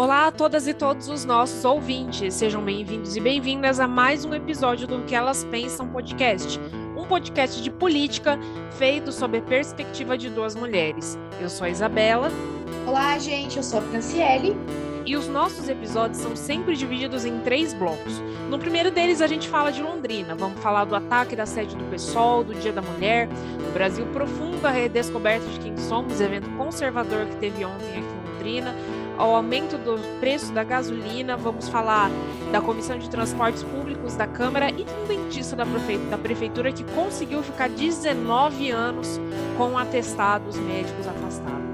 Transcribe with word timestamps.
Olá 0.00 0.28
a 0.28 0.32
todas 0.32 0.66
e 0.66 0.72
todos 0.72 1.10
os 1.10 1.26
nossos 1.26 1.62
ouvintes, 1.62 2.32
sejam 2.32 2.64
bem-vindos 2.64 3.16
e 3.16 3.20
bem-vindas 3.20 3.78
a 3.78 3.86
mais 3.86 4.24
um 4.24 4.32
episódio 4.32 4.86
do 4.86 5.02
Que 5.02 5.14
Elas 5.14 5.44
Pensam 5.44 5.86
podcast, 5.88 6.58
um 6.96 7.04
podcast 7.04 7.60
de 7.60 7.70
política 7.70 8.38
feito 8.78 9.12
sob 9.12 9.36
a 9.36 9.42
perspectiva 9.42 10.16
de 10.16 10.30
duas 10.30 10.54
mulheres. 10.54 11.18
Eu 11.38 11.50
sou 11.50 11.66
a 11.66 11.68
Isabela. 11.68 12.30
Olá, 12.86 13.18
gente, 13.18 13.58
eu 13.58 13.62
sou 13.62 13.78
a 13.78 13.82
Franciele. 13.82 14.56
E 15.04 15.14
os 15.18 15.28
nossos 15.28 15.68
episódios 15.68 16.22
são 16.22 16.34
sempre 16.34 16.76
divididos 16.76 17.26
em 17.26 17.38
três 17.40 17.74
blocos. 17.74 18.22
No 18.48 18.58
primeiro 18.58 18.90
deles, 18.90 19.20
a 19.20 19.26
gente 19.26 19.50
fala 19.50 19.70
de 19.70 19.82
Londrina. 19.82 20.34
Vamos 20.34 20.62
falar 20.62 20.86
do 20.86 20.96
ataque 20.96 21.36
da 21.36 21.44
sede 21.44 21.76
do 21.76 21.84
PSOL, 21.90 22.42
do 22.42 22.54
Dia 22.54 22.72
da 22.72 22.80
Mulher, 22.80 23.26
do 23.26 23.74
Brasil 23.74 24.06
Profundo, 24.14 24.64
a 24.64 24.70
redescoberta 24.70 25.46
de 25.46 25.60
quem 25.60 25.76
somos, 25.76 26.22
evento 26.22 26.48
conservador 26.56 27.26
que 27.26 27.36
teve 27.36 27.66
ontem 27.66 27.90
aqui 27.90 27.98
em 27.98 28.32
Londrina 28.32 28.74
ao 29.20 29.34
aumento 29.34 29.76
do 29.76 29.98
preço 30.18 30.50
da 30.50 30.64
gasolina, 30.64 31.36
vamos 31.36 31.68
falar 31.68 32.10
da 32.50 32.58
Comissão 32.58 32.98
de 32.98 33.10
Transportes 33.10 33.62
Públicos 33.62 34.16
da 34.16 34.26
Câmara 34.26 34.70
e 34.70 34.82
de 34.82 34.92
um 34.94 35.06
dentista 35.06 35.54
da, 35.54 35.66
prefe 35.66 35.98
da 35.98 36.16
Prefeitura 36.16 36.72
que 36.72 36.82
conseguiu 36.84 37.42
ficar 37.42 37.68
19 37.68 38.70
anos 38.70 39.20
com 39.58 39.76
atestados 39.76 40.56
médicos 40.56 41.06
afastados. 41.06 41.69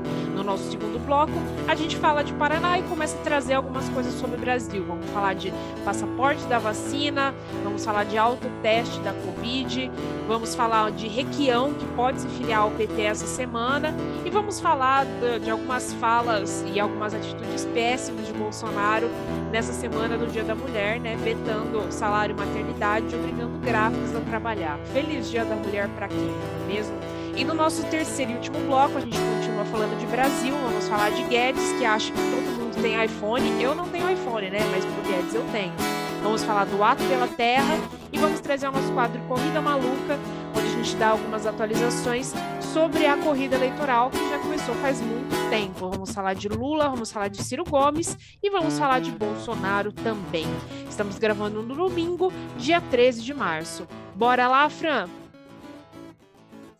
No 0.46 0.52
nosso 0.52 0.70
segundo 0.70 1.04
bloco, 1.04 1.32
a 1.66 1.74
gente 1.74 1.96
fala 1.96 2.22
de 2.22 2.32
Paraná 2.34 2.78
e 2.78 2.82
começa 2.84 3.18
a 3.18 3.20
trazer 3.20 3.54
algumas 3.54 3.88
coisas 3.88 4.14
sobre 4.14 4.36
o 4.36 4.38
Brasil. 4.38 4.84
Vamos 4.86 5.10
falar 5.10 5.34
de 5.34 5.52
passaporte 5.84 6.44
da 6.44 6.56
vacina, 6.60 7.34
vamos 7.64 7.84
falar 7.84 8.04
de 8.04 8.16
autoteste 8.16 9.00
da 9.00 9.12
Covid, 9.12 9.90
vamos 10.28 10.54
falar 10.54 10.92
de 10.92 11.08
Requião, 11.08 11.74
que 11.74 11.84
pode 11.96 12.20
se 12.20 12.28
filiar 12.28 12.60
ao 12.60 12.70
PT 12.70 13.02
essa 13.02 13.26
semana, 13.26 13.92
e 14.24 14.30
vamos 14.30 14.60
falar 14.60 15.04
de, 15.04 15.40
de 15.40 15.50
algumas 15.50 15.92
falas 15.94 16.64
e 16.72 16.78
algumas 16.78 17.12
atitudes 17.12 17.64
péssimas 17.74 18.28
de 18.28 18.32
Bolsonaro 18.32 19.10
nessa 19.50 19.72
semana 19.72 20.16
do 20.16 20.28
Dia 20.28 20.44
da 20.44 20.54
Mulher, 20.54 21.00
né? 21.00 21.16
Vetando 21.16 21.90
salário 21.90 22.36
e 22.36 22.38
maternidade, 22.38 23.16
obrigando 23.16 23.58
grávidas 23.58 24.14
a 24.14 24.20
trabalhar. 24.20 24.78
Feliz 24.92 25.28
Dia 25.28 25.44
da 25.44 25.56
Mulher 25.56 25.88
para 25.88 26.06
quem, 26.06 26.18
não 26.18 26.62
é 26.62 26.72
mesmo? 26.72 27.25
E 27.36 27.44
no 27.44 27.52
nosso 27.52 27.82
terceiro 27.84 28.32
e 28.32 28.34
último 28.36 28.58
bloco, 28.60 28.96
a 28.96 29.00
gente 29.00 29.18
continua 29.18 29.64
falando 29.66 29.98
de 30.00 30.06
Brasil, 30.06 30.54
vamos 30.54 30.88
falar 30.88 31.10
de 31.10 31.22
Guedes, 31.24 31.70
que 31.72 31.84
acha 31.84 32.10
que 32.10 32.18
todo 32.18 32.58
mundo 32.58 32.80
tem 32.80 33.04
iPhone. 33.04 33.62
Eu 33.62 33.74
não 33.74 33.86
tenho 33.88 34.10
iPhone, 34.10 34.48
né? 34.48 34.60
Mas 34.70 34.82
pro 34.86 35.02
Guedes 35.02 35.34
eu 35.34 35.44
tenho. 35.52 35.74
Vamos 36.22 36.42
falar 36.42 36.64
do 36.64 36.82
Ato 36.82 37.04
pela 37.04 37.28
Terra 37.28 37.78
e 38.10 38.18
vamos 38.18 38.40
trazer 38.40 38.66
o 38.68 38.72
nosso 38.72 38.90
quadro 38.94 39.20
Corrida 39.28 39.60
Maluca, 39.60 40.18
onde 40.56 40.66
a 40.66 40.70
gente 40.70 40.96
dá 40.96 41.08
algumas 41.08 41.46
atualizações 41.46 42.32
sobre 42.72 43.06
a 43.06 43.18
corrida 43.18 43.56
eleitoral 43.56 44.10
que 44.10 44.28
já 44.30 44.38
começou 44.38 44.74
faz 44.76 44.98
muito 45.02 45.36
tempo. 45.50 45.90
Vamos 45.90 46.12
falar 46.12 46.34
de 46.34 46.48
Lula, 46.48 46.88
vamos 46.88 47.12
falar 47.12 47.28
de 47.28 47.44
Ciro 47.44 47.64
Gomes 47.64 48.16
e 48.42 48.48
vamos 48.48 48.78
falar 48.78 49.00
de 49.00 49.10
Bolsonaro 49.10 49.92
também. 49.92 50.46
Estamos 50.88 51.18
gravando 51.18 51.62
no 51.62 51.74
domingo, 51.74 52.32
dia 52.56 52.80
13 52.80 53.22
de 53.22 53.34
março. 53.34 53.86
Bora 54.14 54.48
lá, 54.48 54.70
Fran! 54.70 55.25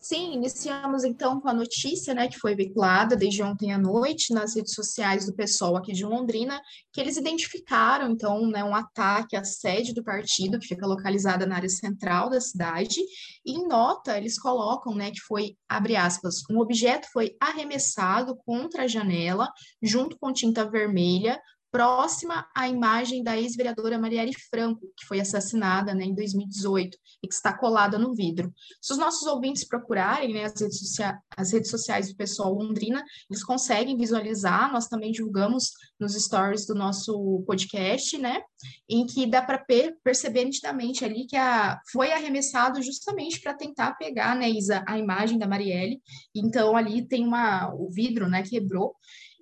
Sim, 0.08 0.34
iniciamos 0.34 1.02
então 1.02 1.40
com 1.40 1.48
a 1.48 1.52
notícia, 1.52 2.14
né, 2.14 2.28
que 2.28 2.38
foi 2.38 2.54
veiculada 2.54 3.16
desde 3.16 3.42
ontem 3.42 3.72
à 3.72 3.78
noite 3.78 4.32
nas 4.32 4.54
redes 4.54 4.72
sociais 4.72 5.26
do 5.26 5.34
pessoal 5.34 5.76
aqui 5.76 5.92
de 5.92 6.04
Londrina, 6.04 6.62
que 6.92 7.00
eles 7.00 7.16
identificaram 7.16 8.12
então, 8.12 8.46
né, 8.46 8.62
um 8.62 8.72
ataque 8.72 9.34
à 9.34 9.42
sede 9.42 9.92
do 9.92 10.04
partido, 10.04 10.60
que 10.60 10.68
fica 10.68 10.86
localizada 10.86 11.44
na 11.44 11.56
área 11.56 11.68
central 11.68 12.30
da 12.30 12.40
cidade, 12.40 13.00
e 13.44 13.54
em 13.54 13.66
nota 13.66 14.16
eles 14.16 14.38
colocam, 14.38 14.94
né, 14.94 15.10
que 15.10 15.18
foi, 15.22 15.56
abre 15.68 15.96
aspas, 15.96 16.36
um 16.48 16.60
objeto 16.60 17.08
foi 17.12 17.34
arremessado 17.40 18.36
contra 18.46 18.84
a 18.84 18.86
janela, 18.86 19.50
junto 19.82 20.16
com 20.20 20.32
tinta 20.32 20.64
vermelha, 20.70 21.36
próxima 21.70 22.46
à 22.54 22.68
imagem 22.68 23.22
da 23.22 23.36
ex-vereadora 23.36 23.98
Marielle 23.98 24.34
Franco, 24.50 24.86
que 24.96 25.06
foi 25.06 25.20
assassinada 25.20 25.94
né, 25.94 26.04
em 26.04 26.14
2018 26.14 26.96
e 27.22 27.28
que 27.28 27.34
está 27.34 27.56
colada 27.56 27.98
no 27.98 28.14
vidro. 28.14 28.52
Se 28.80 28.92
os 28.92 28.98
nossos 28.98 29.26
ouvintes 29.26 29.64
procurarem 29.64 30.34
né, 30.34 30.44
as, 30.44 30.60
redes 30.60 30.96
as, 31.36 31.52
redes 31.52 31.70
sociais 31.70 32.08
do 32.08 32.16
pessoal 32.16 32.52
Londrina, 32.52 33.04
eles 33.30 33.44
conseguem 33.44 33.96
visualizar, 33.96 34.72
nós 34.72 34.88
também 34.88 35.12
divulgamos 35.12 35.72
nos 35.98 36.14
stories 36.14 36.66
do 36.66 36.74
nosso 36.74 37.42
podcast, 37.46 38.16
né, 38.18 38.42
em 38.88 39.06
que 39.06 39.26
dá 39.26 39.42
para 39.42 39.64
perceber 40.02 40.44
nitidamente 40.44 41.04
ali 41.04 41.26
que 41.26 41.36
a, 41.36 41.80
foi 41.92 42.12
arremessado 42.12 42.82
justamente 42.82 43.40
para 43.40 43.54
tentar 43.54 43.92
pegar, 43.94 44.36
né, 44.36 44.48
Isa, 44.48 44.84
a 44.86 44.98
imagem 44.98 45.38
da 45.38 45.46
Marielle, 45.46 46.00
então 46.34 46.76
ali 46.76 47.06
tem 47.06 47.26
uma, 47.26 47.72
o 47.74 47.90
vidro, 47.90 48.28
né, 48.28 48.42
quebrou, 48.42 48.94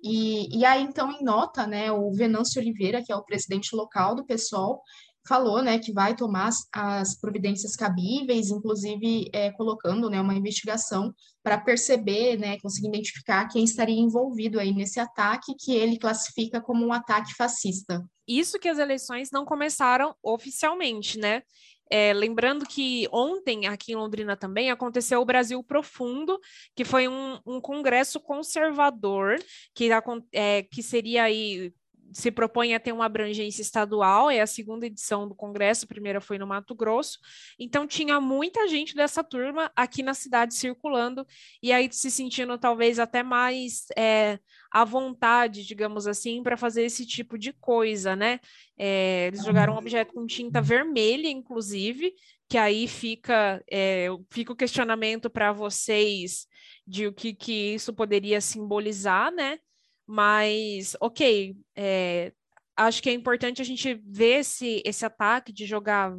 e, 0.07 0.59
e 0.59 0.63
aí, 0.63 0.83
então, 0.83 1.11
em 1.11 1.23
nota, 1.23 1.65
né, 1.65 1.91
o 1.91 2.11
Venâncio 2.11 2.61
Oliveira, 2.61 3.03
que 3.03 3.11
é 3.11 3.15
o 3.15 3.25
presidente 3.25 3.75
local 3.75 4.13
do 4.13 4.23
PSOL, 4.23 4.81
falou, 5.27 5.63
né, 5.63 5.79
que 5.79 5.91
vai 5.91 6.15
tomar 6.15 6.49
as, 6.49 6.57
as 6.71 7.19
providências 7.19 7.75
cabíveis, 7.75 8.51
inclusive 8.51 9.27
é, 9.33 9.51
colocando, 9.53 10.07
né, 10.07 10.21
uma 10.21 10.35
investigação 10.35 11.11
para 11.41 11.59
perceber, 11.59 12.37
né, 12.37 12.59
conseguir 12.59 12.89
identificar 12.89 13.47
quem 13.47 13.63
estaria 13.63 13.99
envolvido 13.99 14.59
aí 14.59 14.71
nesse 14.71 14.99
ataque 14.99 15.55
que 15.59 15.73
ele 15.73 15.97
classifica 15.97 16.61
como 16.61 16.85
um 16.85 16.93
ataque 16.93 17.33
fascista. 17.33 18.03
Isso 18.27 18.59
que 18.59 18.69
as 18.69 18.77
eleições 18.77 19.29
não 19.31 19.45
começaram 19.45 20.15
oficialmente, 20.23 21.17
né? 21.19 21.41
É, 21.89 22.13
lembrando 22.13 22.65
que 22.65 23.07
ontem, 23.11 23.67
aqui 23.67 23.91
em 23.91 23.95
Londrina 23.95 24.35
também, 24.35 24.71
aconteceu 24.71 25.21
o 25.21 25.25
Brasil 25.25 25.63
Profundo, 25.63 26.39
que 26.75 26.83
foi 26.83 27.07
um, 27.07 27.39
um 27.45 27.61
congresso 27.61 28.19
conservador, 28.19 29.37
que, 29.73 29.89
é, 30.31 30.63
que 30.63 30.81
seria 30.81 31.23
aí 31.23 31.73
se 32.15 32.31
propõe 32.31 32.73
a 32.73 32.79
ter 32.79 32.93
uma 32.93 33.05
abrangência 33.05 33.61
estadual, 33.61 34.31
é 34.31 34.39
a 34.39 34.47
segunda 34.47 34.85
edição 34.85 35.27
do 35.27 35.35
Congresso, 35.35 35.83
a 35.83 35.87
primeira 35.87 36.21
foi 36.21 36.37
no 36.37 36.47
Mato 36.47 36.73
Grosso, 36.73 37.19
então 37.59 37.85
tinha 37.85 38.21
muita 38.21 38.69
gente 38.69 38.95
dessa 38.95 39.21
turma 39.21 39.69
aqui 39.75 40.01
na 40.01 40.13
cidade 40.13 40.55
circulando, 40.55 41.27
e 41.61 41.73
aí 41.73 41.89
se 41.91 42.09
sentindo 42.09 42.57
talvez 42.57 42.99
até 42.99 43.21
mais 43.21 43.87
é, 43.97 44.39
à 44.71 44.85
vontade, 44.85 45.65
digamos 45.65 46.07
assim, 46.07 46.41
para 46.41 46.55
fazer 46.55 46.83
esse 46.83 47.05
tipo 47.05 47.37
de 47.37 47.51
coisa, 47.51 48.15
né? 48.15 48.39
É, 48.77 49.27
eles 49.27 49.43
jogaram 49.43 49.73
um 49.73 49.77
objeto 49.77 50.13
com 50.13 50.25
tinta 50.25 50.61
vermelha, 50.61 51.27
inclusive, 51.27 52.13
que 52.47 52.57
aí 52.57 52.87
fica, 52.87 53.61
é, 53.69 54.07
fica 54.31 54.53
o 54.53 54.55
questionamento 54.55 55.29
para 55.29 55.51
vocês 55.51 56.47
de 56.87 57.07
o 57.07 57.13
que, 57.13 57.33
que 57.33 57.73
isso 57.73 57.93
poderia 57.93 58.39
simbolizar, 58.39 59.33
né? 59.33 59.59
Mas, 60.07 60.95
ok, 60.99 61.55
é, 61.75 62.31
acho 62.75 63.01
que 63.01 63.09
é 63.09 63.13
importante 63.13 63.61
a 63.61 63.65
gente 63.65 63.93
ver 64.05 64.39
esse, 64.39 64.81
esse 64.85 65.05
ataque 65.05 65.51
de 65.51 65.65
jogar, 65.65 66.13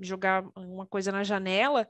jogar 0.00 0.44
uma 0.56 0.86
coisa 0.86 1.10
na 1.10 1.24
janela, 1.24 1.86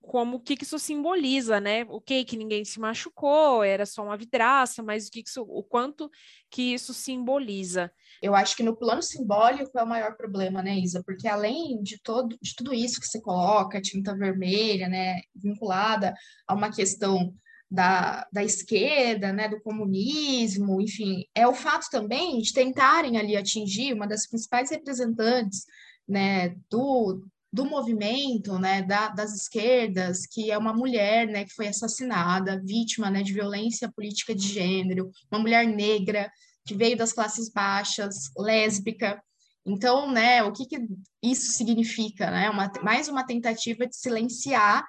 como 0.00 0.36
o 0.36 0.40
que, 0.40 0.56
que 0.56 0.64
isso 0.64 0.78
simboliza, 0.78 1.60
né? 1.60 1.84
O 1.88 2.00
que 2.00 2.24
que 2.24 2.36
ninguém 2.36 2.64
se 2.64 2.80
machucou, 2.80 3.62
era 3.62 3.84
só 3.84 4.02
uma 4.02 4.16
vidraça, 4.16 4.82
mas 4.82 5.06
o 5.06 5.10
que, 5.10 5.22
que 5.22 5.28
isso, 5.28 5.42
o 5.42 5.62
quanto 5.62 6.10
que 6.50 6.74
isso 6.74 6.94
simboliza. 6.94 7.92
Eu 8.22 8.34
acho 8.34 8.56
que 8.56 8.62
no 8.62 8.76
plano 8.76 9.02
simbólico 9.02 9.76
é 9.78 9.82
o 9.82 9.86
maior 9.86 10.16
problema, 10.16 10.62
né, 10.62 10.78
Isa? 10.78 11.02
Porque 11.04 11.28
além 11.28 11.82
de 11.82 12.00
todo 12.00 12.36
de 12.40 12.54
tudo 12.56 12.72
isso 12.72 13.00
que 13.00 13.06
você 13.06 13.20
coloca, 13.20 13.82
tinta 13.82 14.16
vermelha, 14.16 14.88
né, 14.88 15.20
vinculada 15.34 16.14
a 16.46 16.54
uma 16.54 16.72
questão 16.72 17.34
da, 17.70 18.26
da 18.32 18.42
esquerda, 18.42 19.32
né, 19.32 19.48
do 19.48 19.60
comunismo, 19.60 20.80
enfim, 20.80 21.24
é 21.34 21.46
o 21.46 21.54
fato 21.54 21.88
também 21.90 22.40
de 22.40 22.52
tentarem 22.52 23.18
ali 23.18 23.36
atingir 23.36 23.92
uma 23.92 24.06
das 24.06 24.26
principais 24.26 24.70
representantes, 24.70 25.66
né, 26.08 26.56
do, 26.70 27.22
do 27.52 27.66
movimento, 27.66 28.58
né, 28.58 28.82
da, 28.82 29.08
das 29.08 29.34
esquerdas, 29.34 30.26
que 30.26 30.50
é 30.50 30.56
uma 30.56 30.72
mulher, 30.72 31.26
né, 31.26 31.44
que 31.44 31.52
foi 31.52 31.68
assassinada, 31.68 32.62
vítima, 32.64 33.10
né, 33.10 33.22
de 33.22 33.34
violência 33.34 33.92
política 33.94 34.34
de 34.34 34.48
gênero, 34.48 35.10
uma 35.30 35.40
mulher 35.40 35.66
negra 35.66 36.30
que 36.66 36.74
veio 36.74 36.96
das 36.96 37.12
classes 37.12 37.50
baixas, 37.50 38.30
lésbica. 38.36 39.22
Então, 39.64 40.10
né, 40.10 40.42
o 40.42 40.52
que, 40.52 40.66
que 40.66 40.86
isso 41.22 41.52
significa, 41.52 42.30
né? 42.30 42.48
Uma, 42.48 42.70
mais 42.82 43.08
uma 43.08 43.26
tentativa 43.26 43.86
de 43.86 43.96
silenciar 43.96 44.84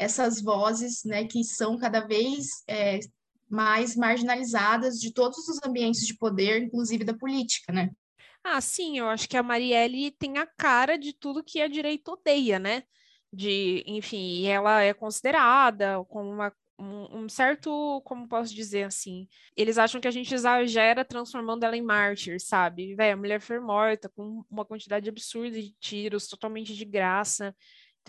essas 0.00 0.40
vozes 0.40 1.04
né, 1.04 1.26
que 1.26 1.44
são 1.44 1.76
cada 1.76 2.00
vez 2.00 2.64
é, 2.66 2.98
mais 3.48 3.94
marginalizadas 3.94 4.98
de 4.98 5.12
todos 5.12 5.46
os 5.46 5.60
ambientes 5.62 6.06
de 6.06 6.16
poder, 6.16 6.62
inclusive 6.62 7.04
da 7.04 7.12
política, 7.12 7.70
né? 7.70 7.90
Ah, 8.42 8.62
sim, 8.62 8.98
eu 8.98 9.06
acho 9.10 9.28
que 9.28 9.36
a 9.36 9.42
Marielle 9.42 10.10
tem 10.12 10.38
a 10.38 10.46
cara 10.46 10.96
de 10.96 11.12
tudo 11.12 11.44
que 11.44 11.60
a 11.60 11.68
direita 11.68 12.12
odeia, 12.12 12.58
né? 12.58 12.82
De, 13.30 13.84
enfim, 13.86 14.46
ela 14.46 14.80
é 14.80 14.94
considerada 14.94 16.02
como 16.08 16.30
uma 16.30 16.50
um, 16.80 17.28
certo, 17.28 18.00
como 18.04 18.26
posso 18.26 18.54
dizer 18.54 18.84
assim, 18.84 19.28
eles 19.56 19.76
acham 19.78 20.00
que 20.00 20.08
a 20.08 20.10
gente 20.10 20.34
exagera 20.34 21.04
transformando 21.04 21.64
ela 21.64 21.76
em 21.76 21.82
mártir, 21.82 22.40
sabe? 22.40 22.94
Véi, 22.94 23.12
a 23.12 23.16
mulher 23.16 23.40
foi 23.40 23.60
morta 23.60 24.08
com 24.08 24.42
uma 24.50 24.64
quantidade 24.64 25.08
absurda 25.08 25.60
de 25.60 25.72
tiros, 25.78 26.26
totalmente 26.26 26.74
de 26.74 26.84
graça. 26.84 27.54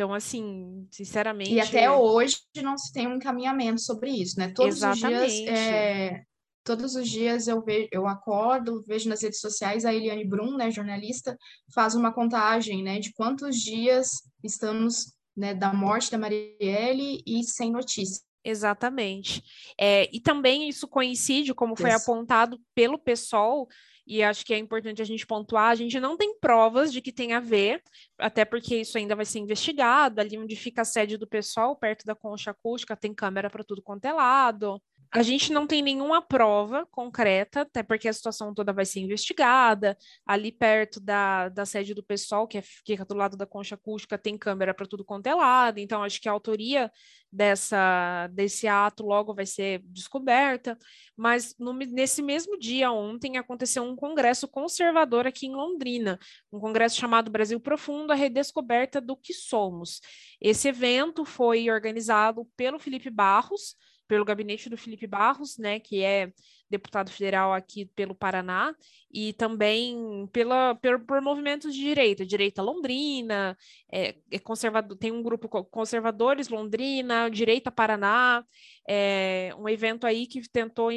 Então, 0.02 0.16
assim, 0.16 0.88
sinceramente. 0.90 1.54
E 1.54 1.60
até 1.60 1.92
hoje 1.92 2.38
não 2.64 2.76
se 2.76 2.92
tem 2.92 3.08
um 3.08 3.18
encaminhamento 3.18 3.80
sobre 3.80 4.10
isso, 4.10 4.40
né? 4.40 4.52
Todos 4.52 4.78
Exatamente. 4.78 5.26
os 5.26 5.32
dias 5.32 5.60
é, 5.60 6.22
todos 6.64 6.96
os 6.96 7.08
dias 7.08 7.48
eu 7.48 7.62
vejo, 7.62 7.88
eu 7.92 8.08
acordo, 8.08 8.84
vejo 8.88 9.08
nas 9.08 9.22
redes 9.22 9.40
sociais 9.40 9.86
a 9.86 9.94
Eliane 9.94 10.26
Brum, 10.26 10.58
né, 10.58 10.72
jornalista, 10.72 11.38
faz 11.72 11.94
uma 11.94 12.12
contagem, 12.12 12.82
né, 12.82 13.00
de 13.00 13.14
quantos 13.14 13.58
dias 13.58 14.24
estamos, 14.44 15.14
né, 15.38 15.54
da 15.54 15.72
morte 15.72 16.10
da 16.10 16.18
Marielle 16.18 17.22
e 17.24 17.44
sem 17.44 17.72
notícia. 17.72 18.24
Exatamente. 18.44 19.44
É, 19.80 20.10
e 20.12 20.20
também 20.20 20.68
isso 20.68 20.88
coincide, 20.88 21.54
como 21.54 21.76
foi 21.76 21.92
apontado 21.92 22.60
pelo 22.74 22.98
PSOL, 22.98 23.68
e 24.12 24.22
acho 24.22 24.46
que 24.46 24.54
é 24.54 24.58
importante 24.58 25.02
a 25.02 25.06
gente 25.06 25.26
pontuar, 25.26 25.70
a 25.70 25.76
gente 25.76 25.98
não 25.98 26.18
tem 26.18 26.38
provas 26.38 26.92
de 26.92 27.02
que 27.02 27.14
tem 27.14 27.32
a 27.32 27.40
ver, 27.40 27.82
até 28.18 28.44
porque 28.44 28.82
isso 28.82 28.98
ainda 28.98 29.16
vai 29.16 29.24
ser 29.24 29.40
investigado, 29.40 30.20
ali 30.20 30.38
onde 30.38 30.54
fica 30.54 30.82
a 30.82 30.86
sede 30.86 31.16
do 31.16 31.26
pessoal, 31.26 31.78
perto 31.78 32.06
da 32.06 32.14
concha 32.14 32.52
acústica, 32.52 32.94
tem 32.94 33.14
câmera 33.14 33.50
para 33.50 33.64
tudo 33.64 33.82
quanto 33.82 34.04
é 34.04 34.12
lado. 34.12 34.82
A 35.14 35.22
gente 35.24 35.52
não 35.52 35.68
tem 35.68 35.82
nenhuma 35.82 36.22
prova 36.22 36.88
concreta, 36.90 37.62
até 37.62 37.84
porque 37.84 38.08
a 38.08 38.14
situação 38.14 38.54
toda 38.54 38.72
vai 38.72 38.86
ser 38.86 39.02
investigada. 39.02 39.98
Ali 40.26 40.54
perto 40.54 41.02
da, 41.02 41.50
da 41.50 41.66
sede 41.66 41.94
do 41.94 42.02
pessoal, 42.02 42.48
que, 42.48 42.58
é, 42.58 42.62
fica 42.62 43.04
do 43.04 43.14
lado 43.14 43.36
da 43.36 43.46
concha 43.46 43.76
acústica, 43.76 44.18
tem 44.18 44.38
câmera 44.38 44.74
para 44.74 44.86
tudo 44.86 45.04
quanto 45.04 45.28
é 45.28 45.36
lado. 45.36 45.80
Então, 45.80 46.02
acho 46.02 46.22
que 46.22 46.30
a 46.30 46.32
autoria 46.32 46.90
dessa, 47.30 48.28
desse 48.28 48.70
ato 48.70 49.06
logo 49.06 49.34
vai 49.34 49.46
ser 49.46 49.82
descoberta. 49.88 50.78
Mas 51.18 51.56
no, 51.60 51.74
nesse 51.74 52.22
mesmo 52.22 52.58
dia, 52.58 52.90
ontem, 52.90 53.38
aconteceu 53.38 53.84
um 53.84 53.98
congresso 53.98 54.48
conservador 54.48 55.28
aqui 55.28 55.46
em 55.46 55.54
Londrina, 55.54 56.18
um 56.54 56.60
congresso 56.60 56.98
chamado 56.98 57.30
Brasil 57.30 57.60
Profundo, 57.60 58.14
a 58.14 58.16
redescoberta 58.16 59.02
do 59.02 59.18
que 59.18 59.34
somos. 59.34 60.00
Esse 60.40 60.70
evento 60.70 61.26
foi 61.26 61.70
organizado 61.70 62.48
pelo 62.56 62.80
Felipe 62.80 63.10
Barros 63.10 63.76
pelo 64.12 64.26
gabinete 64.26 64.70
do 64.70 64.76
Felipe 64.76 65.08
Barros, 65.08 65.58
né, 65.58 65.80
que 65.80 66.04
é 66.04 66.34
deputado 66.70 67.10
federal 67.10 67.54
aqui 67.54 67.86
pelo 67.86 68.14
Paraná, 68.14 68.76
e 69.10 69.32
também 69.32 70.28
pela, 70.34 70.76
por, 70.76 71.00
por 71.06 71.22
movimentos 71.22 71.74
de 71.74 71.80
direita, 71.80 72.26
direita 72.26 72.62
Londrina, 72.62 73.58
é, 73.90 74.16
é 74.30 74.38
conservador, 74.38 74.98
tem 74.98 75.14
um 75.14 75.24
grupo 75.24 75.48
conservadores 75.48 76.50
Londrina, 76.50 77.30
direita 77.30 77.72
Paraná, 77.72 78.44
é, 78.86 79.56
um 79.58 79.70
evento 79.70 80.06
aí 80.06 80.28
que 80.28 80.42
tentou 80.50 80.90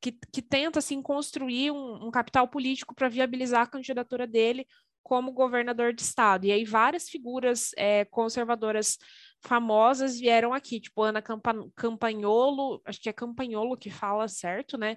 que, 0.00 0.12
que 0.32 0.40
tenta 0.40 0.78
assim 0.78 1.02
construir 1.02 1.72
um, 1.72 2.06
um 2.06 2.10
capital 2.12 2.46
político 2.46 2.94
para 2.94 3.08
viabilizar 3.08 3.62
a 3.62 3.66
candidatura 3.66 4.28
dele 4.28 4.64
como 5.02 5.32
governador 5.32 5.92
de 5.92 6.02
estado. 6.02 6.44
E 6.44 6.52
aí 6.52 6.64
várias 6.64 7.08
figuras 7.08 7.72
é, 7.76 8.04
conservadoras 8.04 8.96
famosas 9.42 10.18
vieram 10.18 10.52
aqui, 10.52 10.80
tipo 10.80 11.02
Ana 11.02 11.22
Campa 11.22 11.54
Campagnolo, 11.74 12.80
acho 12.84 13.00
que 13.00 13.08
é 13.08 13.12
Campagnolo 13.12 13.76
que 13.76 13.90
fala 13.90 14.28
certo, 14.28 14.76
né? 14.76 14.96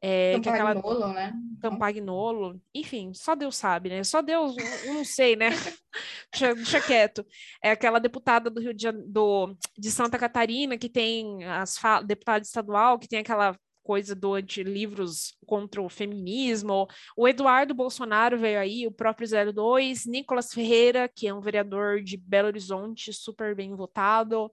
É, 0.00 0.34
Campagnolo, 0.34 0.42
que 0.42 0.48
é 0.48 0.52
aquela... 0.52 1.12
né? 1.12 1.32
Campagnolo, 1.60 2.60
enfim, 2.74 3.12
só 3.14 3.34
Deus 3.34 3.56
sabe, 3.56 3.88
né? 3.88 4.04
Só 4.04 4.20
Deus, 4.20 4.54
eu 4.84 4.94
não 4.94 5.04
sei, 5.04 5.36
né? 5.36 5.48
deixa, 6.32 6.54
deixa, 6.54 6.80
quieto. 6.80 7.26
É 7.62 7.70
aquela 7.70 7.98
deputada 7.98 8.50
do 8.50 8.60
Rio 8.60 8.74
de, 8.74 8.90
do, 8.92 9.56
de 9.76 9.90
Santa 9.90 10.18
Catarina 10.18 10.76
que 10.76 10.88
tem 10.88 11.44
as 11.44 11.80
deputada 12.04 12.44
estadual 12.44 12.98
que 12.98 13.08
tem 13.08 13.20
aquela 13.20 13.56
coisa 13.86 14.16
do 14.16 14.40
de 14.40 14.64
livros 14.64 15.36
contra 15.46 15.80
o 15.80 15.88
feminismo. 15.88 16.88
O 17.16 17.28
Eduardo 17.28 17.72
Bolsonaro 17.72 18.36
veio 18.36 18.58
aí, 18.58 18.84
o 18.84 18.90
próprio 18.90 19.28
02, 19.52 20.06
Nicolas 20.06 20.52
Ferreira, 20.52 21.08
que 21.08 21.28
é 21.28 21.32
um 21.32 21.40
vereador 21.40 22.02
de 22.02 22.16
Belo 22.16 22.48
Horizonte, 22.48 23.12
super 23.12 23.54
bem 23.54 23.76
votado. 23.76 24.50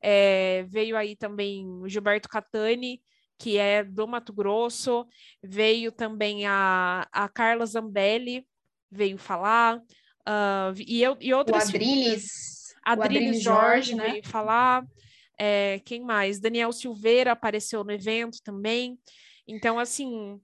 É, 0.00 0.64
veio 0.68 0.96
aí 0.96 1.16
também 1.16 1.66
o 1.66 1.88
Gilberto 1.88 2.28
Catani, 2.28 3.02
que 3.36 3.58
é 3.58 3.82
do 3.82 4.06
Mato 4.06 4.32
Grosso. 4.32 5.04
Veio 5.42 5.90
também 5.90 6.46
a, 6.46 7.08
a 7.10 7.28
Carla 7.28 7.66
Zambelli, 7.66 8.46
veio 8.88 9.18
falar. 9.18 9.78
Uh, 9.78 10.78
e, 10.86 11.02
eu, 11.02 11.16
e 11.20 11.34
outras... 11.34 11.64
O 11.64 11.68
Adriles. 11.70 12.56
Adriles 12.84 13.42
Jorge, 13.42 13.90
Jorge 13.90 13.94
né? 13.96 14.10
veio 14.12 14.24
falar. 14.24 14.84
É, 15.38 15.80
quem 15.84 16.02
mais? 16.02 16.40
Daniel 16.40 16.72
Silveira 16.72 17.32
apareceu 17.32 17.84
no 17.84 17.92
evento 17.92 18.38
também. 18.42 18.98
Então, 19.46 19.78
assim, 19.78 20.40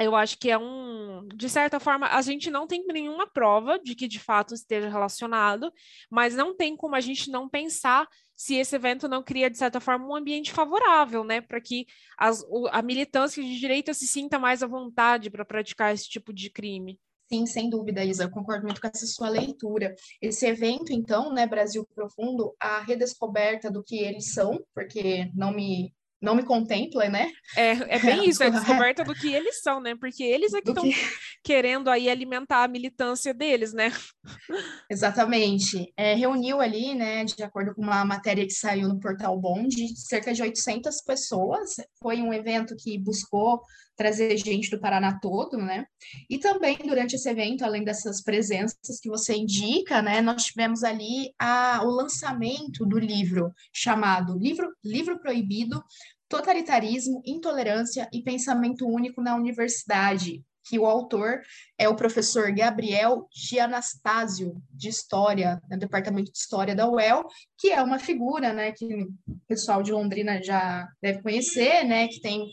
eu 0.00 0.16
acho 0.16 0.38
que 0.38 0.50
é 0.50 0.58
um, 0.58 1.26
de 1.34 1.48
certa 1.48 1.78
forma, 1.78 2.06
a 2.06 2.22
gente 2.22 2.50
não 2.50 2.66
tem 2.66 2.84
nenhuma 2.86 3.26
prova 3.26 3.78
de 3.78 3.94
que 3.94 4.08
de 4.08 4.18
fato 4.18 4.54
esteja 4.54 4.88
relacionado, 4.88 5.72
mas 6.10 6.34
não 6.34 6.56
tem 6.56 6.76
como 6.76 6.96
a 6.96 7.00
gente 7.00 7.30
não 7.30 7.48
pensar 7.48 8.08
se 8.34 8.56
esse 8.56 8.74
evento 8.74 9.06
não 9.06 9.22
cria, 9.22 9.50
de 9.50 9.58
certa 9.58 9.80
forma, 9.80 10.06
um 10.06 10.16
ambiente 10.16 10.50
favorável, 10.50 11.22
né, 11.22 11.40
para 11.40 11.60
que 11.60 11.86
as, 12.18 12.44
a 12.70 12.82
militância 12.82 13.42
de 13.42 13.58
direita 13.58 13.94
se 13.94 14.06
sinta 14.06 14.38
mais 14.38 14.62
à 14.62 14.66
vontade 14.66 15.30
para 15.30 15.44
praticar 15.44 15.94
esse 15.94 16.08
tipo 16.08 16.32
de 16.32 16.50
crime. 16.50 16.98
Sim, 17.32 17.46
sem 17.46 17.70
dúvida, 17.70 18.04
Isa, 18.04 18.24
eu 18.24 18.30
concordo 18.30 18.66
muito 18.66 18.78
com 18.78 18.88
essa 18.88 19.06
sua 19.06 19.30
leitura. 19.30 19.94
Esse 20.20 20.44
evento, 20.44 20.92
então, 20.92 21.32
né, 21.32 21.46
Brasil 21.46 21.82
Profundo, 21.94 22.54
a 22.60 22.82
redescoberta 22.82 23.70
do 23.70 23.82
que 23.82 23.96
eles 23.96 24.34
são, 24.34 24.62
porque 24.74 25.30
não 25.34 25.50
me 25.50 25.94
não 26.20 26.36
me 26.36 26.44
contempla, 26.44 27.08
né? 27.08 27.32
É, 27.56 27.96
é 27.96 27.98
bem 27.98 28.28
isso, 28.28 28.44
é 28.44 28.46
a 28.46 28.50
descoberta 28.50 29.02
do 29.02 29.12
que 29.12 29.32
eles 29.32 29.60
são, 29.60 29.80
né? 29.80 29.96
Porque 29.96 30.22
eles 30.22 30.54
é 30.54 30.60
que 30.60 30.68
estão 30.68 30.84
que... 30.84 30.94
querendo 31.42 31.90
aí 31.90 32.08
alimentar 32.08 32.62
a 32.62 32.68
militância 32.68 33.34
deles, 33.34 33.72
né? 33.72 33.90
Exatamente. 34.88 35.92
É, 35.96 36.14
reuniu 36.14 36.60
ali, 36.60 36.94
né, 36.94 37.24
de 37.24 37.42
acordo 37.42 37.74
com 37.74 37.82
uma 37.82 38.04
matéria 38.04 38.46
que 38.46 38.52
saiu 38.52 38.88
no 38.88 39.00
Portal 39.00 39.36
Bond, 39.40 39.74
cerca 39.96 40.32
de 40.32 40.42
800 40.42 41.02
pessoas. 41.02 41.70
Foi 42.00 42.22
um 42.22 42.32
evento 42.32 42.76
que 42.76 42.96
buscou 42.98 43.60
trazer 43.96 44.36
gente 44.36 44.70
do 44.70 44.80
Paraná 44.80 45.18
todo, 45.20 45.56
né? 45.56 45.86
E 46.28 46.38
também 46.38 46.76
durante 46.84 47.16
esse 47.16 47.28
evento, 47.28 47.64
além 47.64 47.84
dessas 47.84 48.22
presenças 48.22 49.00
que 49.00 49.08
você 49.08 49.34
indica, 49.34 50.02
né, 50.02 50.20
nós 50.20 50.44
tivemos 50.44 50.82
ali 50.82 51.32
a, 51.38 51.82
o 51.84 51.90
lançamento 51.90 52.84
do 52.86 52.98
livro 52.98 53.52
chamado 53.72 54.38
Livro, 54.38 54.72
livro 54.84 55.18
Proibido, 55.20 55.82
Totalitarismo, 56.28 57.22
Intolerância 57.26 58.08
e 58.12 58.22
Pensamento 58.22 58.86
Único 58.86 59.20
na 59.20 59.36
Universidade, 59.36 60.42
que 60.64 60.78
o 60.78 60.86
autor 60.86 61.42
é 61.76 61.88
o 61.88 61.96
professor 61.96 62.50
Gabriel 62.52 63.28
Gianastasio, 63.34 64.54
de 64.70 64.88
História, 64.88 65.60
no 65.70 65.78
Departamento 65.78 66.32
de 66.32 66.38
História 66.38 66.74
da 66.74 66.88
UEL, 66.88 67.26
que 67.58 67.70
é 67.70 67.82
uma 67.82 67.98
figura, 67.98 68.52
né, 68.52 68.72
que 68.72 68.86
o 68.86 69.38
pessoal 69.46 69.82
de 69.82 69.92
Londrina 69.92 70.42
já 70.42 70.88
deve 71.02 71.20
conhecer, 71.20 71.84
né, 71.84 72.08
que 72.08 72.20
tem 72.20 72.46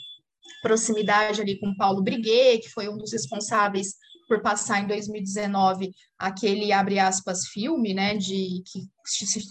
proximidade 0.61 1.41
ali 1.41 1.59
com 1.59 1.75
Paulo 1.75 2.01
Briguet, 2.01 2.59
que 2.59 2.69
foi 2.69 2.89
um 2.89 2.97
dos 2.97 3.11
responsáveis 3.11 3.95
por 4.27 4.41
passar 4.41 4.83
em 4.83 4.87
2019 4.87 5.91
aquele 6.17 6.71
abre 6.71 6.99
aspas 6.99 7.47
filme, 7.47 7.95
né, 7.95 8.15
de 8.15 8.61
que, 8.65 8.81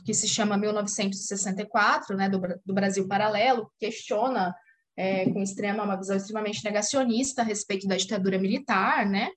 que 0.05 0.15
se 0.15 0.29
chama 0.29 0.57
1964, 0.57 2.17
né, 2.17 2.29
do, 2.29 2.41
do 2.65 2.73
Brasil 2.73 3.09
Paralelo, 3.09 3.69
questiona 3.81 4.55
é, 4.97 5.29
com 5.31 5.43
extrema 5.43 5.83
uma 5.83 5.97
visão 5.97 6.17
extremamente 6.17 6.65
negacionista 6.65 7.43
a 7.43 7.45
respeito 7.45 7.89
da 7.89 7.97
ditadura 7.97 8.39
militar, 8.39 9.05
né? 9.07 9.31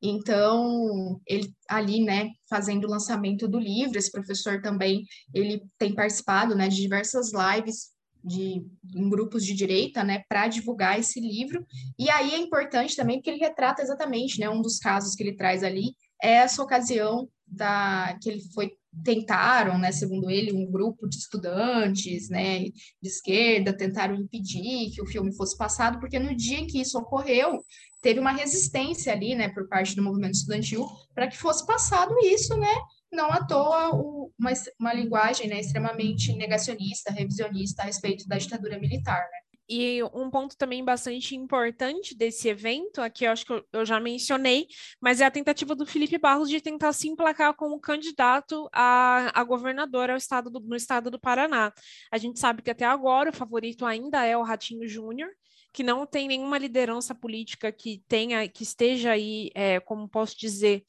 Então, 0.00 1.20
ele 1.26 1.54
ali, 1.68 2.02
né, 2.02 2.30
fazendo 2.50 2.86
o 2.86 2.90
lançamento 2.90 3.46
do 3.46 3.58
livro, 3.58 3.96
esse 3.96 4.10
professor 4.10 4.60
também, 4.60 5.04
ele 5.32 5.62
tem 5.78 5.94
participado, 5.94 6.56
né, 6.56 6.68
de 6.68 6.76
diversas 6.76 7.30
lives 7.32 7.91
de 8.24 8.64
em 8.94 9.08
grupos 9.08 9.44
de 9.44 9.54
direita, 9.54 10.04
né, 10.04 10.22
para 10.28 10.48
divulgar 10.48 10.98
esse 10.98 11.20
livro. 11.20 11.64
E 11.98 12.10
aí 12.10 12.34
é 12.34 12.38
importante 12.38 12.96
também 12.96 13.18
porque 13.18 13.30
ele 13.30 13.38
retrata 13.38 13.82
exatamente, 13.82 14.38
né, 14.38 14.48
um 14.48 14.62
dos 14.62 14.78
casos 14.78 15.14
que 15.14 15.22
ele 15.22 15.36
traz 15.36 15.62
ali 15.62 15.94
é 16.22 16.34
essa 16.34 16.62
ocasião 16.62 17.28
da 17.46 18.16
que 18.22 18.30
ele 18.30 18.40
foi 18.54 18.72
tentaram, 19.04 19.78
né, 19.78 19.90
segundo 19.90 20.30
ele, 20.30 20.52
um 20.52 20.70
grupo 20.70 21.08
de 21.08 21.16
estudantes, 21.16 22.28
né, 22.28 22.60
de 22.60 22.72
esquerda 23.02 23.72
tentaram 23.72 24.14
impedir 24.14 24.90
que 24.90 25.00
o 25.00 25.06
filme 25.06 25.34
fosse 25.34 25.56
passado, 25.56 25.98
porque 25.98 26.18
no 26.18 26.36
dia 26.36 26.58
em 26.58 26.66
que 26.66 26.80
isso 26.80 26.98
ocorreu, 26.98 27.64
teve 28.02 28.20
uma 28.20 28.32
resistência 28.32 29.12
ali, 29.12 29.34
né, 29.34 29.48
por 29.48 29.66
parte 29.66 29.96
do 29.96 30.02
movimento 30.02 30.34
estudantil 30.34 30.86
para 31.14 31.26
que 31.26 31.38
fosse 31.38 31.66
passado 31.66 32.14
isso, 32.22 32.54
né, 32.56 32.74
não 33.12 33.30
à 33.30 33.44
toa 33.44 33.94
o, 33.94 34.32
uma, 34.38 34.50
uma 34.80 34.94
linguagem 34.94 35.48
né, 35.48 35.60
extremamente 35.60 36.32
negacionista, 36.34 37.12
revisionista 37.12 37.82
a 37.82 37.86
respeito 37.86 38.26
da 38.26 38.38
ditadura 38.38 38.78
militar. 38.78 39.20
Né? 39.20 39.38
E 39.68 40.02
um 40.12 40.30
ponto 40.30 40.56
também 40.56 40.84
bastante 40.84 41.36
importante 41.36 42.14
desse 42.14 42.48
evento, 42.48 43.00
aqui 43.00 43.24
eu 43.24 43.30
acho 43.30 43.46
que 43.46 43.64
eu, 43.72 43.86
já 43.86 43.98
mencionei, 44.00 44.66
mas 45.00 45.20
é 45.20 45.24
a 45.24 45.30
tentativa 45.30 45.74
do 45.74 45.86
Felipe 45.86 46.18
Barros 46.18 46.50
de 46.50 46.60
tentar 46.60 46.92
se 46.92 47.08
emplacar 47.08 47.54
como 47.54 47.80
candidato 47.80 48.68
a, 48.72 49.30
a 49.32 49.44
governador 49.44 50.10
ao 50.10 50.16
estado 50.16 50.50
do, 50.50 50.60
no 50.60 50.76
estado 50.76 51.10
do 51.10 51.18
Paraná. 51.18 51.72
A 52.10 52.18
gente 52.18 52.38
sabe 52.38 52.60
que 52.60 52.70
até 52.70 52.84
agora 52.84 53.30
o 53.30 53.34
favorito 53.34 53.86
ainda 53.86 54.24
é 54.24 54.36
o 54.36 54.42
Ratinho 54.42 54.86
Júnior, 54.88 55.30
que 55.72 55.82
não 55.82 56.04
tem 56.06 56.28
nenhuma 56.28 56.58
liderança 56.58 57.14
política 57.14 57.72
que 57.72 58.02
tenha, 58.06 58.46
que 58.48 58.64
esteja 58.64 59.12
aí, 59.12 59.50
é, 59.54 59.80
como 59.80 60.08
posso 60.08 60.38
dizer, 60.38 60.84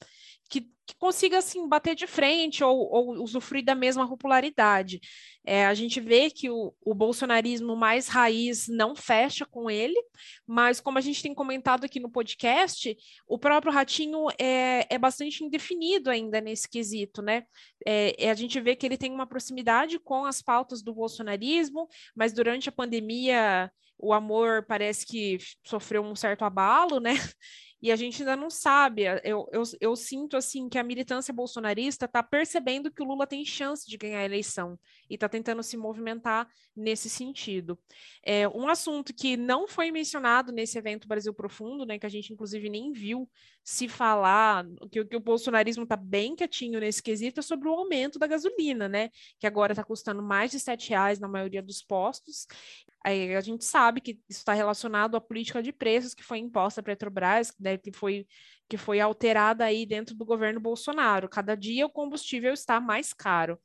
que, 0.50 0.62
que 0.62 0.96
consiga 0.98 1.38
assim 1.38 1.68
bater 1.68 1.96
de 1.96 2.08
frente 2.08 2.64
ou, 2.64 2.78
ou 2.92 3.24
usufruir 3.24 3.64
da 3.64 3.76
mesma 3.76 4.08
popularidade. 4.08 5.00
É, 5.46 5.66
a 5.66 5.74
gente 5.74 6.00
vê 6.00 6.30
que 6.30 6.50
o, 6.50 6.74
o 6.82 6.94
bolsonarismo 6.94 7.76
mais 7.76 8.08
raiz 8.08 8.68
não 8.68 8.96
fecha 8.96 9.46
com 9.46 9.70
ele, 9.70 10.00
mas 10.48 10.80
como 10.80 10.98
a 10.98 11.02
gente 11.02 11.22
tem 11.22 11.34
comentado 11.34 11.84
aqui 11.86 12.00
no 12.00 12.10
podcast, 12.10 12.96
o 13.28 13.38
próprio 13.38 13.72
Ratinho 13.72 14.28
é, 14.40 14.88
é 14.90 14.98
bastante 14.98 15.44
indefinido 15.44 16.10
ainda 16.10 16.40
nesse 16.40 16.70
quesito, 16.70 17.22
né? 17.22 17.44
É, 17.86 18.26
é, 18.26 18.30
a 18.32 18.36
gente 18.36 18.60
vê 18.60 18.76
que 18.76 18.86
ele 18.86 18.98
tem 18.98 19.12
uma 19.12 19.28
proximidade 19.28 20.00
com 20.00 20.26
as 20.26 20.42
pautas 20.42 20.82
do 20.82 20.94
bolsonarismo, 20.94 21.88
mas 22.16 22.34
durante 22.34 22.70
a 22.70 22.72
pandemia 22.72 23.72
o 23.98 24.12
amor 24.14 24.66
parece 24.66 25.06
que 25.06 25.38
sofreu 25.66 26.04
um 26.04 26.16
certo 26.16 26.44
abalo, 26.44 27.00
né? 27.00 27.14
E 27.84 27.92
a 27.92 27.98
gente 27.98 28.22
ainda 28.22 28.38
não 28.38 28.50
sabe. 28.50 29.04
Eu, 29.25 29.46
eu, 29.52 29.63
eu 29.82 29.94
sinto 29.94 30.38
assim 30.38 30.70
que 30.70 30.78
a 30.78 30.84
militância 30.84 31.34
bolsonarista 31.34 32.06
está 32.06 32.24
percebendo 32.24 32.90
que 32.90 33.04
o 33.04 33.06
Lula 33.06 33.28
tem 33.28 33.44
chance 33.44 33.86
de 33.86 33.98
ganhar 33.98 34.20
a 34.20 34.24
eleição 34.24 34.80
e 35.10 35.16
está 35.16 35.28
tentando 35.28 35.62
se 35.62 35.75
movimentar 35.75 36.48
nesse 36.74 37.10
sentido. 37.10 37.78
É, 38.25 38.48
um 38.48 38.70
assunto 38.70 39.13
que 39.13 39.36
não 39.36 39.68
foi 39.68 39.92
mencionado 39.92 40.54
nesse 40.54 40.78
evento 40.78 41.10
Brasil 41.10 41.34
Profundo, 41.34 41.86
né, 41.86 42.00
que 42.00 42.06
a 42.06 42.10
gente 42.10 42.32
inclusive 42.32 42.70
nem 42.70 42.94
viu 42.94 43.30
se 43.63 43.88
falar, 43.88 44.65
que, 44.91 45.05
que 45.05 45.15
o 45.15 45.20
bolsonarismo 45.20 45.84
está 45.84 45.96
bem 45.96 46.36
quietinho 46.36 46.79
nesse 46.79 47.01
quesito, 47.01 47.39
é 47.39 47.43
sobre 47.43 47.70
o 47.70 47.74
aumento 47.74 48.20
da 48.20 48.27
gasolina, 48.27 48.89
né? 48.89 49.10
Que 49.39 49.48
agora 49.48 49.72
está 49.72 49.84
custando 49.84 50.22
mais 50.22 50.51
de 50.51 50.60
sete 50.60 50.89
reais 50.89 51.20
na 51.20 51.27
maioria 51.27 51.62
dos 51.62 51.82
postos. 51.82 52.46
Aí 53.05 53.36
a 53.36 53.41
gente 53.41 53.65
sabe 53.65 54.01
que 54.01 54.20
isso 54.29 54.39
está 54.39 54.53
relacionado 54.53 55.15
à 55.15 55.22
política 55.22 55.62
de 55.62 55.72
preços 55.74 56.13
que 56.13 56.24
foi 56.24 56.39
imposta 56.39 56.82
à 56.82 56.84
Petrobras, 56.84 57.53
né, 57.60 57.77
que 57.77 57.91
foi 57.91 58.25
que 58.74 58.77
foi 58.77 59.00
alterada 59.00 59.65
aí 59.65 59.86
dentro 59.86 60.15
do 60.15 60.25
governo 60.25 60.60
Bolsonaro. 60.60 61.30
Cada 61.30 61.53
dia 61.53 61.86
o 61.86 61.92
combustível 61.92 62.51
está 62.51 62.80
mais 62.80 63.13
caro. 63.13 63.60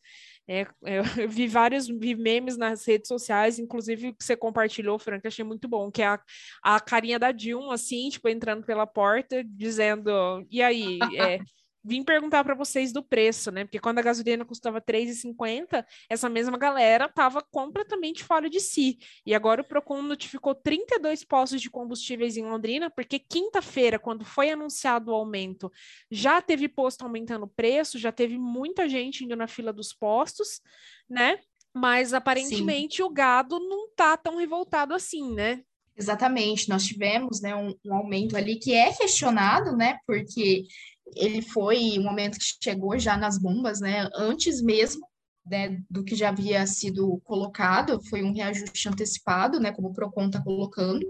É, 0.47 0.67
eu 1.25 1.27
vi 1.27 1.47
vários 1.47 1.89
vi 1.89 2.15
memes 2.15 2.59
nas 2.59 2.87
redes 2.87 3.09
sociais, 3.09 3.59
inclusive 3.59 4.13
que 4.13 4.23
você 4.23 4.37
compartilhou, 4.37 4.99
Frank, 4.99 5.27
achei 5.27 5.43
muito 5.43 5.67
bom, 5.67 5.91
que 5.91 6.03
é 6.03 6.09
a, 6.09 6.21
a 6.63 6.79
carinha 6.79 7.19
da 7.19 7.33
Dilma, 7.33 7.73
assim, 7.73 8.11
tipo, 8.11 8.29
entrando 8.29 8.67
pela 8.67 8.87
porta, 8.87 9.43
dizendo, 9.43 10.11
e 10.51 10.61
aí, 10.61 10.99
é, 11.17 11.39
vim 11.89 12.05
perguntar 12.05 12.45
para 12.45 12.55
vocês 12.55 12.93
do 12.93 13.03
preço, 13.03 13.51
né? 13.51 13.65
Porque 13.65 13.79
quando 13.79 13.99
a 13.99 14.03
gasolina 14.03 14.45
custava 14.45 14.79
R$3,50, 14.79 15.85
essa 16.09 16.29
mesma 16.29 16.59
galera 16.59 17.07
estava 17.07 17.43
completamente 17.51 18.23
fora 18.23 18.51
de 18.51 18.61
si. 18.61 18.99
E 19.25 19.35
agora 19.35 19.63
o 19.63 19.65
Procon 19.65 20.03
notificou 20.03 20.55
32 20.55 21.25
postos 21.25 21.63
de 21.63 21.71
combustíveis 21.71 22.37
em 22.37 22.45
Londrina, 22.45 22.91
porque 22.91 23.19
quinta-feira, 23.19 23.99
quando 23.99 24.25
foi 24.25 24.51
anunciado 24.51 25.11
o 25.11 25.15
aumento, 25.15 25.73
já 26.11 26.43
teve 26.43 26.69
posto 26.69 27.03
aumentando 27.03 27.45
o 27.45 27.49
preço, 27.49 27.99
já 27.99 28.13
teve 28.13 28.37
muita 28.37 28.87
gente 28.87 29.25
indo 29.25 29.35
na 29.35 29.49
fila 29.49 29.73
dos 29.73 29.95
postos, 29.95 30.61
né? 31.09 31.41
Mas 31.75 32.13
aparentemente 32.13 32.97
Sim. 32.97 33.03
o 33.03 33.11
gado 33.11 33.59
não 33.59 33.87
está 33.87 34.17
tão 34.17 34.37
revoltado 34.37 34.93
assim, 34.93 35.35
né? 35.35 35.63
Exatamente, 35.99 36.69
nós 36.69 36.85
tivemos 36.85 37.41
né, 37.41 37.57
um, 37.57 37.75
um, 37.85 37.93
aumento 37.93 38.37
ali 38.37 38.57
que 38.57 38.73
é 38.73 38.93
questionado, 38.93 39.77
né? 39.77 39.99
Porque 40.07 40.63
ele 41.17 41.43
foi 41.43 41.99
um 41.99 42.03
momento 42.05 42.39
que 42.39 42.57
chegou 42.63 42.99
já 42.99 43.17
nas 43.17 43.39
bombas, 43.39 43.81
né? 43.81 44.09
Antes 44.15 44.63
mesmo 44.63 45.07
né, 45.51 45.81
do 45.91 46.05
que 46.05 46.15
já 46.15 46.29
havia 46.29 46.67
sido 46.67 47.21
colocado, 47.25 48.01
foi 48.09 48.23
um 48.23 48.33
reajuste 48.33 48.89
antecipado, 48.89 49.61
né, 49.61 49.73
como 49.73 49.89
o 49.89 49.93
Procon 49.93 50.27
está 50.27 50.43
colocando. 50.43 51.05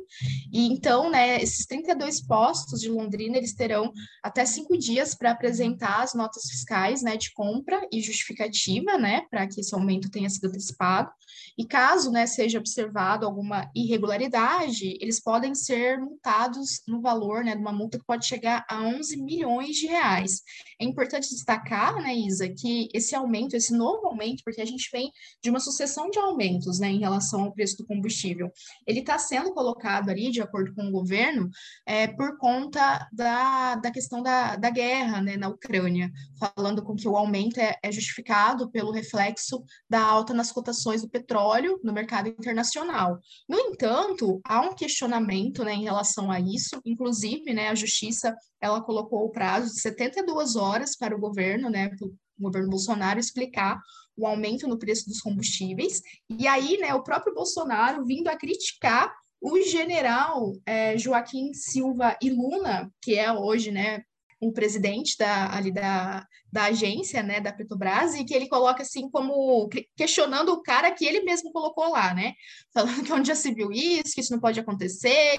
E 0.52 0.66
então, 0.72 1.10
né, 1.10 1.40
esses 1.42 1.66
32 1.66 2.20
postos 2.26 2.80
de 2.80 2.88
Londrina, 2.88 3.36
eles 3.36 3.54
terão 3.54 3.92
até 4.22 4.44
cinco 4.44 4.76
dias 4.76 5.14
para 5.14 5.30
apresentar 5.30 6.02
as 6.02 6.14
notas 6.14 6.44
fiscais, 6.50 7.02
né, 7.02 7.16
de 7.16 7.32
compra 7.32 7.80
e 7.92 8.00
justificativa, 8.00 8.96
né, 8.98 9.22
para 9.30 9.46
que 9.46 9.60
esse 9.60 9.74
aumento 9.74 10.10
tenha 10.10 10.28
sido 10.28 10.48
antecipado. 10.48 11.10
E 11.56 11.66
caso, 11.66 12.10
né, 12.10 12.26
seja 12.26 12.58
observado 12.58 13.26
alguma 13.26 13.68
irregularidade, 13.74 14.96
eles 15.00 15.20
podem 15.20 15.54
ser 15.54 15.98
multados 15.98 16.82
no 16.86 17.00
valor, 17.00 17.42
né, 17.42 17.54
de 17.54 17.60
uma 17.60 17.72
multa 17.72 17.98
que 17.98 18.04
pode 18.04 18.26
chegar 18.26 18.64
a 18.68 18.80
11 18.82 19.16
milhões 19.22 19.76
de 19.76 19.86
reais. 19.86 20.42
É 20.80 20.84
importante 20.84 21.28
destacar, 21.30 21.96
né, 21.96 22.14
Isa, 22.14 22.48
que 22.48 22.88
esse 22.94 23.14
aumento, 23.14 23.54
esse 23.54 23.72
novo 23.72 24.06
aumento 24.06 24.27
porque 24.42 24.60
a 24.60 24.64
gente 24.64 24.88
vem 24.92 25.10
de 25.42 25.50
uma 25.50 25.60
sucessão 25.60 26.10
de 26.10 26.18
aumentos 26.18 26.78
né, 26.78 26.88
em 26.88 27.00
relação 27.00 27.42
ao 27.42 27.52
preço 27.52 27.76
do 27.78 27.86
combustível. 27.86 28.50
Ele 28.86 29.00
está 29.00 29.18
sendo 29.18 29.52
colocado 29.52 30.10
ali, 30.10 30.30
de 30.30 30.40
acordo 30.40 30.74
com 30.74 30.88
o 30.88 30.92
governo, 30.92 31.48
é, 31.86 32.06
por 32.06 32.36
conta 32.38 33.08
da, 33.12 33.76
da 33.76 33.90
questão 33.90 34.22
da, 34.22 34.56
da 34.56 34.70
guerra 34.70 35.20
né, 35.20 35.36
na 35.36 35.48
Ucrânia, 35.48 36.10
falando 36.38 36.82
com 36.82 36.94
que 36.94 37.08
o 37.08 37.16
aumento 37.16 37.58
é, 37.58 37.76
é 37.82 37.90
justificado 37.90 38.70
pelo 38.70 38.92
reflexo 38.92 39.62
da 39.88 40.00
alta 40.00 40.32
nas 40.34 40.52
cotações 40.52 41.02
do 41.02 41.08
petróleo 41.08 41.80
no 41.82 41.92
mercado 41.92 42.28
internacional. 42.28 43.18
No 43.48 43.58
entanto, 43.58 44.40
há 44.44 44.60
um 44.60 44.74
questionamento 44.74 45.64
né, 45.64 45.74
em 45.74 45.84
relação 45.84 46.30
a 46.30 46.40
isso, 46.40 46.80
inclusive 46.84 47.52
né, 47.52 47.68
a 47.68 47.74
Justiça 47.74 48.34
ela 48.60 48.82
colocou 48.82 49.24
o 49.24 49.30
prazo 49.30 49.74
de 49.74 49.80
72 49.80 50.56
horas 50.56 50.96
para 50.96 51.14
o 51.14 51.20
governo, 51.20 51.70
né, 51.70 51.90
o 52.00 52.12
governo 52.38 52.70
Bolsonaro 52.70 53.18
explicar 53.18 53.80
o 54.18 54.26
aumento 54.26 54.66
no 54.66 54.78
preço 54.78 55.08
dos 55.08 55.20
combustíveis. 55.20 56.02
E 56.28 56.46
aí, 56.46 56.76
né, 56.78 56.92
o 56.94 57.02
próprio 57.02 57.32
Bolsonaro 57.32 58.04
vindo 58.04 58.28
a 58.28 58.36
criticar 58.36 59.14
o 59.40 59.60
general 59.62 60.52
é, 60.66 60.98
Joaquim 60.98 61.54
Silva 61.54 62.16
e 62.20 62.28
Luna, 62.28 62.92
que 63.00 63.14
é 63.16 63.32
hoje, 63.32 63.70
né, 63.70 64.02
um 64.40 64.52
presidente 64.52 65.16
da, 65.18 65.54
ali 65.54 65.72
da, 65.72 66.26
da 66.52 66.64
agência, 66.64 67.22
né, 67.22 67.40
da 67.40 67.52
Petrobras, 67.52 68.14
e 68.14 68.24
que 68.24 68.34
ele 68.34 68.48
coloca 68.48 68.82
assim 68.82 69.10
como 69.10 69.68
questionando 69.96 70.50
o 70.50 70.62
cara 70.62 70.90
que 70.90 71.04
ele 71.04 71.22
mesmo 71.22 71.52
colocou 71.52 71.90
lá, 71.90 72.14
né, 72.14 72.34
falando 72.72 73.02
que 73.04 73.12
onde 73.12 73.28
já 73.28 73.34
se 73.34 73.52
viu 73.52 73.72
isso, 73.72 74.14
que 74.14 74.20
isso 74.20 74.32
não 74.32 74.40
pode 74.40 74.60
acontecer, 74.60 75.38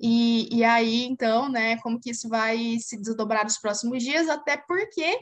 e, 0.00 0.48
e 0.54 0.64
aí, 0.64 1.04
então, 1.04 1.48
né, 1.48 1.76
como 1.78 2.00
que 2.00 2.10
isso 2.10 2.28
vai 2.28 2.76
se 2.78 2.96
desdobrar 2.96 3.44
nos 3.44 3.58
próximos 3.58 4.02
dias, 4.02 4.28
até 4.28 4.56
porque 4.56 5.18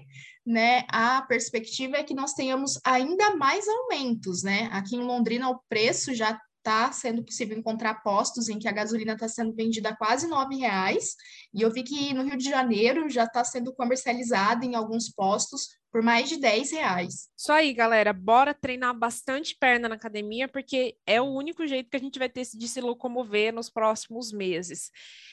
né, 0.47 0.85
a 0.89 1.21
perspectiva 1.23 1.99
é 1.99 2.03
que 2.03 2.15
nós 2.15 2.33
tenhamos 2.33 2.81
ainda 2.83 3.37
mais 3.37 3.69
aumentos, 3.69 4.43
né? 4.43 4.71
Aqui 4.73 4.97
em 4.97 5.03
Londrina 5.03 5.51
o 5.51 5.61
preço 5.69 6.15
já 6.15 6.41
está 6.69 6.93
sendo 6.93 7.25
possível 7.25 7.57
encontrar 7.57 8.03
postos 8.03 8.49
em 8.51 8.59
que 8.59 8.69
a 8.69 8.73
gasolina 8.73 9.15
está 9.15 9.27
sendo 9.27 9.55
vendida 9.55 9.89
a 9.89 9.97
quase 9.97 10.29
nove 10.29 10.57
reais, 10.57 11.15
e 11.55 11.63
eu 11.63 11.73
vi 11.73 11.83
que 11.83 12.13
no 12.13 12.23
Rio 12.23 12.37
de 12.37 12.45
Janeiro 12.45 13.09
já 13.09 13.25
está 13.25 13.43
sendo 13.43 13.75
comercializada 13.75 14.65
em 14.67 14.75
alguns 14.75 15.09
postos 15.09 15.69
por 15.91 16.03
mais 16.03 16.29
de 16.29 16.37
10 16.37 16.73
reais. 16.73 17.31
Isso 17.37 17.51
aí, 17.51 17.73
galera. 17.73 18.13
Bora 18.13 18.53
treinar 18.53 18.97
bastante 18.97 19.57
perna 19.59 19.89
na 19.89 19.95
academia, 19.95 20.47
porque 20.47 20.95
é 21.07 21.19
o 21.19 21.25
único 21.25 21.67
jeito 21.67 21.89
que 21.89 21.97
a 21.97 22.01
gente 22.01 22.19
vai 22.19 22.29
ter 22.29 22.47
de 22.55 22.69
se 22.69 22.81
locomover 22.83 23.55
nos 23.55 23.71
próximos 23.71 24.31
meses. 24.31 24.91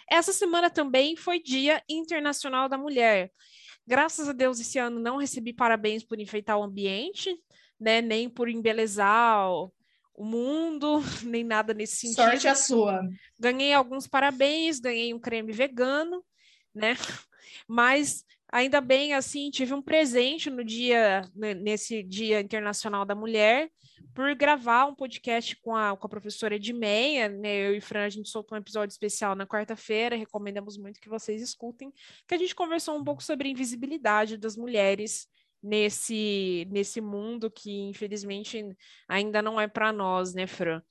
Essa 0.09 0.31
semana 0.31 0.69
também 0.69 1.17
foi 1.17 1.41
Dia 1.41 1.83
Internacional 1.89 2.69
da 2.69 2.77
Mulher. 2.77 3.29
Graças 3.85 4.29
a 4.29 4.33
Deus, 4.33 4.59
esse 4.61 4.79
ano 4.79 4.99
não 4.99 5.17
recebi 5.17 5.51
parabéns 5.51 6.03
por 6.03 6.19
enfeitar 6.19 6.57
o 6.57 6.63
ambiente, 6.63 7.35
né? 7.77 8.01
Nem 8.01 8.29
por 8.29 8.47
embelezar 8.47 9.49
o, 10.15 10.23
mundo, 10.23 11.01
nem 11.23 11.43
nada 11.43 11.73
nesse 11.73 11.95
sentido. 11.97 12.15
Sorte 12.15 12.47
a 12.47 12.55
sua. 12.55 13.01
Ganhei 13.39 13.73
alguns 13.73 14.07
parabéns, 14.07 14.79
ganhei 14.79 15.13
um 15.13 15.19
creme 15.19 15.51
vegano, 15.51 16.23
né? 16.73 16.95
Mas 17.67 18.23
ainda 18.51 18.79
bem, 18.81 19.13
assim, 19.13 19.49
tive 19.49 19.73
um 19.73 19.81
presente 19.81 20.49
no 20.49 20.63
dia, 20.63 21.29
né, 21.35 21.53
nesse 21.53 22.01
Dia 22.03 22.39
Internacional 22.39 23.05
da 23.05 23.15
Mulher, 23.15 23.69
por 24.13 24.33
gravar 24.33 24.85
um 24.85 24.95
podcast 24.95 25.55
com 25.57 25.75
a, 25.75 25.95
com 25.95 26.07
a 26.07 26.09
professora 26.09 26.55
Edmeia, 26.55 27.27
né? 27.27 27.67
Eu 27.67 27.75
e 27.75 27.81
Fran, 27.81 28.05
a 28.05 28.09
gente 28.09 28.29
soltou 28.29 28.57
um 28.57 28.61
episódio 28.61 28.93
especial 28.93 29.35
na 29.35 29.45
quarta-feira, 29.45 30.15
recomendamos 30.15 30.77
muito 30.77 31.01
que 31.01 31.09
vocês 31.09 31.41
escutem, 31.41 31.91
que 32.25 32.33
a 32.33 32.37
gente 32.37 32.55
conversou 32.55 32.97
um 32.97 33.03
pouco 33.03 33.21
sobre 33.21 33.47
a 33.47 33.51
invisibilidade 33.51 34.37
das 34.37 34.55
mulheres 34.55 35.27
nesse, 35.65 36.67
nesse 36.69 37.01
mundo 37.01 37.49
que, 37.49 37.71
infelizmente, 37.71 38.63
ainda 39.07 39.41
não 39.41 39.59
é 39.59 39.67
para 39.67 39.91
nós, 39.91 40.33
né, 40.33 40.45
Fran? 40.45 40.81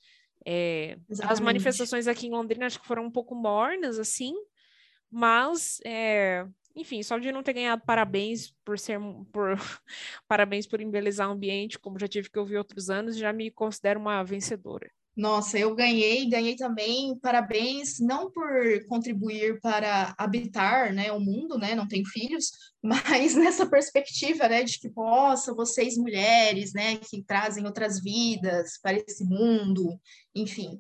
É, 0.45 0.99
as 1.23 1.41
manifestações 1.41 2.07
aqui 2.07 2.27
em 2.27 2.33
Londrina 2.33 2.67
acho 2.67 2.81
que 2.81 2.87
foram 2.87 3.07
um 3.07 3.11
pouco 3.11 3.35
mornas, 3.35 3.99
assim, 3.99 4.35
mas 5.11 5.81
é, 5.87 6.45
enfim, 6.75 7.03
só 7.03 7.19
de 7.19 7.33
não 7.33 7.43
ter 7.43 7.55
ganhado 7.55 7.83
parabéns 7.87 8.53
por 8.65 8.79
ser 8.79 8.99
por 9.33 9.57
parabéns 10.29 10.67
por 10.67 10.81
embelezar 10.81 11.29
o 11.29 11.33
ambiente, 11.33 11.79
como 11.79 11.99
já 11.99 12.09
tive 12.09 12.29
que 12.29 12.39
ouvir 12.39 12.59
outros 12.59 12.91
anos, 12.91 13.17
já 13.17 13.33
me 13.33 13.51
considero 13.51 14.01
uma 14.01 14.23
vencedora. 14.23 14.91
Nossa, 15.17 15.57
eu 15.57 15.75
ganhei, 15.77 16.29
ganhei 16.29 16.57
também 16.57 17.17
parabéns, 17.21 18.01
não 18.01 18.33
por 18.33 18.85
contribuir 18.89 19.61
para 19.61 20.13
habitar, 20.19 20.93
né, 20.93 21.13
o 21.13 21.21
mundo, 21.21 21.57
né, 21.57 21.75
não 21.77 21.87
tenho 21.87 22.05
filhos, 22.07 22.51
mas 22.83 23.37
nessa 23.37 23.65
perspectiva, 23.65 24.49
né, 24.49 24.65
de 24.65 24.79
que, 24.81 24.91
possa, 24.91 25.55
vocês 25.55 25.97
mulheres, 25.97 26.73
né, 26.73 26.97
que 26.97 27.23
trazem 27.23 27.65
outras 27.65 28.01
vidas 28.03 28.77
para 28.83 28.99
esse 28.99 29.25
mundo, 29.25 29.99
enfim, 30.35 30.79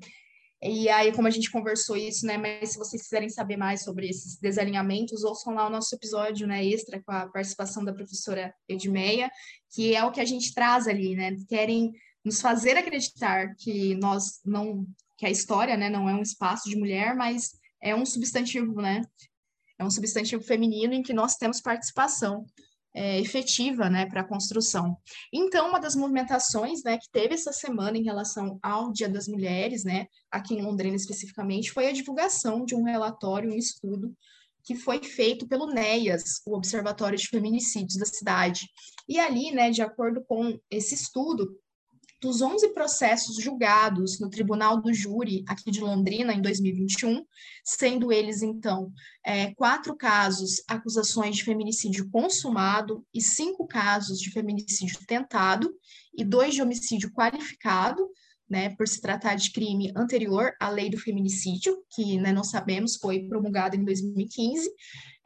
E 0.63 0.89
aí, 0.89 1.13
como 1.13 1.29
a 1.29 1.31
gente 1.31 1.51
conversou 1.51 1.95
isso, 1.95 2.25
né? 2.27 2.39
Mas 2.39 2.71
se 2.71 2.79
vocês 2.79 3.03
quiserem 3.03 3.29
saber 3.29 3.57
mais 3.59 3.83
sobre 3.85 4.09
esses 4.09 4.39
desalinhamentos, 4.41 5.23
ouçam 5.23 5.55
lá 5.55 5.67
o 5.67 5.71
nosso 5.71 5.95
episódio, 5.95 6.47
né, 6.47 6.65
extra 6.65 7.03
com 7.03 7.13
a 7.13 7.29
participação 7.29 7.85
da 7.85 7.93
professora 7.93 8.55
Edmeia, 8.67 9.31
que 9.75 9.95
é 9.95 10.03
o 10.05 10.11
que 10.11 10.21
a 10.21 10.25
gente 10.25 10.55
traz 10.55 10.89
ali, 10.89 11.15
né? 11.15 11.37
Querem 11.49 11.93
nos 12.25 12.41
fazer 12.41 12.77
acreditar 12.77 13.55
que 13.57 13.95
nós 13.97 14.41
não, 14.45 14.87
que 15.19 15.27
a 15.27 15.31
história, 15.31 15.77
né, 15.77 15.91
não 15.91 16.09
é 16.09 16.15
um 16.15 16.23
espaço 16.23 16.69
de 16.69 16.77
mulher, 16.77 17.15
mas 17.15 17.53
é 17.83 17.95
um 17.95 18.07
substantivo, 18.07 18.81
né? 18.81 19.03
É 19.79 19.85
um 19.85 19.91
substantivo 19.91 20.43
feminino 20.43 20.95
em 20.95 21.03
que 21.03 21.13
nós 21.13 21.37
temos 21.37 21.61
participação 21.61 22.47
é, 22.95 23.21
efetiva 23.21 23.91
né, 23.91 24.07
para 24.07 24.21
a 24.21 24.29
construção. 24.29 24.97
Então, 25.33 25.69
uma 25.69 25.81
das 25.81 25.97
movimentações 25.97 26.83
né, 26.85 26.97
que 26.97 27.11
teve 27.11 27.35
essa 27.35 27.53
semana 27.53 27.99
em 27.99 28.05
relação 28.05 28.59
ao 28.63 28.93
Dia 28.93 29.09
das 29.09 29.27
Mulheres, 29.27 29.85
né, 29.85 30.07
aqui 30.31 30.55
em 30.55 30.63
Londrina 30.63 30.95
especificamente, 30.95 31.73
foi 31.73 31.89
a 31.89 31.93
divulgação 31.93 32.65
de 32.65 32.75
um 32.75 32.85
relatório, 32.85 33.53
um 33.53 33.59
estudo 33.59 34.15
que 34.63 34.75
foi 34.75 35.03
feito 35.03 35.47
pelo 35.47 35.67
NEAS, 35.67 36.41
o 36.47 36.57
Observatório 36.57 37.19
de 37.19 37.29
Feminicídios 37.29 37.99
da 37.99 38.07
cidade. 38.07 38.67
E 39.07 39.19
ali, 39.19 39.51
né, 39.51 39.71
de 39.71 39.83
acordo 39.83 40.25
com 40.25 40.59
esse 40.71 40.95
estudo, 40.95 41.55
dos 42.25 42.41
11 42.41 42.73
processos 42.73 43.37
julgados 43.37 44.19
no 44.19 44.31
Tribunal 44.31 44.81
do 44.81 44.95
Júri 44.95 45.45
aqui 45.47 45.71
de 45.71 45.81
Londrina 45.81 46.33
em 46.33 46.41
2021, 46.41 47.23
sendo 47.63 48.11
eles, 48.11 48.41
então, 48.41 48.91
é, 49.23 49.55
quatro 49.55 49.95
casos 49.95 50.65
acusações 50.67 51.37
de 51.37 51.45
feminicídio 51.45 52.09
consumado 52.11 53.05
e 53.13 53.21
cinco 53.21 53.67
casos 53.67 54.19
de 54.19 54.31
feminicídio 54.31 54.99
tentado 55.07 55.71
e 56.17 56.25
dois 56.25 56.55
de 56.55 56.63
homicídio 56.63 57.13
qualificado, 57.13 58.09
né, 58.49 58.75
por 58.75 58.89
se 58.89 59.03
tratar 59.03 59.35
de 59.35 59.53
crime 59.53 59.93
anterior 59.95 60.55
à 60.59 60.71
lei 60.71 60.89
do 60.89 60.99
feminicídio, 60.99 61.77
que 61.95 62.19
né, 62.19 62.33
não 62.33 62.45
sabemos, 62.45 62.97
foi 62.97 63.29
promulgada 63.29 63.77
em 63.77 63.85
2015. 63.85 64.67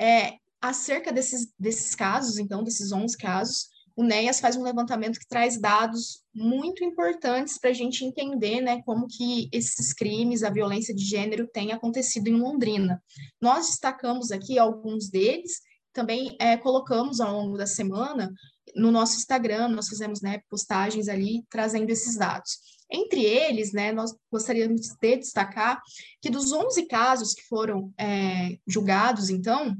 É, 0.00 0.33
acerca 0.61 1.12
desses, 1.12 1.52
desses 1.57 1.95
casos, 1.95 2.38
então, 2.38 2.64
desses 2.64 2.90
11 2.90 3.17
casos, 3.17 3.69
o 3.99 4.05
NEAS 4.05 4.38
faz 4.38 4.55
um 4.55 4.62
levantamento 4.62 5.19
que 5.19 5.26
traz 5.26 5.61
dados 5.61 6.23
muito 6.33 6.85
importantes 6.85 7.59
para 7.59 7.71
a 7.71 7.73
gente 7.73 8.05
entender 8.05 8.61
né, 8.61 8.81
como 8.87 9.09
que 9.09 9.49
esses 9.52 9.93
crimes, 9.93 10.45
a 10.45 10.50
violência 10.50 10.95
de 10.95 11.02
gênero 11.02 11.49
tem 11.49 11.73
acontecido 11.73 12.28
em 12.28 12.37
Londrina. 12.37 13.02
Nós 13.43 13.67
destacamos 13.67 14.31
aqui 14.31 14.57
alguns 14.57 15.11
deles, 15.11 15.61
também 15.93 16.37
é, 16.40 16.57
colocamos 16.57 17.21
ao 17.21 17.33
longo 17.33 17.59
da 17.59 17.67
semana 17.67 18.33
no 18.76 18.93
nosso 18.93 19.17
Instagram, 19.17 19.67
nós 19.67 19.88
fizemos 19.88 20.21
né, 20.21 20.43
postagens 20.49 21.09
ali 21.09 21.43
trazendo 21.50 21.90
esses 21.90 22.17
dados. 22.17 22.52
Entre 22.88 23.25
eles, 23.25 23.73
né, 23.73 23.90
nós 23.90 24.14
gostaríamos 24.31 24.83
de 24.83 25.17
destacar 25.17 25.83
que 26.23 26.31
dos 26.31 26.52
11 26.52 26.87
casos 26.87 27.35
que 27.35 27.43
foram 27.49 27.93
é, 27.99 28.59
julgados, 28.64 29.28
então, 29.28 29.76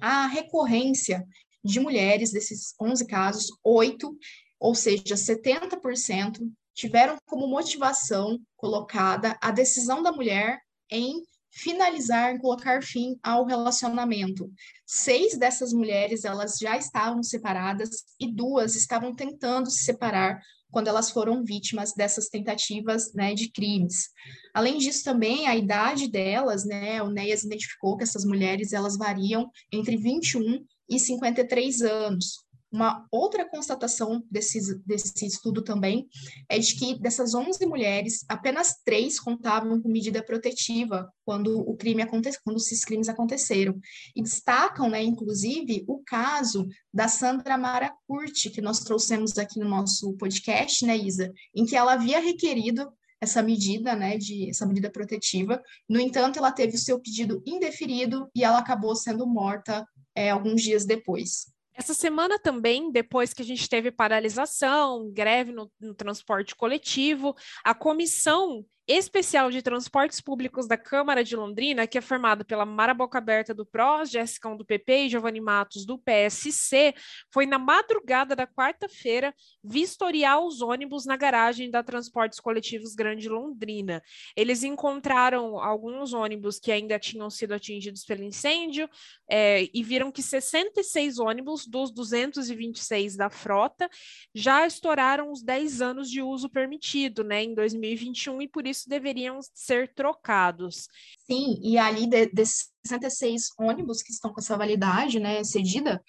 a 0.00 0.26
recorrência 0.26 1.24
de 1.64 1.80
mulheres, 1.80 2.30
desses 2.30 2.74
11 2.80 3.06
casos, 3.06 3.46
oito, 3.64 4.16
ou 4.60 4.74
seja, 4.74 5.14
70%, 5.14 6.40
tiveram 6.74 7.16
como 7.26 7.46
motivação 7.46 8.38
colocada 8.56 9.38
a 9.40 9.50
decisão 9.50 10.02
da 10.02 10.12
mulher 10.12 10.60
em 10.90 11.22
finalizar, 11.50 12.34
em 12.34 12.38
colocar 12.38 12.82
fim 12.82 13.16
ao 13.22 13.46
relacionamento. 13.46 14.50
Seis 14.84 15.38
dessas 15.38 15.72
mulheres, 15.72 16.24
elas 16.24 16.58
já 16.58 16.76
estavam 16.76 17.22
separadas 17.22 18.04
e 18.18 18.30
duas 18.30 18.74
estavam 18.74 19.14
tentando 19.14 19.70
se 19.70 19.84
separar 19.84 20.40
quando 20.70 20.88
elas 20.88 21.10
foram 21.10 21.44
vítimas 21.44 21.92
dessas 21.94 22.28
tentativas 22.28 23.12
né, 23.14 23.32
de 23.32 23.48
crimes. 23.52 24.08
Além 24.52 24.78
disso, 24.78 25.04
também 25.04 25.46
a 25.46 25.56
idade 25.56 26.08
delas, 26.08 26.64
né, 26.64 27.00
o 27.00 27.08
NEAS 27.08 27.44
identificou 27.44 27.96
que 27.96 28.02
essas 28.02 28.24
mulheres 28.24 28.72
elas 28.72 28.96
variam 28.96 29.48
entre 29.70 29.96
21 29.96 30.66
e 30.88 30.98
53 30.98 31.82
anos. 31.82 32.44
Uma 32.74 33.06
outra 33.08 33.48
constatação 33.48 34.24
desse, 34.28 34.76
desse 34.84 35.24
estudo 35.24 35.62
também 35.62 36.08
é 36.48 36.58
de 36.58 36.74
que 36.74 36.98
dessas 36.98 37.32
11 37.32 37.64
mulheres, 37.66 38.24
apenas 38.28 38.74
três 38.84 39.20
contavam 39.20 39.80
com 39.80 39.88
medida 39.88 40.24
protetiva 40.24 41.08
quando 41.24 41.60
o 41.60 41.76
crime 41.76 42.02
aconteceu, 42.02 42.40
quando 42.44 42.56
esses 42.56 42.84
crimes 42.84 43.08
aconteceram. 43.08 43.78
E 44.16 44.20
destacam, 44.20 44.90
né, 44.90 45.00
inclusive, 45.04 45.84
o 45.86 46.02
caso 46.04 46.66
da 46.92 47.06
Sandra 47.06 47.56
Mara 47.56 47.94
Curti, 48.08 48.50
que 48.50 48.60
nós 48.60 48.80
trouxemos 48.80 49.38
aqui 49.38 49.60
no 49.60 49.68
nosso 49.68 50.12
podcast, 50.14 50.84
né, 50.84 50.96
Isa, 50.96 51.32
em 51.54 51.64
que 51.64 51.76
ela 51.76 51.92
havia 51.92 52.18
requerido 52.18 52.92
essa 53.20 53.40
medida, 53.40 53.94
né, 53.94 54.18
de 54.18 54.50
essa 54.50 54.66
medida 54.66 54.90
protetiva. 54.90 55.62
No 55.88 56.00
entanto, 56.00 56.40
ela 56.40 56.50
teve 56.50 56.74
o 56.74 56.78
seu 56.78 57.00
pedido 57.00 57.40
indeferido 57.46 58.28
e 58.34 58.42
ela 58.42 58.58
acabou 58.58 58.96
sendo 58.96 59.24
morta 59.26 59.86
é, 60.14 60.30
alguns 60.30 60.62
dias 60.62 60.84
depois. 60.84 61.52
Essa 61.76 61.92
semana 61.92 62.38
também, 62.38 62.92
depois 62.92 63.34
que 63.34 63.42
a 63.42 63.44
gente 63.44 63.68
teve 63.68 63.90
paralisação, 63.90 65.10
greve 65.12 65.50
no, 65.50 65.70
no 65.80 65.92
transporte 65.92 66.54
coletivo, 66.54 67.34
a 67.64 67.74
comissão 67.74 68.64
especial 68.86 69.50
de 69.50 69.62
transportes 69.62 70.20
públicos 70.20 70.68
da 70.68 70.76
Câmara 70.76 71.24
de 71.24 71.34
Londrina, 71.34 71.86
que 71.86 71.96
é 71.96 72.02
formada 72.02 72.44
pela 72.44 72.66
Mara 72.66 72.92
Boca 72.92 73.16
Aberta 73.16 73.54
do 73.54 73.64
PROS, 73.64 74.10
Jéssica 74.10 74.54
do 74.54 74.64
PP 74.64 75.04
e 75.04 75.08
Giovanni 75.08 75.40
Matos 75.40 75.86
do 75.86 75.98
PSC, 75.98 76.94
foi 77.32 77.46
na 77.46 77.58
madrugada 77.58 78.36
da 78.36 78.46
quarta-feira 78.46 79.34
vistoriar 79.62 80.38
os 80.44 80.60
ônibus 80.60 81.06
na 81.06 81.16
garagem 81.16 81.70
da 81.70 81.82
Transportes 81.82 82.38
Coletivos 82.38 82.94
Grande 82.94 83.26
Londrina. 83.26 84.02
Eles 84.36 84.62
encontraram 84.62 85.58
alguns 85.58 86.12
ônibus 86.12 86.58
que 86.58 86.70
ainda 86.70 86.98
tinham 86.98 87.30
sido 87.30 87.54
atingidos 87.54 88.04
pelo 88.04 88.22
incêndio 88.22 88.88
é, 89.30 89.66
e 89.72 89.82
viram 89.82 90.12
que 90.12 90.22
66 90.22 91.18
ônibus 91.18 91.66
dos 91.66 91.90
226 91.90 93.16
da 93.16 93.30
frota 93.30 93.88
já 94.34 94.66
estouraram 94.66 95.32
os 95.32 95.42
10 95.42 95.80
anos 95.80 96.10
de 96.10 96.20
uso 96.20 96.50
permitido, 96.50 97.24
né, 97.24 97.42
em 97.42 97.54
2021, 97.54 98.42
e 98.42 98.48
por 98.48 98.66
isso 98.66 98.73
isso 98.74 98.88
deveriam 98.88 99.38
ser 99.54 99.94
trocados. 99.94 100.88
Sim, 101.26 101.58
e 101.62 101.78
ali 101.78 102.06
de, 102.06 102.26
desses 102.26 102.74
66 102.86 103.44
ônibus 103.58 104.02
que 104.02 104.12
estão 104.12 104.32
com 104.32 104.40
essa 104.40 104.56
validade 104.56 105.18
né, 105.18 105.42
cedida, 105.42 106.02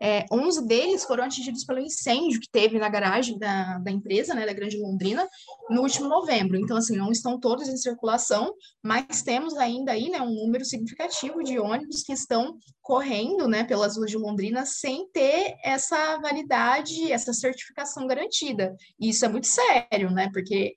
é, 0.00 0.24
11 0.32 0.66
deles 0.66 1.04
foram 1.04 1.22
atingidos 1.22 1.64
pelo 1.64 1.78
incêndio 1.78 2.40
que 2.40 2.50
teve 2.50 2.78
na 2.78 2.88
garagem 2.88 3.38
da, 3.38 3.78
da 3.78 3.90
empresa, 3.90 4.34
né, 4.34 4.44
da 4.44 4.52
Grande 4.52 4.76
Londrina, 4.76 5.28
no 5.70 5.82
último 5.82 6.08
novembro. 6.08 6.56
Então, 6.56 6.76
assim, 6.76 6.96
não 6.96 7.12
estão 7.12 7.38
todos 7.38 7.68
em 7.68 7.76
circulação, 7.76 8.52
mas 8.82 9.22
temos 9.22 9.54
ainda 9.56 9.92
aí 9.92 10.08
né, 10.08 10.20
um 10.20 10.34
número 10.34 10.64
significativo 10.64 11.42
de 11.44 11.58
ônibus 11.58 12.02
que 12.02 12.12
estão 12.12 12.56
correndo 12.80 13.46
né, 13.46 13.62
pelas 13.62 13.96
ruas 13.96 14.10
de 14.10 14.16
Londrina 14.16 14.66
sem 14.66 15.08
ter 15.10 15.54
essa 15.62 16.18
validade, 16.18 17.12
essa 17.12 17.32
certificação 17.32 18.06
garantida. 18.06 18.74
E 18.98 19.10
isso 19.10 19.24
é 19.24 19.28
muito 19.28 19.46
sério, 19.46 20.10
né? 20.10 20.28
Porque 20.32 20.74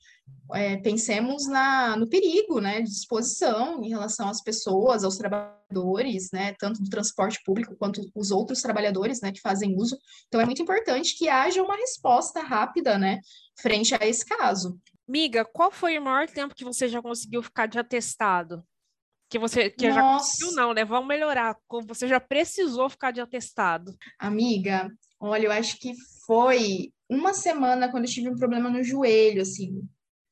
é, 0.53 0.77
pensemos 0.77 1.47
na, 1.47 1.95
no 1.97 2.07
perigo 2.07 2.59
né, 2.59 2.81
de 2.81 2.89
exposição 2.89 3.83
em 3.83 3.89
relação 3.89 4.29
às 4.29 4.41
pessoas, 4.41 5.03
aos 5.03 5.17
trabalhadores, 5.17 6.29
né, 6.31 6.53
tanto 6.59 6.81
do 6.83 6.89
transporte 6.89 7.41
público 7.43 7.75
quanto 7.75 8.01
os 8.13 8.31
outros 8.31 8.61
trabalhadores 8.61 9.21
né, 9.21 9.31
que 9.31 9.41
fazem 9.41 9.75
uso. 9.75 9.97
Então, 10.27 10.39
é 10.39 10.45
muito 10.45 10.61
importante 10.61 11.17
que 11.17 11.27
haja 11.27 11.63
uma 11.63 11.75
resposta 11.75 12.41
rápida 12.41 12.97
né, 12.97 13.19
frente 13.59 13.95
a 13.95 14.05
esse 14.05 14.25
caso. 14.25 14.79
Miga, 15.07 15.45
qual 15.45 15.71
foi 15.71 15.97
o 15.97 16.03
maior 16.03 16.27
tempo 16.27 16.55
que 16.55 16.65
você 16.65 16.87
já 16.87 17.01
conseguiu 17.01 17.41
ficar 17.41 17.67
de 17.67 17.79
atestado? 17.79 18.63
Que 19.27 19.39
você 19.39 19.71
que 19.71 19.91
já 19.91 20.01
conseguiu, 20.01 20.51
não, 20.53 20.73
né? 20.73 20.85
Vamos 20.85 21.07
melhorar. 21.07 21.57
Você 21.87 22.07
já 22.07 22.19
precisou 22.19 22.87
ficar 22.89 23.09
de 23.09 23.19
atestado. 23.19 23.95
Amiga, 24.19 24.87
olha, 25.19 25.47
eu 25.47 25.51
acho 25.51 25.79
que 25.79 25.93
foi 26.25 26.91
uma 27.09 27.33
semana 27.33 27.89
quando 27.89 28.05
eu 28.05 28.09
tive 28.09 28.29
um 28.29 28.35
problema 28.35 28.69
no 28.69 28.83
joelho, 28.83 29.41
assim 29.41 29.81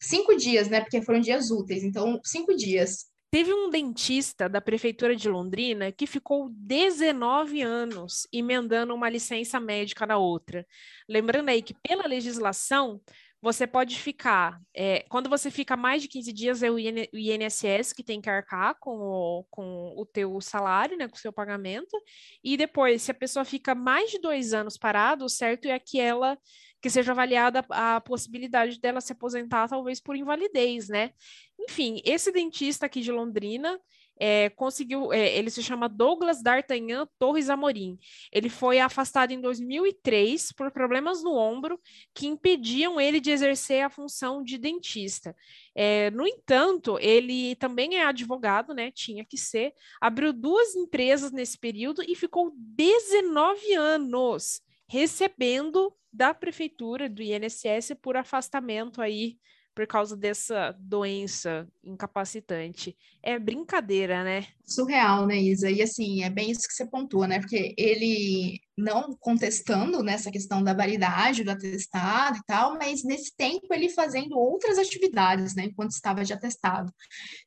cinco 0.04 0.36
dias, 0.36 0.70
né? 0.70 0.82
Porque 0.82 1.02
foram 1.02 1.20
dias 1.20 1.50
úteis, 1.50 1.84
então 1.84 2.20
cinco 2.24 2.56
dias. 2.56 3.12
Teve 3.32 3.52
um 3.52 3.70
dentista 3.70 4.48
da 4.48 4.62
prefeitura 4.62 5.16
de 5.16 5.28
Londrina 5.28 5.92
que 5.92 6.06
ficou 6.06 6.50
19 6.52 7.64
anos 7.64 8.28
emendando 8.32 8.94
uma 8.94 9.10
licença 9.10 9.60
médica 9.60 10.06
na 10.06 10.18
outra. 10.18 10.64
Lembrando 11.10 11.50
aí 11.50 11.64
que, 11.64 11.74
pela 11.74 12.06
legislação, 12.06 13.02
você 13.44 13.68
pode 13.68 14.00
ficar, 14.00 14.58
é, 14.74 15.04
quando 15.10 15.30
você 15.30 15.52
fica 15.52 15.76
mais 15.76 16.02
de 16.02 16.08
15 16.08 16.32
dias, 16.32 16.64
é 16.64 16.72
o 16.72 16.80
INSS 16.80 17.92
que 17.92 18.02
tem 18.02 18.22
que 18.22 18.30
arcar 18.30 18.78
com 18.80 18.98
o, 18.98 19.46
com 19.50 19.94
o 19.98 20.06
teu 20.06 20.40
salário, 20.40 20.96
né, 20.96 21.10
com 21.10 21.16
o 21.18 21.20
seu 21.20 21.34
pagamento, 21.34 22.02
e 22.42 22.56
depois, 22.56 23.02
se 23.02 23.12
a 23.12 23.14
pessoa 23.14 23.44
fica 23.44 23.76
mais 23.76 24.12
de 24.12 24.20
dois 24.20 24.54
anos 24.54 24.78
parado, 24.78 25.26
o 25.26 25.30
certo 25.30 25.66
é 25.66 25.78
que 25.78 26.00
ela, 26.00 26.38
que 26.84 26.90
seja 26.90 27.14
avaliada 27.14 27.66
a 27.70 28.02
possibilidade 28.02 28.78
dela 28.78 29.00
se 29.00 29.14
aposentar, 29.14 29.70
talvez 29.70 30.02
por 30.02 30.18
invalidez, 30.18 30.90
né? 30.90 31.12
Enfim, 31.58 32.02
esse 32.04 32.30
dentista 32.30 32.88
aqui 32.88 33.00
de 33.00 33.10
Londrina, 33.10 33.80
é, 34.20 34.50
conseguiu, 34.50 35.14
é, 35.14 35.34
ele 35.34 35.50
se 35.50 35.64
chama 35.64 35.88
Douglas 35.88 36.44
D'Artagnan 36.44 37.08
Torres 37.18 37.50
Amorim. 37.50 37.98
Ele 38.34 38.50
foi 38.50 38.82
afastado 38.82 39.32
em 39.32 39.40
2003 39.40 40.52
por 40.52 40.72
problemas 40.72 41.24
no 41.24 41.34
ombro 41.34 41.80
que 42.14 42.28
impediam 42.28 43.00
ele 43.00 43.22
de 43.22 43.32
exercer 43.32 43.82
a 43.86 43.90
função 43.90 44.44
de 44.44 44.58
dentista. 44.58 45.34
É, 45.74 46.12
no 46.12 46.28
entanto, 46.28 47.00
ele 47.00 47.56
também 47.56 47.96
é 47.96 48.04
advogado, 48.04 48.74
né? 48.74 48.92
Tinha 48.92 49.24
que 49.24 49.38
ser. 49.38 49.74
Abriu 50.02 50.34
duas 50.34 50.76
empresas 50.76 51.32
nesse 51.32 51.58
período 51.58 52.04
e 52.06 52.14
ficou 52.14 52.52
19 52.58 53.74
anos 53.74 54.62
recebendo 54.86 55.96
da 56.14 56.34
prefeitura 56.34 57.10
do 57.10 57.24
INSS 57.24 57.96
por 58.02 58.16
afastamento 58.16 59.02
aí 59.02 59.38
por 59.74 59.88
causa 59.88 60.16
dessa 60.16 60.76
doença 60.80 61.68
incapacitante. 61.84 62.96
É 63.24 63.40
brincadeira, 63.40 64.24
né? 64.24 64.46
Surreal, 64.64 65.26
né, 65.26 65.38
Isa? 65.38 65.72
E 65.72 65.82
assim, 65.82 66.24
é 66.24 66.30
bem 66.30 66.52
isso 66.52 66.68
que 66.68 66.74
você 66.74 66.86
pontua, 66.86 67.28
né? 67.28 67.40
Porque 67.40 67.74
ele 67.76 68.60
não 68.78 69.16
contestando 69.20 70.02
nessa 70.02 70.32
questão 70.32 70.64
da 70.64 70.74
validade 70.74 71.44
do 71.44 71.52
atestado 71.52 72.38
e 72.38 72.44
tal, 72.46 72.78
mas 72.78 73.04
nesse 73.04 73.36
tempo 73.36 73.68
ele 73.72 73.90
fazendo 73.90 74.38
outras 74.38 74.78
atividades, 74.78 75.56
né, 75.56 75.66
enquanto 75.66 75.92
estava 75.92 76.24
de 76.24 76.34
atestado. 76.34 76.92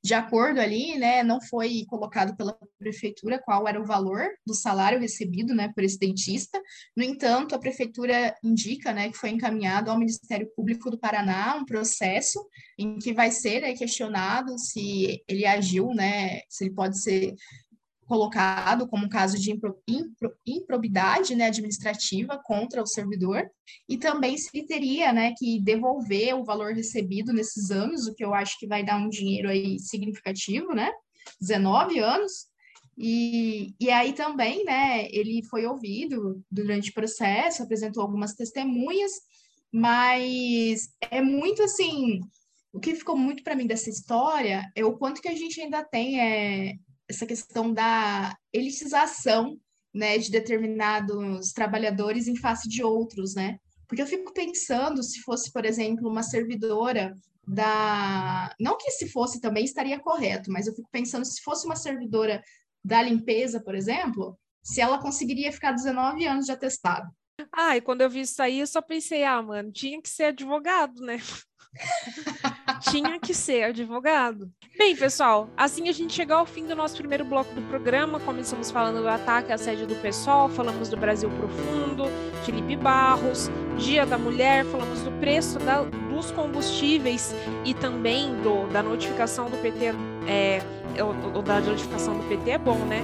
De 0.03 0.15
acordo 0.15 0.61
ali, 0.61 0.97
né, 0.97 1.23
não 1.23 1.41
foi 1.41 1.85
colocado 1.89 2.37
pela 2.37 2.57
prefeitura 2.79 3.41
qual 3.43 3.67
era 3.67 3.81
o 3.81 3.87
valor 3.87 4.29
do 4.47 4.55
salário 4.55 5.01
recebido, 5.01 5.55
né, 5.55 5.73
por 5.75 5.83
esse 5.83 5.99
dentista. 5.99 6.61
No 6.97 7.03
entanto, 7.03 7.55
a 7.55 7.59
prefeitura 7.59 8.35
indica, 8.43 8.93
né, 8.93 9.11
que 9.11 9.19
foi 9.19 9.31
encaminhado 9.31 9.91
ao 9.91 9.99
Ministério 9.99 10.49
Público 10.55 10.91
do 10.91 10.99
Paraná 10.99 11.57
um 11.57 11.65
processo 11.65 12.47
em 12.79 12.99
que 12.99 13.13
vai 13.13 13.31
ser 13.31 13.63
né, 13.63 13.75
questionado 13.75 14.59
se 14.59 15.23
ele 15.27 15.45
agiu, 15.45 15.89
né, 15.93 16.41
se 16.49 16.65
ele 16.65 16.75
pode 16.75 17.01
ser 17.01 17.35
colocado 18.07 18.89
como 18.89 19.07
um 19.07 19.09
caso 19.09 19.39
de 19.39 19.51
impro, 19.51 19.77
impro, 19.87 20.33
improbidade 20.47 21.35
né, 21.35 21.47
administrativa 21.47 22.41
contra 22.45 22.83
o 22.83 22.87
servidor, 22.87 23.49
e 23.89 23.99
também 23.99 24.37
se 24.39 24.65
teria 24.67 25.13
né, 25.13 25.35
que 25.37 25.61
devolver 25.61 26.35
o 26.35 26.45
valor 26.45 26.73
recebido 26.73 27.33
nesses 27.33 27.71
anos, 27.71 28.07
o 28.07 28.15
que 28.15 28.25
eu 28.25 28.33
acho 28.33 28.59
que 28.59 28.67
vai 28.67 28.85
dar 28.85 28.97
um 28.97 29.09
dinheiro 29.09 29.49
aí 29.49 29.79
significativo, 29.81 30.73
né? 30.73 30.91
19 31.41 31.99
anos. 31.99 32.47
E, 32.97 33.75
e 33.79 33.91
aí 33.91 34.13
também, 34.13 34.65
né, 34.65 35.07
ele 35.11 35.45
foi 35.51 35.67
ouvido 35.67 36.43
durante 36.51 36.91
o 36.91 36.95
processo, 36.95 37.63
apresentou 37.63 38.03
algumas 38.03 38.33
testemunhas, 38.33 39.13
mas 39.71 40.89
é 41.11 41.21
muito 41.21 41.63
assim, 41.63 42.21
o 42.73 42.81
que 42.81 42.95
ficou 42.95 43.17
muito 43.17 43.43
para 43.43 43.55
mim 43.55 43.67
dessa 43.67 43.91
história 43.91 44.65
é 44.75 44.85
o 44.85 44.97
quanto 44.97 45.21
que 45.21 45.29
a 45.29 45.35
gente 45.35 45.61
ainda 45.61 45.85
tem 45.85 46.21
é, 46.21 46.75
essa 47.09 47.27
questão 47.27 47.73
da 47.73 48.37
elitização 48.53 49.59
né, 49.95 50.19
de 50.19 50.31
determinados 50.31 51.53
trabalhadores 51.53 52.27
em 52.27 52.37
face 52.37 52.69
de 52.69 52.83
outros, 52.83 53.35
né? 53.35 53.59
Porque 53.89 54.03
eu 54.03 54.07
fico 54.07 54.33
pensando 54.33 55.03
se 55.03 55.21
fosse, 55.21 55.53
por 55.53 55.65
exemplo, 55.65 56.09
uma 56.09 56.23
servidora 56.23 57.15
da. 57.47 58.55
Não 58.61 58.77
que 58.77 58.91
se 58.91 59.09
fosse 59.09 59.41
também 59.41 59.65
estaria 59.65 59.99
correto, 59.99 60.51
mas 60.51 60.67
eu 60.67 60.75
fico 60.75 60.89
pensando 60.91 61.25
se 61.25 61.41
fosse 61.41 61.65
uma 61.65 61.77
servidora 61.77 62.43
da 62.85 63.01
limpeza, 63.01 63.61
por 63.61 63.75
exemplo, 63.75 64.39
se 64.63 64.81
ela 64.81 64.99
conseguiria 64.99 65.53
ficar 65.53 65.73
19 65.73 66.27
anos 66.27 66.47
de 66.47 66.53
atestado. 66.53 67.09
Ah, 67.53 67.77
e 67.77 67.81
quando 67.81 68.01
eu 68.01 68.11
vi 68.11 68.21
isso 68.21 68.43
aí, 68.43 68.61
eu 68.61 68.67
só 68.67 68.83
pensei, 68.83 69.23
ah, 69.23 69.43
mano, 69.43 69.71
tinha 69.71 70.01
que 70.01 70.09
ser 70.09 70.25
advogado, 70.25 71.01
né? 71.01 71.19
tinha 72.91 73.19
que 73.19 73.35
ser 73.35 73.65
advogado. 73.65 74.51
Bem, 74.79 74.95
pessoal, 74.95 75.49
assim 75.57 75.89
a 75.89 75.93
gente 75.93 76.13
chegou 76.13 76.37
ao 76.37 76.47
fim 76.47 76.67
do 76.67 76.77
nosso 76.77 76.97
primeiro 76.97 77.25
bloco 77.25 77.53
do 77.55 77.63
programa. 77.63 78.21
Começamos 78.21 78.71
falando 78.71 79.01
do 79.03 79.09
ataque 79.09 79.53
à 79.53 79.59
sede 79.59 79.87
do 79.87 79.95
PSOL, 79.97 80.49
falamos 80.49 80.89
do 80.89 80.97
Brasil 80.97 81.31
Profundo, 81.31 82.05
Felipe 82.45 82.77
Barros, 82.77 83.51
Dia 83.79 84.05
da 84.05 84.19
Mulher, 84.19 84.65
falamos 84.67 85.03
do 85.03 85.11
preço 85.13 85.59
da, 85.59 85.83
dos 85.83 86.31
combustíveis 86.31 87.35
e 87.65 87.75
também 87.75 88.35
do, 88.43 88.67
da 88.69 88.83
notificação 88.83 89.51
do 89.51 89.57
PT. 89.57 89.95
É, 90.29 90.63
o, 91.03 91.39
o 91.39 91.43
da 91.43 91.61
notificação 91.61 92.19
do 92.19 92.25
PT 92.29 92.51
é 92.51 92.59
bom, 92.59 92.79
né? 92.79 93.03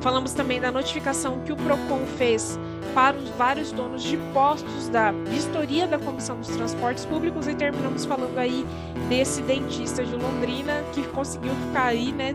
Falamos 0.00 0.32
também 0.32 0.58
da 0.58 0.72
notificação 0.72 1.40
que 1.40 1.52
o 1.52 1.56
PROCON 1.56 2.06
fez 2.16 2.58
para 2.94 3.18
os 3.18 3.28
vários 3.30 3.70
donos 3.70 4.02
de 4.02 4.16
postos 4.32 4.88
da 4.88 5.12
vistoria 5.12 5.86
da 5.86 5.98
Comissão 5.98 6.40
dos 6.40 6.48
Transportes 6.48 7.04
Públicos 7.04 7.46
e 7.46 7.54
terminamos 7.54 8.06
falando 8.06 8.38
aí 8.38 8.64
desse 9.10 9.42
dentista 9.42 10.02
de 10.02 10.16
Londrina 10.16 10.82
que 10.94 11.06
conseguiu 11.08 11.52
ficar 11.66 11.86
aí, 11.86 12.12
né, 12.12 12.34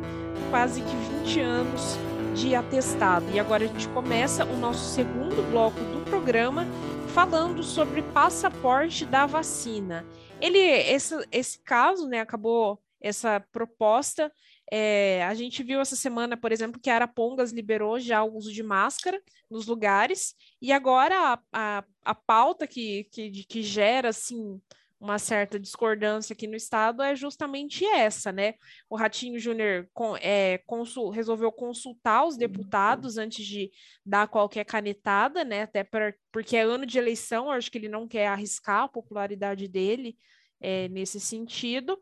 quase 0.52 0.82
que 0.82 0.96
20 1.24 1.40
anos 1.40 1.98
de 2.36 2.54
atestado. 2.54 3.26
E 3.34 3.40
agora 3.40 3.64
a 3.64 3.68
gente 3.68 3.88
começa 3.90 4.46
o 4.46 4.58
nosso 4.58 4.94
segundo 4.94 5.42
bloco 5.50 5.80
do 5.80 6.06
programa 6.06 6.68
falando 7.16 7.64
sobre 7.64 8.04
passaporte 8.04 9.06
da 9.06 9.26
vacina. 9.26 10.06
Ele 10.40 10.60
esse, 10.60 11.16
esse 11.32 11.60
caso, 11.64 12.08
né, 12.08 12.20
acabou 12.20 12.80
essa 13.02 13.40
proposta 13.52 14.32
é, 14.72 15.24
a 15.26 15.34
gente 15.34 15.62
viu 15.64 15.80
essa 15.80 15.96
semana, 15.96 16.36
por 16.36 16.52
exemplo, 16.52 16.80
que 16.80 16.90
Arapongas 16.90 17.52
liberou 17.52 18.00
já 18.00 18.24
o 18.24 18.36
uso 18.36 18.52
de 18.52 18.64
máscara 18.64 19.22
nos 19.50 19.68
lugares, 19.68 20.34
e 20.62 20.72
agora 20.72 21.16
a, 21.16 21.40
a, 21.54 21.84
a 22.04 22.16
pauta 22.16 22.66
que, 22.66 23.06
que, 23.12 23.32
que 23.44 23.62
gera, 23.62 24.10
assim, 24.10 24.60
uma 25.00 25.20
certa 25.20 25.60
discordância 25.60 26.34
aqui 26.34 26.48
no 26.48 26.56
estado 26.56 27.04
é 27.04 27.16
justamente 27.16 27.86
essa, 27.86 28.32
né? 28.32 28.56
O 28.90 28.96
Ratinho 28.96 29.38
Júnior 29.38 29.88
é, 30.20 30.58
consul, 30.66 31.10
resolveu 31.10 31.52
consultar 31.52 32.26
os 32.26 32.38
deputados 32.38 33.18
antes 33.18 33.46
de 33.46 33.72
dar 34.06 34.28
qualquer 34.28 34.64
canetada, 34.66 35.44
né? 35.44 35.64
Até 35.64 35.84
pra, 35.84 36.14
porque 36.32 36.58
é 36.58 36.62
ano 36.62 36.86
de 36.86 36.98
eleição, 36.98 37.52
acho 37.52 37.72
que 37.72 37.78
ele 37.78 37.90
não 37.90 38.08
quer 38.08 38.28
arriscar 38.28 38.84
a 38.84 38.88
popularidade 38.88 39.68
dele 39.68 40.18
é, 40.60 40.88
nesse 40.90 41.20
sentido. 41.20 42.00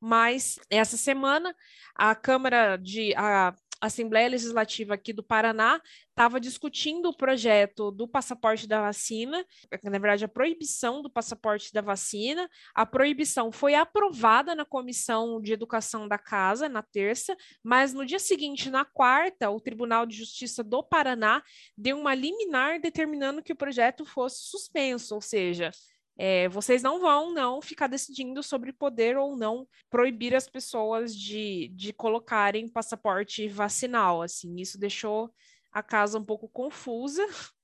Mas 0.00 0.58
essa 0.68 0.96
semana 0.96 1.54
a 1.94 2.14
Câmara 2.14 2.76
de 2.76 3.14
a 3.16 3.54
Assembleia 3.80 4.28
Legislativa 4.28 4.94
aqui 4.94 5.12
do 5.12 5.22
Paraná 5.22 5.80
estava 6.08 6.40
discutindo 6.40 7.08
o 7.08 7.16
projeto 7.16 7.90
do 7.90 8.08
passaporte 8.08 8.66
da 8.66 8.80
vacina, 8.80 9.44
na 9.82 9.98
verdade, 9.98 10.24
a 10.24 10.28
proibição 10.28 11.02
do 11.02 11.10
passaporte 11.10 11.72
da 11.72 11.80
vacina. 11.80 12.48
A 12.74 12.86
proibição 12.86 13.52
foi 13.52 13.74
aprovada 13.74 14.54
na 14.54 14.64
Comissão 14.64 15.40
de 15.40 15.52
Educação 15.52 16.08
da 16.08 16.16
Casa 16.16 16.68
na 16.68 16.82
terça, 16.82 17.36
mas 17.62 17.92
no 17.92 18.06
dia 18.06 18.18
seguinte, 18.18 18.70
na 18.70 18.84
quarta, 18.84 19.50
o 19.50 19.60
Tribunal 19.60 20.06
de 20.06 20.16
Justiça 20.16 20.64
do 20.64 20.82
Paraná 20.82 21.42
deu 21.76 21.98
uma 21.98 22.14
liminar 22.14 22.80
determinando 22.80 23.42
que 23.42 23.52
o 23.52 23.56
projeto 23.56 24.06
fosse 24.06 24.44
suspenso, 24.44 25.14
ou 25.14 25.20
seja, 25.20 25.70
é, 26.16 26.48
vocês 26.48 26.82
não 26.82 27.00
vão 27.00 27.32
não 27.32 27.60
ficar 27.60 27.86
decidindo 27.86 28.42
sobre 28.42 28.72
poder 28.72 29.16
ou 29.16 29.36
não 29.36 29.66
proibir 29.90 30.34
as 30.34 30.48
pessoas 30.48 31.14
de, 31.16 31.68
de 31.74 31.92
colocarem 31.92 32.68
passaporte 32.68 33.48
vacinal. 33.48 34.22
Assim, 34.22 34.56
isso 34.56 34.78
deixou 34.78 35.32
a 35.72 35.82
casa 35.82 36.18
um 36.18 36.24
pouco 36.24 36.48
confusa, 36.48 37.26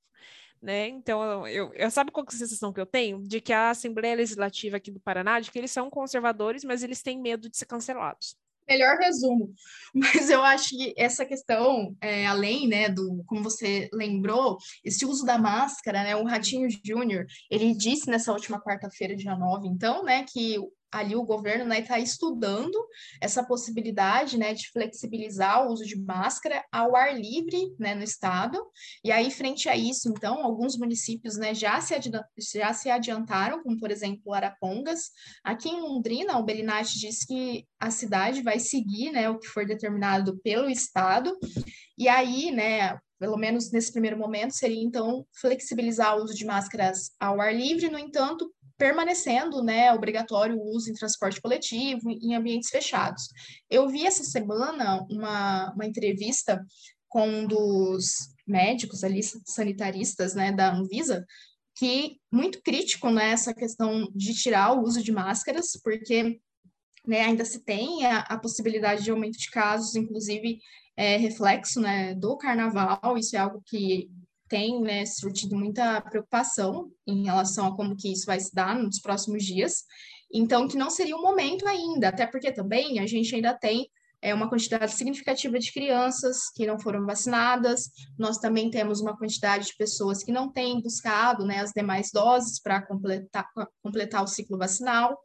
né? 0.61 0.89
Então, 0.89 1.47
eu, 1.47 1.73
eu 1.75 1.91
sabe 1.91 2.11
qual 2.11 2.27
é 2.27 2.35
a 2.35 2.37
sensação 2.37 2.73
que 2.73 2.81
eu 2.81 2.87
tenho 2.87 3.23
de 3.23 3.41
que 3.41 3.53
a 3.53 3.71
Assembleia 3.71 4.17
Legislativa 4.17 4.79
aqui 4.79 4.91
do 4.91 5.01
Paraná, 5.01 5.39
de 5.39 5.51
que 5.51 5.59
eles 5.59 5.71
são 5.71 5.89
conservadores, 5.89 6.65
mas 6.65 6.83
eles 6.83 7.03
têm 7.03 7.21
medo 7.21 7.49
de 7.49 7.57
ser 7.57 7.67
cancelados 7.67 8.37
melhor 8.71 8.97
resumo. 8.99 9.53
Mas 9.93 10.31
eu 10.31 10.43
acho 10.43 10.71
que 10.71 10.95
essa 10.97 11.27
questão, 11.27 11.97
é, 12.01 12.27
além, 12.27 12.69
né, 12.69 12.89
do, 12.89 13.25
como 13.27 13.43
você 13.43 13.89
lembrou, 13.93 14.57
esse 14.85 15.05
uso 15.05 15.27
da 15.27 15.37
máscara, 15.37 16.05
né, 16.05 16.15
o 16.15 16.25
Ratinho 16.25 16.69
Júnior, 16.85 17.27
ele 17.51 17.75
disse 17.75 18.09
nessa 18.09 18.33
última 18.33 18.61
quarta-feira, 18.61 19.17
dia 19.17 19.35
9, 19.35 19.67
então, 19.67 20.05
né, 20.05 20.25
que 20.25 20.57
ali 20.93 21.15
o 21.15 21.25
governo 21.25 21.63
está 21.65 21.75
né, 21.75 21.83
tá 21.83 21.99
estudando 21.99 22.77
essa 23.21 23.45
possibilidade 23.45 24.37
né, 24.37 24.55
de 24.55 24.69
flexibilizar 24.71 25.67
o 25.67 25.73
uso 25.73 25.85
de 25.85 26.01
máscara 26.01 26.65
ao 26.73 26.97
ar 26.97 27.19
livre 27.19 27.75
né, 27.79 27.95
no 27.95 28.03
estado. 28.03 28.59
E 29.05 29.13
aí, 29.13 29.31
frente 29.31 29.69
a 29.69 29.77
isso, 29.77 30.09
então, 30.09 30.45
alguns 30.45 30.77
municípios 30.77 31.37
né, 31.37 31.55
já, 31.55 31.81
se 31.81 31.95
já 32.55 32.73
se 32.73 32.91
adiantaram, 32.91 33.63
como 33.63 33.79
por 33.79 33.91
exemplo 33.91 34.33
Arapongas. 34.33 35.11
Aqui 35.45 35.69
em 35.69 35.81
Londrina, 35.81 36.39
o 36.39 36.45
Belinati 36.45 36.99
disse 36.99 37.27
que 37.27 37.67
a 37.79 37.91
cidade 37.91 38.43
vai 38.43 38.59
seguir 38.59 39.11
né, 39.11 39.29
o 39.29 39.39
que 39.39 39.47
for 39.47 39.67
determinado 39.67 40.39
pelo 40.43 40.69
estado. 40.69 41.37
E 41.97 42.09
aí, 42.09 42.51
né, 42.51 42.99
pelo 43.21 43.37
menos 43.37 43.71
nesse 43.71 43.93
primeiro 43.93 44.17
momento, 44.17 44.53
seria 44.53 44.83
então 44.83 45.27
flexibilizar 45.39 46.17
o 46.17 46.23
uso 46.23 46.35
de 46.35 46.47
máscaras 46.47 47.11
ao 47.21 47.39
ar 47.39 47.55
livre, 47.55 47.91
no 47.91 47.99
entanto, 47.99 48.51
permanecendo 48.81 49.63
né, 49.63 49.93
obrigatório 49.93 50.57
o 50.57 50.75
uso 50.75 50.91
em 50.91 50.95
transporte 50.95 51.39
coletivo, 51.39 52.09
em 52.11 52.35
ambientes 52.35 52.71
fechados. 52.71 53.29
Eu 53.69 53.87
vi 53.87 54.07
essa 54.07 54.25
semana 54.25 55.07
uma, 55.11 55.71
uma 55.75 55.85
entrevista 55.85 56.65
com 57.07 57.29
um 57.29 57.47
dos 57.47 58.35
médicos 58.47 59.05
ali, 59.05 59.21
sanitaristas 59.23 60.35
né, 60.35 60.51
da 60.51 60.75
Anvisa, 60.75 61.27
que 61.77 62.17
muito 62.33 62.63
crítico 62.63 63.11
nessa 63.11 63.51
né, 63.51 63.57
questão 63.57 64.11
de 64.15 64.33
tirar 64.33 64.73
o 64.73 64.83
uso 64.83 65.03
de 65.03 65.13
máscaras, 65.13 65.79
porque 65.85 66.41
né, 67.07 67.21
ainda 67.21 67.45
se 67.45 67.63
tem 67.63 68.07
a, 68.07 68.21
a, 68.21 68.39
possibilidade 68.39 69.05
de 69.05 69.11
aumento 69.11 69.37
de 69.37 69.51
casos, 69.51 69.95
inclusive 69.95 70.59
é, 70.97 71.19
reflexo 71.19 71.81
né, 71.81 72.15
do 72.15 72.35
carnaval, 72.39 73.19
isso 73.19 73.37
é 73.37 73.41
algo 73.41 73.63
que 73.67 74.09
tem 74.51 74.81
né, 74.83 75.07
surtido 75.07 75.57
muita 75.57 76.01
preocupação 76.01 76.91
em 77.07 77.25
relação 77.25 77.67
a 77.67 77.77
como 77.77 77.97
que 77.97 78.13
isso 78.13 78.27
vai 78.27 78.41
se 78.41 78.53
dar 78.53 78.77
nos 78.77 79.01
próximos 79.01 79.45
dias. 79.45 79.85
Então, 80.33 80.67
que 80.67 80.77
não 80.77 80.91
seria 80.91 81.17
o 81.17 81.23
momento 81.23 81.67
ainda, 81.67 82.09
até 82.09 82.27
porque 82.27 82.53
também 82.53 82.99
a 82.99 83.07
gente 83.07 83.33
ainda 83.35 83.55
tem 83.55 83.89
é, 84.21 84.35
uma 84.35 84.49
quantidade 84.49 84.93
significativa 84.93 85.59
de 85.59 85.73
crianças 85.73 86.51
que 86.55 86.67
não 86.67 86.79
foram 86.79 87.07
vacinadas, 87.07 87.91
nós 88.19 88.39
também 88.39 88.71
temos 88.71 89.01
uma 89.01 89.17
quantidade 89.17 89.69
de 89.69 89.77
pessoas 89.77 90.23
que 90.23 90.33
não 90.33 90.53
têm 90.53 90.83
buscado 90.83 91.47
né, 91.47 91.61
as 91.61 91.71
demais 91.71 92.11
doses 92.13 92.61
para 92.61 92.83
completar, 92.83 93.47
completar 93.83 94.23
o 94.23 94.27
ciclo 94.27 94.59
vacinal. 94.59 95.17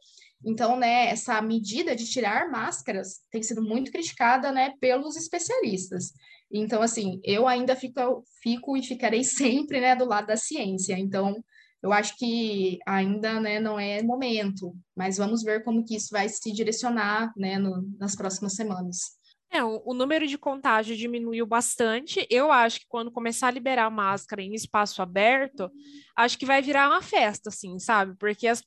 Então, 0.44 0.76
né, 0.76 1.08
essa 1.08 1.42
medida 1.42 1.96
de 1.96 2.08
tirar 2.08 2.50
máscaras 2.50 3.20
tem 3.30 3.42
sido 3.42 3.62
muito 3.62 3.90
criticada, 3.90 4.52
né, 4.52 4.72
pelos 4.80 5.16
especialistas. 5.16 6.12
Então, 6.52 6.82
assim, 6.82 7.20
eu 7.24 7.46
ainda 7.46 7.74
fico, 7.74 8.24
fico 8.42 8.76
e 8.76 8.82
ficarei 8.82 9.22
sempre, 9.24 9.80
né, 9.80 9.96
do 9.96 10.04
lado 10.04 10.26
da 10.26 10.36
ciência. 10.36 10.98
Então, 10.98 11.42
eu 11.82 11.92
acho 11.92 12.16
que 12.16 12.78
ainda, 12.86 13.40
né, 13.40 13.60
não 13.60 13.78
é 13.78 14.02
momento, 14.02 14.74
mas 14.96 15.18
vamos 15.18 15.42
ver 15.42 15.62
como 15.64 15.84
que 15.84 15.96
isso 15.96 16.08
vai 16.10 16.28
se 16.28 16.52
direcionar, 16.52 17.32
né, 17.36 17.58
no, 17.58 17.82
nas 17.98 18.14
próximas 18.16 18.54
semanas. 18.54 19.16
É, 19.48 19.62
o, 19.62 19.94
número 19.94 20.26
de 20.26 20.36
contágio 20.36 20.96
diminuiu 20.96 21.46
bastante. 21.46 22.26
Eu 22.28 22.50
acho 22.50 22.80
que 22.80 22.86
quando 22.88 23.12
começar 23.12 23.46
a 23.46 23.52
liberar 23.52 23.88
máscara 23.90 24.42
em 24.42 24.54
espaço 24.54 25.00
aberto, 25.00 25.70
acho 26.16 26.36
que 26.36 26.44
vai 26.44 26.60
virar 26.60 26.88
uma 26.88 27.00
festa, 27.00 27.48
assim, 27.48 27.78
sabe? 27.78 28.16
Porque 28.18 28.48
as, 28.48 28.60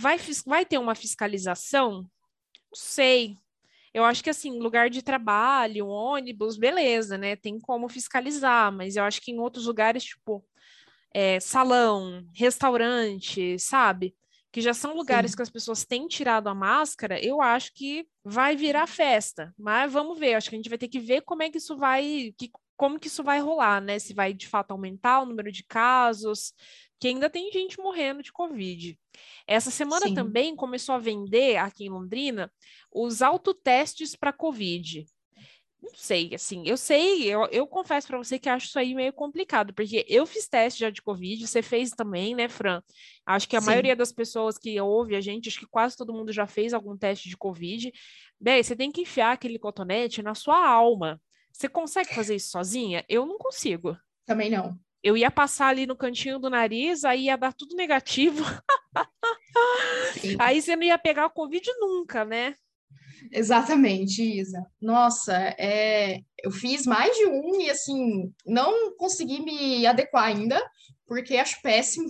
Vai, 0.00 0.16
vai 0.46 0.64
ter 0.64 0.78
uma 0.78 0.94
fiscalização? 0.94 2.02
Não 2.02 2.74
sei. 2.74 3.36
Eu 3.92 4.04
acho 4.04 4.22
que 4.22 4.30
assim, 4.30 4.58
lugar 4.58 4.88
de 4.88 5.02
trabalho, 5.02 5.88
ônibus, 5.88 6.56
beleza, 6.56 7.18
né? 7.18 7.36
Tem 7.36 7.58
como 7.58 7.88
fiscalizar, 7.88 8.72
mas 8.72 8.96
eu 8.96 9.04
acho 9.04 9.20
que 9.20 9.32
em 9.32 9.38
outros 9.38 9.66
lugares, 9.66 10.04
tipo, 10.04 10.44
é, 11.12 11.40
salão, 11.40 12.24
restaurante, 12.34 13.58
sabe? 13.58 14.14
Que 14.52 14.60
já 14.60 14.74
são 14.74 14.94
lugares 14.94 15.32
Sim. 15.32 15.36
que 15.36 15.42
as 15.42 15.50
pessoas 15.50 15.84
têm 15.84 16.06
tirado 16.06 16.48
a 16.48 16.54
máscara, 16.54 17.24
eu 17.24 17.40
acho 17.40 17.72
que 17.74 18.06
vai 18.24 18.56
virar 18.56 18.86
festa. 18.86 19.52
Mas 19.58 19.92
vamos 19.92 20.18
ver, 20.18 20.34
acho 20.34 20.48
que 20.48 20.56
a 20.56 20.58
gente 20.58 20.68
vai 20.68 20.78
ter 20.78 20.88
que 20.88 21.00
ver 21.00 21.22
como 21.22 21.42
é 21.42 21.50
que 21.50 21.58
isso 21.58 21.76
vai, 21.76 22.32
que, 22.38 22.50
como 22.76 22.98
que 22.98 23.08
isso 23.08 23.22
vai 23.22 23.40
rolar, 23.40 23.80
né? 23.80 23.98
Se 23.98 24.14
vai 24.14 24.32
de 24.32 24.48
fato 24.48 24.70
aumentar 24.70 25.20
o 25.20 25.26
número 25.26 25.50
de 25.50 25.64
casos, 25.64 26.52
que 27.00 27.08
ainda 27.08 27.30
tem 27.30 27.50
gente 27.50 27.80
morrendo 27.80 28.22
de 28.22 28.30
Covid. 28.30 28.96
Essa 29.46 29.70
semana 29.70 30.06
Sim. 30.06 30.14
também 30.14 30.54
começou 30.54 30.94
a 30.94 30.98
vender 30.98 31.56
aqui 31.56 31.86
em 31.86 31.88
Londrina 31.88 32.52
os 32.92 33.22
autotestes 33.22 34.14
para 34.14 34.34
Covid. 34.34 35.06
Não 35.82 35.94
sei, 35.94 36.34
assim, 36.34 36.62
eu 36.66 36.76
sei, 36.76 37.24
eu, 37.24 37.46
eu 37.46 37.66
confesso 37.66 38.06
para 38.06 38.18
você 38.18 38.38
que 38.38 38.50
acho 38.50 38.66
isso 38.66 38.78
aí 38.78 38.94
meio 38.94 39.14
complicado, 39.14 39.72
porque 39.72 40.04
eu 40.06 40.26
fiz 40.26 40.46
teste 40.46 40.80
já 40.80 40.90
de 40.90 41.00
Covid, 41.00 41.46
você 41.46 41.62
fez 41.62 41.90
também, 41.92 42.34
né, 42.34 42.50
Fran? 42.50 42.82
Acho 43.24 43.48
que 43.48 43.56
a 43.56 43.60
Sim. 43.62 43.66
maioria 43.66 43.96
das 43.96 44.12
pessoas 44.12 44.58
que 44.58 44.78
ouve 44.78 45.16
a 45.16 45.22
gente, 45.22 45.48
acho 45.48 45.58
que 45.58 45.66
quase 45.66 45.96
todo 45.96 46.12
mundo 46.12 46.34
já 46.34 46.46
fez 46.46 46.74
algum 46.74 46.98
teste 46.98 47.30
de 47.30 47.36
Covid. 47.36 47.90
Bem, 48.38 48.62
você 48.62 48.76
tem 48.76 48.92
que 48.92 49.00
enfiar 49.00 49.32
aquele 49.32 49.58
cotonete 49.58 50.22
na 50.22 50.34
sua 50.34 50.68
alma. 50.68 51.18
Você 51.50 51.66
consegue 51.66 52.14
fazer 52.14 52.36
isso 52.36 52.50
sozinha? 52.50 53.02
Eu 53.08 53.24
não 53.24 53.38
consigo. 53.38 53.96
Também 54.26 54.50
não 54.50 54.78
eu 55.02 55.16
ia 55.16 55.30
passar 55.30 55.68
ali 55.68 55.86
no 55.86 55.96
cantinho 55.96 56.38
do 56.38 56.50
nariz, 56.50 57.04
aí 57.04 57.24
ia 57.24 57.36
dar 57.36 57.52
tudo 57.52 57.74
negativo. 57.74 58.44
aí 60.38 60.60
você 60.60 60.76
não 60.76 60.82
ia 60.82 60.98
pegar 60.98 61.26
o 61.26 61.30
Covid 61.30 61.66
nunca, 61.80 62.24
né? 62.24 62.54
Exatamente, 63.32 64.22
Isa. 64.22 64.64
Nossa, 64.80 65.34
é, 65.58 66.20
eu 66.42 66.50
fiz 66.50 66.86
mais 66.86 67.16
de 67.16 67.26
um 67.26 67.60
e 67.60 67.70
assim, 67.70 68.32
não 68.46 68.96
consegui 68.96 69.40
me 69.40 69.86
adequar 69.86 70.24
ainda, 70.24 70.60
porque 71.06 71.36
acho 71.36 71.60
péssimo. 71.62 72.08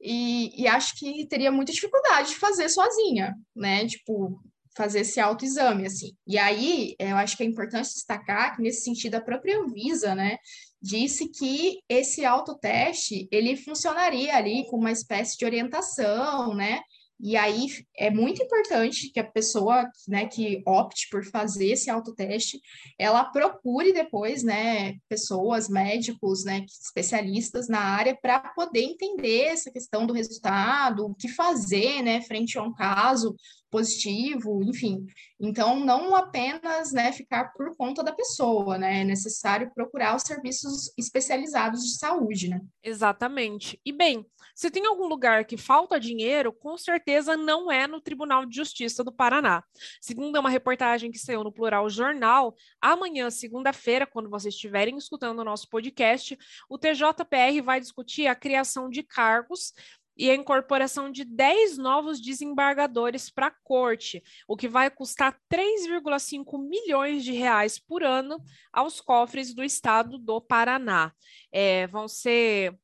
E, 0.00 0.62
e 0.62 0.66
acho 0.66 0.98
que 0.98 1.26
teria 1.26 1.52
muita 1.52 1.72
dificuldade 1.72 2.30
de 2.30 2.36
fazer 2.36 2.68
sozinha, 2.70 3.34
né? 3.54 3.86
Tipo, 3.86 4.40
fazer 4.74 5.00
esse 5.00 5.20
autoexame, 5.20 5.86
assim. 5.86 6.16
E 6.26 6.38
aí, 6.38 6.94
eu 6.98 7.16
acho 7.16 7.36
que 7.36 7.42
é 7.42 7.46
importante 7.46 7.92
destacar 7.92 8.56
que, 8.56 8.62
nesse 8.62 8.82
sentido, 8.82 9.16
a 9.16 9.20
própria 9.20 9.58
Anvisa, 9.58 10.14
né, 10.14 10.38
disse 10.80 11.28
que 11.28 11.80
esse 11.88 12.24
autoteste, 12.24 13.28
ele 13.30 13.56
funcionaria 13.56 14.34
ali 14.36 14.66
com 14.68 14.76
uma 14.78 14.92
espécie 14.92 15.36
de 15.36 15.44
orientação, 15.44 16.54
né, 16.54 16.80
e 17.22 17.36
aí 17.36 17.66
é 17.98 18.10
muito 18.10 18.42
importante 18.42 19.10
que 19.10 19.20
a 19.20 19.24
pessoa 19.24 19.86
né, 20.08 20.26
que 20.26 20.62
opte 20.66 21.06
por 21.10 21.22
fazer 21.22 21.72
esse 21.72 21.90
autoteste, 21.90 22.58
ela 22.98 23.24
procure 23.24 23.92
depois 23.92 24.42
né, 24.42 24.94
pessoas, 25.06 25.68
médicos, 25.68 26.44
né, 26.44 26.64
especialistas 26.66 27.68
na 27.68 27.78
área, 27.78 28.16
para 28.20 28.40
poder 28.40 28.80
entender 28.80 29.42
essa 29.42 29.70
questão 29.70 30.06
do 30.06 30.14
resultado, 30.14 31.04
o 31.04 31.14
que 31.14 31.28
fazer 31.28 32.00
né, 32.02 32.22
frente 32.22 32.56
a 32.56 32.62
um 32.62 32.72
caso 32.72 33.36
positivo, 33.70 34.62
enfim. 34.64 35.06
Então, 35.38 35.80
não 35.80 36.14
apenas 36.14 36.92
né, 36.92 37.12
ficar 37.12 37.52
por 37.52 37.74
conta 37.76 38.02
da 38.02 38.12
pessoa, 38.12 38.76
né? 38.76 39.00
É 39.00 39.04
necessário 39.04 39.70
procurar 39.74 40.16
os 40.16 40.22
serviços 40.22 40.92
especializados 40.98 41.82
de 41.82 41.96
saúde, 41.96 42.48
né? 42.48 42.60
Exatamente. 42.82 43.80
E 43.84 43.92
bem, 43.92 44.26
se 44.54 44.70
tem 44.70 44.84
algum 44.84 45.06
lugar 45.06 45.44
que 45.44 45.56
falta 45.56 45.98
dinheiro, 45.98 46.52
com 46.52 46.76
certeza 46.76 47.36
não 47.36 47.70
é 47.70 47.86
no 47.86 48.00
Tribunal 48.00 48.44
de 48.44 48.54
Justiça 48.54 49.02
do 49.02 49.12
Paraná. 49.12 49.62
Segundo 50.00 50.38
uma 50.38 50.50
reportagem 50.50 51.10
que 51.10 51.18
saiu 51.18 51.44
no 51.44 51.52
Plural 51.52 51.88
Jornal, 51.88 52.54
amanhã, 52.80 53.30
segunda-feira, 53.30 54.06
quando 54.06 54.28
vocês 54.28 54.54
estiverem 54.54 54.96
escutando 54.96 55.38
o 55.38 55.44
nosso 55.44 55.68
podcast, 55.68 56.36
o 56.68 56.76
TJPR 56.76 57.62
vai 57.64 57.80
discutir 57.80 58.26
a 58.26 58.34
criação 58.34 58.90
de 58.90 59.02
cargos 59.02 59.72
e 60.16 60.30
a 60.30 60.34
incorporação 60.34 61.10
de 61.10 61.24
10 61.24 61.78
novos 61.78 62.20
desembargadores 62.20 63.30
para 63.30 63.46
a 63.46 63.54
corte, 63.64 64.22
o 64.46 64.56
que 64.56 64.68
vai 64.68 64.90
custar 64.90 65.38
3,5 65.52 66.58
milhões 66.58 67.24
de 67.24 67.32
reais 67.32 67.78
por 67.78 68.02
ano 68.02 68.42
aos 68.72 69.00
cofres 69.00 69.54
do 69.54 69.64
estado 69.64 70.18
do 70.18 70.40
Paraná. 70.40 71.12
É, 71.52 71.86
vão 71.86 72.06
ser 72.06 72.78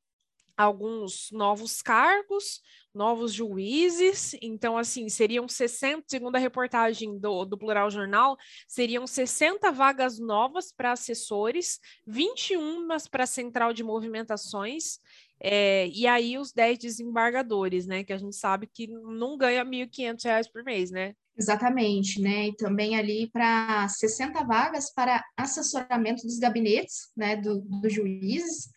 alguns 0.56 1.30
novos 1.30 1.82
cargos, 1.82 2.62
novos 2.94 3.30
juízes, 3.30 4.34
então, 4.40 4.78
assim, 4.78 5.06
seriam 5.10 5.46
60, 5.46 6.04
segundo 6.08 6.36
a 6.36 6.38
reportagem 6.38 7.18
do, 7.18 7.44
do 7.44 7.58
Plural 7.58 7.90
Jornal, 7.90 8.38
seriam 8.66 9.06
60 9.06 9.70
vagas 9.70 10.18
novas 10.18 10.72
para 10.72 10.92
assessores, 10.92 11.78
21 12.06 12.88
para 13.10 13.24
a 13.24 13.26
Central 13.26 13.74
de 13.74 13.84
Movimentações 13.84 14.98
é, 15.40 15.88
e 15.88 16.06
aí 16.06 16.38
os 16.38 16.52
10 16.52 16.78
desembargadores, 16.78 17.86
né? 17.86 18.04
Que 18.04 18.12
a 18.12 18.18
gente 18.18 18.36
sabe 18.36 18.66
que 18.66 18.86
não 18.86 19.36
ganha 19.36 19.62
R$ 19.62 19.70
1.500 19.70 20.50
por 20.52 20.64
mês, 20.64 20.90
né? 20.90 21.14
Exatamente, 21.38 22.20
né? 22.20 22.48
E 22.48 22.56
também 22.56 22.96
ali 22.96 23.28
para 23.30 23.86
60 23.88 24.42
vagas 24.44 24.92
para 24.92 25.22
assessoramento 25.36 26.22
dos 26.22 26.38
gabinetes, 26.38 27.10
né? 27.16 27.36
Do, 27.36 27.60
dos 27.60 27.92
juízes. 27.92 28.70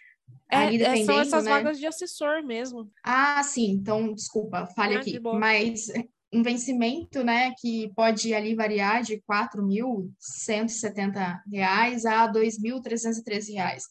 É, 0.51 0.75
é 0.75 1.05
são 1.05 1.19
essas 1.19 1.45
né? 1.45 1.51
vagas 1.51 1.79
de 1.79 1.85
assessor 1.85 2.43
mesmo. 2.43 2.91
Ah, 3.03 3.41
sim. 3.43 3.71
Então, 3.71 4.13
desculpa, 4.13 4.67
falha 4.75 4.97
ah, 4.97 5.01
aqui. 5.01 5.19
Mas 5.19 5.87
um 6.31 6.43
vencimento, 6.43 7.23
né, 7.23 7.51
que 7.59 7.91
pode 7.95 8.33
ali 8.33 8.53
variar 8.53 9.01
de 9.01 9.15
R$ 9.15 9.23
4.170 9.27 11.17
a 11.17 11.41
R$ 11.43 11.95
2.313. 11.95 13.81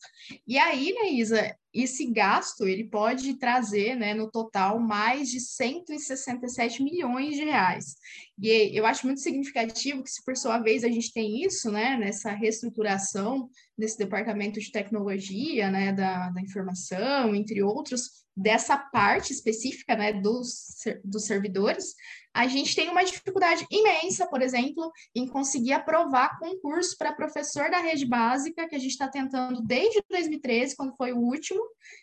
E 0.46 0.56
aí, 0.56 0.92
né, 0.92 1.10
Isa, 1.10 1.56
esse 1.74 2.06
gasto 2.06 2.66
ele 2.66 2.84
pode 2.84 3.34
trazer, 3.38 3.96
né, 3.96 4.14
no 4.14 4.30
total, 4.30 4.78
mais 4.78 5.28
de 5.30 5.40
167 5.40 6.82
milhões 6.82 7.34
de 7.34 7.44
reais. 7.44 7.96
E 8.40 8.70
eu 8.76 8.86
acho 8.86 9.04
muito 9.04 9.20
significativo 9.20 10.02
que, 10.02 10.10
se 10.10 10.24
por 10.24 10.36
sua 10.36 10.58
vez 10.58 10.84
a 10.84 10.88
gente 10.88 11.12
tem 11.12 11.42
isso, 11.42 11.70
né, 11.70 11.96
nessa 11.96 12.30
reestruturação 12.30 13.50
desse 13.76 13.98
departamento 13.98 14.60
de 14.60 14.70
tecnologia, 14.70 15.70
né, 15.70 15.92
da, 15.92 16.30
da 16.30 16.40
informação, 16.40 17.34
entre 17.34 17.62
outros, 17.62 18.17
dessa 18.38 18.76
parte 18.78 19.32
específica, 19.32 19.96
né, 19.96 20.12
dos, 20.12 20.76
dos 21.04 21.26
servidores, 21.26 21.94
a 22.32 22.46
gente 22.46 22.74
tem 22.74 22.88
uma 22.88 23.04
dificuldade 23.04 23.66
imensa, 23.68 24.28
por 24.28 24.40
exemplo, 24.40 24.92
em 25.12 25.26
conseguir 25.26 25.72
aprovar 25.72 26.38
concurso 26.38 26.96
para 26.96 27.12
professor 27.12 27.68
da 27.68 27.80
rede 27.80 28.06
básica, 28.06 28.68
que 28.68 28.76
a 28.76 28.78
gente 28.78 28.92
está 28.92 29.08
tentando 29.08 29.60
desde 29.60 30.00
2013, 30.08 30.76
quando 30.76 30.96
foi 30.96 31.12
o 31.12 31.18
último, 31.18 31.60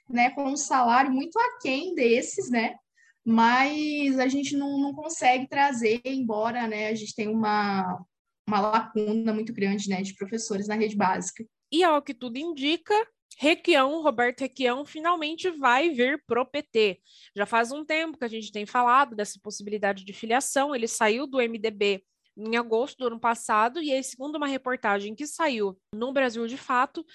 né, 0.09 0.29
com 0.31 0.43
um 0.43 0.57
salário 0.57 1.09
muito 1.09 1.39
aquém 1.39 1.95
desses, 1.95 2.49
né, 2.49 2.75
mas 3.23 4.19
a 4.19 4.27
gente 4.27 4.57
não, 4.57 4.77
não 4.77 4.93
consegue 4.93 5.47
trazer, 5.47 6.01
embora, 6.03 6.67
né, 6.67 6.89
a 6.89 6.95
gente 6.95 7.15
tenha 7.15 7.31
uma, 7.31 8.03
uma 8.45 8.59
lacuna 8.59 9.33
muito 9.33 9.53
grande, 9.53 9.89
né, 9.89 10.01
de 10.01 10.13
professores 10.15 10.67
na 10.67 10.75
rede 10.75 10.97
básica. 10.97 11.45
E 11.71 11.81
ao 11.81 12.01
que 12.01 12.13
tudo 12.13 12.37
indica, 12.37 12.93
Requião, 13.37 14.01
Roberto 14.01 14.41
Requião, 14.41 14.85
finalmente 14.85 15.49
vai 15.49 15.89
vir 15.89 16.23
pro 16.25 16.45
PT. 16.45 17.01
Já 17.35 17.45
faz 17.45 17.71
um 17.71 17.83
tempo 17.83 18.17
que 18.17 18.25
a 18.25 18.29
gente 18.29 18.51
tem 18.51 18.65
falado 18.65 19.15
dessa 19.15 19.39
possibilidade 19.41 20.05
de 20.05 20.13
filiação. 20.13 20.73
Ele 20.73 20.87
saiu 20.87 21.27
do 21.27 21.37
MDB 21.37 22.03
em 22.37 22.55
agosto 22.57 22.97
do 22.97 23.07
ano 23.07 23.19
passado, 23.19 23.81
e 23.81 23.93
aí, 23.93 24.03
segundo 24.03 24.35
uma 24.35 24.47
reportagem 24.47 25.15
que 25.15 25.25
saiu 25.25 25.77
no 25.93 26.11
Brasil 26.11 26.45
de 26.47 26.57
Fato, 26.57 27.05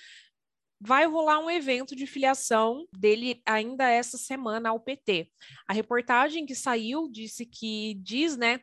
vai 0.81 1.07
rolar 1.07 1.39
um 1.41 1.51
evento 1.51 1.95
de 1.95 2.07
filiação 2.07 2.87
dele 2.91 3.43
ainda 3.45 3.91
essa 3.91 4.17
semana 4.17 4.71
ao 4.71 4.81
PT. 4.81 5.31
A 5.69 5.75
reportagem 5.75 6.47
que 6.47 6.55
saiu 6.55 7.07
disse 7.11 7.45
que 7.45 7.95
diz, 7.97 8.35
né, 8.37 8.61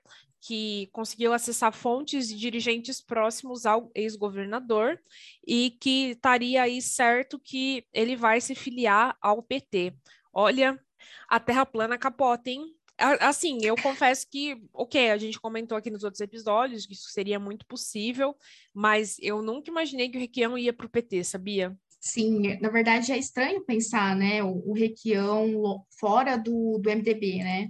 que 0.48 0.88
conseguiu 0.94 1.34
acessar 1.34 1.74
fontes 1.74 2.30
de 2.30 2.36
dirigentes 2.36 3.02
próximos 3.02 3.66
ao 3.66 3.92
ex-governador 3.94 4.98
e 5.46 5.72
que 5.72 6.12
estaria 6.12 6.62
aí 6.62 6.82
certo 6.82 7.38
que 7.38 7.84
ele 7.92 8.16
vai 8.16 8.40
se 8.40 8.56
filiar 8.56 9.18
ao 9.22 9.44
PT. 9.44 9.94
Olha, 10.32 10.80
a 11.28 11.38
terra 11.38 11.66
plana 11.66 11.98
capota, 11.98 12.50
hein? 12.50 12.74
Assim, 13.20 13.60
eu 13.62 13.76
confesso 13.76 14.26
que, 14.32 14.56
ok, 14.74 15.12
a 15.12 15.18
gente 15.18 15.38
comentou 15.38 15.78
aqui 15.78 15.92
nos 15.92 16.06
outros 16.06 16.22
episódios 16.22 16.86
que 16.86 16.94
isso 16.94 17.10
seria 17.10 17.38
muito 17.38 17.66
possível, 17.68 18.34
mas 18.74 19.18
eu 19.20 19.42
nunca 19.42 19.70
imaginei 19.70 20.10
que 20.10 20.18
o 20.18 20.22
Requião 20.22 20.58
ia 20.58 20.72
para 20.72 20.86
o 20.86 20.90
PT, 20.90 21.26
sabia? 21.26 21.78
Sim, 22.00 22.58
na 22.62 22.70
verdade 22.70 23.12
é 23.12 23.18
estranho 23.18 23.66
pensar, 23.66 24.16
né, 24.16 24.42
o, 24.42 24.64
o 24.70 24.74
Requião 24.74 25.84
fora 26.00 26.38
do, 26.38 26.80
do 26.80 26.90
MDB, 26.90 27.44
né? 27.44 27.70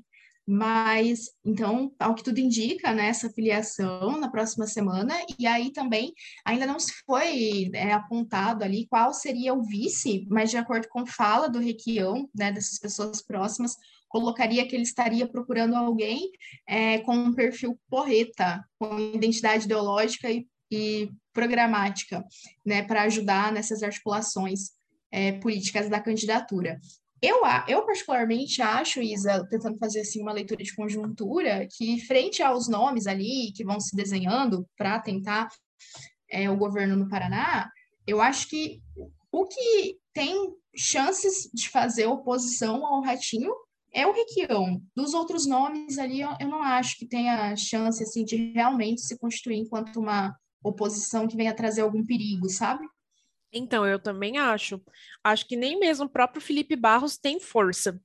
Mas, 0.50 1.32
então, 1.44 1.94
ao 2.00 2.16
que 2.16 2.24
tudo 2.24 2.40
indica, 2.40 2.94
né, 2.94 3.08
essa 3.08 3.30
filiação 3.30 4.18
na 4.18 4.30
próxima 4.30 4.66
semana, 4.66 5.14
e 5.38 5.46
aí 5.46 5.74
também 5.74 6.14
ainda 6.46 6.66
não 6.66 6.80
se 6.80 6.94
foi 7.06 7.70
é, 7.74 7.92
apontado 7.92 8.64
ali 8.64 8.88
qual 8.88 9.14
seria 9.14 9.54
o 9.54 9.64
vice, 9.64 10.26
mas 10.30 10.50
de 10.50 10.56
acordo 10.56 10.88
com 10.88 11.06
fala 11.06 11.50
do 11.50 11.60
Requião, 11.60 12.30
né, 12.34 12.50
dessas 12.50 12.80
pessoas 12.80 13.22
próximas, 13.22 13.76
colocaria 14.08 14.66
que 14.66 14.74
ele 14.74 14.84
estaria 14.84 15.28
procurando 15.28 15.76
alguém 15.76 16.32
é, 16.66 17.00
com 17.00 17.14
um 17.14 17.34
perfil 17.34 17.78
porreta, 17.90 18.66
com 18.80 18.98
identidade 18.98 19.66
ideológica 19.66 20.32
e, 20.32 20.48
e 20.72 21.12
programática, 21.34 22.24
né, 22.66 22.84
para 22.84 23.02
ajudar 23.02 23.52
nessas 23.52 23.84
articulações 23.84 24.72
é, 25.12 25.34
políticas 25.34 25.90
da 25.90 26.00
candidatura. 26.00 26.80
Eu, 27.22 27.42
eu 27.68 27.86
particularmente 27.86 28.62
acho, 28.62 29.02
Isa, 29.02 29.46
tentando 29.50 29.78
fazer 29.78 30.02
assim 30.02 30.22
uma 30.22 30.34
leitura 30.34 30.64
de 30.64 30.76
conjuntura, 30.76 31.68
que 31.76 32.00
frente 32.06 32.44
aos 32.44 32.68
nomes 32.68 33.08
ali 33.08 33.52
que 33.56 33.64
vão 33.64 33.80
se 33.80 33.96
desenhando 33.96 34.68
para 34.78 35.00
tentar 35.00 35.48
é, 36.30 36.50
o 36.50 36.58
governo 36.58 36.96
no 36.96 37.10
Paraná, 37.10 37.70
eu 38.06 38.22
acho 38.22 38.48
que 38.48 38.82
o 39.32 39.46
que 39.46 39.98
tem 40.14 40.54
chances 40.76 41.50
de 41.54 41.70
fazer 41.70 42.06
oposição 42.06 42.86
ao 42.86 43.02
Ratinho 43.02 43.52
é 43.92 44.06
o 44.06 44.14
Requião. 44.14 44.82
Dos 44.96 45.14
outros 45.14 45.48
nomes 45.48 45.98
ali, 45.98 46.22
eu, 46.22 46.48
não 46.48 46.62
acho 46.62 46.98
que 46.98 47.08
tenha 47.08 47.56
chance 47.56 48.04
assim 48.04 48.24
de 48.24 48.52
realmente 48.52 49.02
se 49.02 49.18
constituir 49.18 49.58
enquanto 49.58 50.00
uma 50.00 50.36
oposição 50.64 51.28
que 51.28 51.36
venha 51.36 51.56
trazer 51.56 51.82
algum 51.82 52.06
perigo, 52.06 52.50
sabe? 52.50 52.88
Então, 53.52 53.86
eu 53.86 54.00
também 54.00 54.38
acho. 54.38 54.82
Acho 55.24 55.48
que 55.48 55.56
nem 55.56 55.80
mesmo 55.80 56.06
o 56.06 56.10
próprio 56.10 56.42
Felipe 56.42 56.76
Barros 56.76 57.18
tem 57.18 57.40
força. 57.40 58.00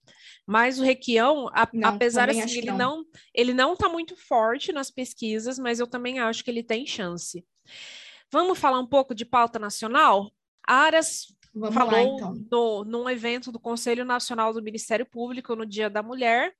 Mas 0.46 0.78
o 0.78 0.83
Requião, 0.83 1.48
a, 1.52 1.68
não, 1.72 1.90
apesar 1.90 2.28
assim, 2.28 2.59
ele 2.59 2.70
não. 2.70 2.78
não, 2.78 3.05
ele 3.35 3.55
não 3.55 3.72
está 3.74 3.88
muito 3.88 4.16
forte 4.16 4.72
nas 4.72 4.90
pesquisas, 4.90 5.59
mas 5.59 5.78
eu 5.78 5.87
também 5.87 6.18
acho 6.18 6.42
que 6.42 6.50
ele 6.50 6.62
tem 6.62 6.87
chance. 6.87 7.44
Vamos 8.31 8.59
falar 8.59 8.81
um 8.81 8.87
pouco 8.87 9.14
de 9.14 9.24
pauta 9.24 9.59
nacional? 9.59 10.33
Aras 10.66 11.26
Vamos 11.55 11.74
falou 11.74 11.92
lá, 11.92 12.02
então. 12.02 12.35
no, 12.50 12.85
num 12.85 13.11
evento 13.11 13.52
do 13.52 13.61
Conselho 13.61 14.05
Nacional 14.05 14.52
do 14.52 14.62
Ministério 14.62 15.05
Público 15.05 15.55
no 15.55 15.66
Dia 15.66 15.90
da 15.90 16.02
Mulher 16.02 16.55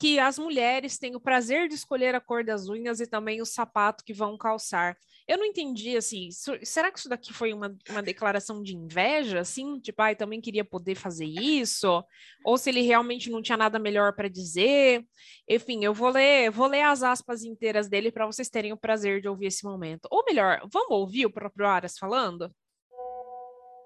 que 0.00 0.18
as 0.18 0.38
mulheres 0.38 0.98
têm 0.98 1.14
o 1.14 1.20
prazer 1.20 1.68
de 1.68 1.74
escolher 1.74 2.14
a 2.14 2.20
cor 2.20 2.42
das 2.42 2.70
unhas 2.70 3.00
e 3.00 3.06
também 3.06 3.42
o 3.42 3.46
sapato 3.46 4.02
que 4.02 4.14
vão 4.14 4.38
calçar. 4.38 4.96
Eu 5.30 5.38
não 5.38 5.44
entendi, 5.44 5.96
assim, 5.96 6.28
será 6.64 6.90
que 6.90 6.98
isso 6.98 7.08
daqui 7.08 7.32
foi 7.32 7.52
uma, 7.52 7.72
uma 7.88 8.02
declaração 8.02 8.60
de 8.60 8.74
inveja, 8.74 9.38
assim? 9.38 9.78
Tipo, 9.78 10.02
ai, 10.02 10.12
ah, 10.14 10.16
também 10.16 10.40
queria 10.40 10.64
poder 10.64 10.96
fazer 10.96 11.24
isso? 11.24 12.02
Ou 12.44 12.58
se 12.58 12.68
ele 12.68 12.80
realmente 12.80 13.30
não 13.30 13.40
tinha 13.40 13.56
nada 13.56 13.78
melhor 13.78 14.12
para 14.16 14.26
dizer? 14.26 15.06
Enfim, 15.48 15.84
eu 15.84 15.94
vou 15.94 16.08
ler, 16.08 16.50
vou 16.50 16.66
ler 16.66 16.82
as 16.82 17.04
aspas 17.04 17.44
inteiras 17.44 17.88
dele 17.88 18.10
para 18.10 18.26
vocês 18.26 18.48
terem 18.48 18.72
o 18.72 18.76
prazer 18.76 19.20
de 19.20 19.28
ouvir 19.28 19.46
esse 19.46 19.62
momento. 19.62 20.08
Ou 20.10 20.24
melhor, 20.24 20.68
vamos 20.68 20.90
ouvir 20.90 21.26
o 21.26 21.32
próprio 21.32 21.64
Aras 21.64 21.96
falando? 21.96 22.52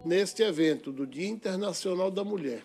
Neste 0.03 0.43
evento 0.43 0.91
do 0.91 1.07
Dia 1.07 1.29
Internacional 1.29 2.11
da 2.11 2.25
Mulher, 2.25 2.65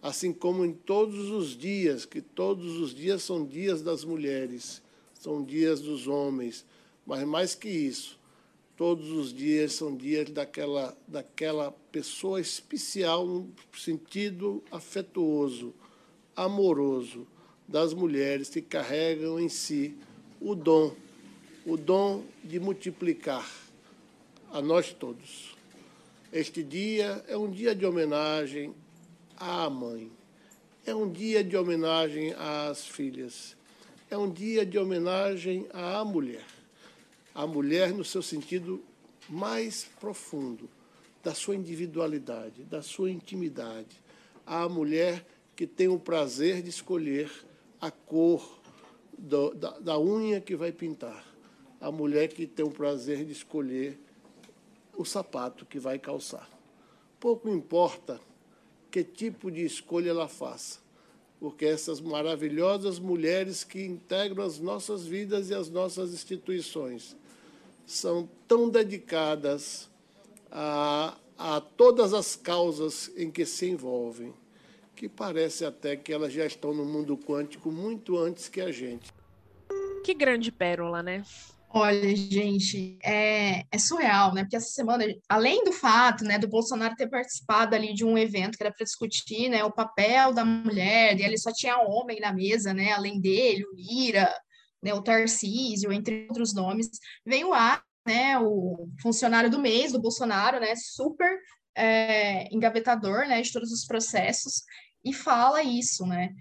assim 0.00 0.32
como 0.32 0.64
em 0.64 0.72
todos 0.72 1.28
os 1.28 1.54
dias, 1.54 2.06
que 2.06 2.22
todos 2.22 2.78
os 2.78 2.94
dias 2.94 3.22
são 3.22 3.44
dias 3.44 3.82
das 3.82 4.02
mulheres, 4.02 4.82
são 5.12 5.44
dias 5.44 5.82
dos 5.82 6.08
homens, 6.08 6.64
mas 7.08 7.24
mais 7.24 7.54
que 7.54 7.70
isso, 7.70 8.18
todos 8.76 9.10
os 9.10 9.32
dias 9.32 9.72
são 9.72 9.96
dias 9.96 10.28
daquela, 10.28 10.94
daquela 11.08 11.72
pessoa 11.90 12.38
especial 12.38 13.26
no 13.26 13.50
sentido 13.74 14.62
afetuoso, 14.70 15.72
amoroso 16.36 17.26
das 17.66 17.94
mulheres 17.94 18.50
que 18.50 18.60
carregam 18.60 19.40
em 19.40 19.48
si 19.48 19.96
o 20.38 20.54
dom, 20.54 20.94
o 21.64 21.78
dom 21.78 22.24
de 22.44 22.60
multiplicar 22.60 23.50
a 24.52 24.60
nós 24.60 24.92
todos. 24.92 25.56
Este 26.30 26.62
dia 26.62 27.24
é 27.26 27.38
um 27.38 27.50
dia 27.50 27.74
de 27.74 27.86
homenagem 27.86 28.74
à 29.34 29.70
mãe, 29.70 30.12
é 30.84 30.94
um 30.94 31.10
dia 31.10 31.42
de 31.42 31.56
homenagem 31.56 32.34
às 32.34 32.86
filhas, 32.86 33.56
é 34.10 34.18
um 34.18 34.30
dia 34.30 34.66
de 34.66 34.78
homenagem 34.78 35.66
à 35.72 36.04
mulher 36.04 36.57
a 37.38 37.46
mulher 37.46 37.94
no 37.94 38.04
seu 38.04 38.20
sentido 38.20 38.82
mais 39.28 39.84
profundo, 40.00 40.68
da 41.22 41.32
sua 41.32 41.54
individualidade, 41.54 42.64
da 42.64 42.82
sua 42.82 43.12
intimidade. 43.12 44.02
A 44.44 44.68
mulher 44.68 45.24
que 45.54 45.64
tem 45.64 45.86
o 45.86 46.00
prazer 46.00 46.60
de 46.60 46.70
escolher 46.70 47.30
a 47.80 47.92
cor 47.92 48.58
do, 49.16 49.54
da, 49.54 49.78
da 49.78 50.00
unha 50.00 50.40
que 50.40 50.56
vai 50.56 50.72
pintar. 50.72 51.24
A 51.80 51.92
mulher 51.92 52.26
que 52.26 52.44
tem 52.44 52.66
o 52.66 52.72
prazer 52.72 53.24
de 53.24 53.30
escolher 53.30 53.96
o 54.96 55.04
sapato 55.04 55.64
que 55.64 55.78
vai 55.78 55.96
calçar. 55.96 56.50
Pouco 57.20 57.48
importa 57.48 58.20
que 58.90 59.04
tipo 59.04 59.48
de 59.48 59.64
escolha 59.64 60.10
ela 60.10 60.26
faça, 60.26 60.80
porque 61.38 61.66
essas 61.66 62.00
maravilhosas 62.00 62.98
mulheres 62.98 63.62
que 63.62 63.84
integram 63.84 64.44
as 64.44 64.58
nossas 64.58 65.06
vidas 65.06 65.50
e 65.50 65.54
as 65.54 65.70
nossas 65.70 66.12
instituições 66.12 67.16
são 67.88 68.28
tão 68.46 68.68
dedicadas 68.68 69.88
a, 70.52 71.16
a 71.38 71.58
todas 71.58 72.12
as 72.12 72.36
causas 72.36 73.10
em 73.16 73.30
que 73.30 73.46
se 73.46 73.66
envolvem, 73.66 74.34
que 74.94 75.08
parece 75.08 75.64
até 75.64 75.96
que 75.96 76.12
elas 76.12 76.30
já 76.30 76.44
estão 76.44 76.74
no 76.74 76.84
mundo 76.84 77.16
quântico 77.16 77.72
muito 77.72 78.18
antes 78.18 78.46
que 78.46 78.60
a 78.60 78.70
gente. 78.70 79.10
Que 80.04 80.12
grande 80.12 80.52
pérola, 80.52 81.02
né? 81.02 81.24
Olha, 81.70 82.14
gente, 82.14 82.98
é, 83.02 83.64
é, 83.70 83.78
surreal, 83.78 84.34
né? 84.34 84.42
Porque 84.42 84.56
essa 84.56 84.70
semana, 84.70 85.04
além 85.26 85.64
do 85.64 85.72
fato, 85.72 86.24
né, 86.24 86.38
do 86.38 86.48
Bolsonaro 86.48 86.94
ter 86.94 87.08
participado 87.08 87.74
ali 87.74 87.94
de 87.94 88.04
um 88.04 88.18
evento 88.18 88.56
que 88.56 88.62
era 88.62 88.72
para 88.72 88.84
discutir, 88.84 89.48
né, 89.48 89.64
o 89.64 89.72
papel 89.72 90.34
da 90.34 90.44
mulher, 90.44 91.18
e 91.18 91.22
ele 91.22 91.38
só 91.38 91.52
tinha 91.52 91.78
homem 91.78 92.20
na 92.20 92.32
mesa, 92.32 92.74
né, 92.74 92.92
além 92.92 93.20
dele, 93.20 93.64
o 93.64 93.74
Lira, 93.74 94.30
né, 94.82 94.94
o 94.94 95.02
Tarcísio, 95.02 95.92
entre 95.92 96.26
outros 96.28 96.54
nomes, 96.54 96.88
veio 97.24 97.52
a, 97.52 97.82
né, 98.06 98.38
o 98.38 98.88
funcionário 99.02 99.50
do 99.50 99.58
mês 99.58 99.92
do 99.92 100.00
Bolsonaro, 100.00 100.60
né, 100.60 100.74
super 100.76 101.38
é, 101.76 102.52
engavetador, 102.54 103.26
né, 103.26 103.40
de 103.42 103.52
todos 103.52 103.70
os 103.70 103.84
processos, 103.84 104.62
e 105.04 105.12
fala 105.12 105.62
isso, 105.62 106.06
né, 106.06 106.34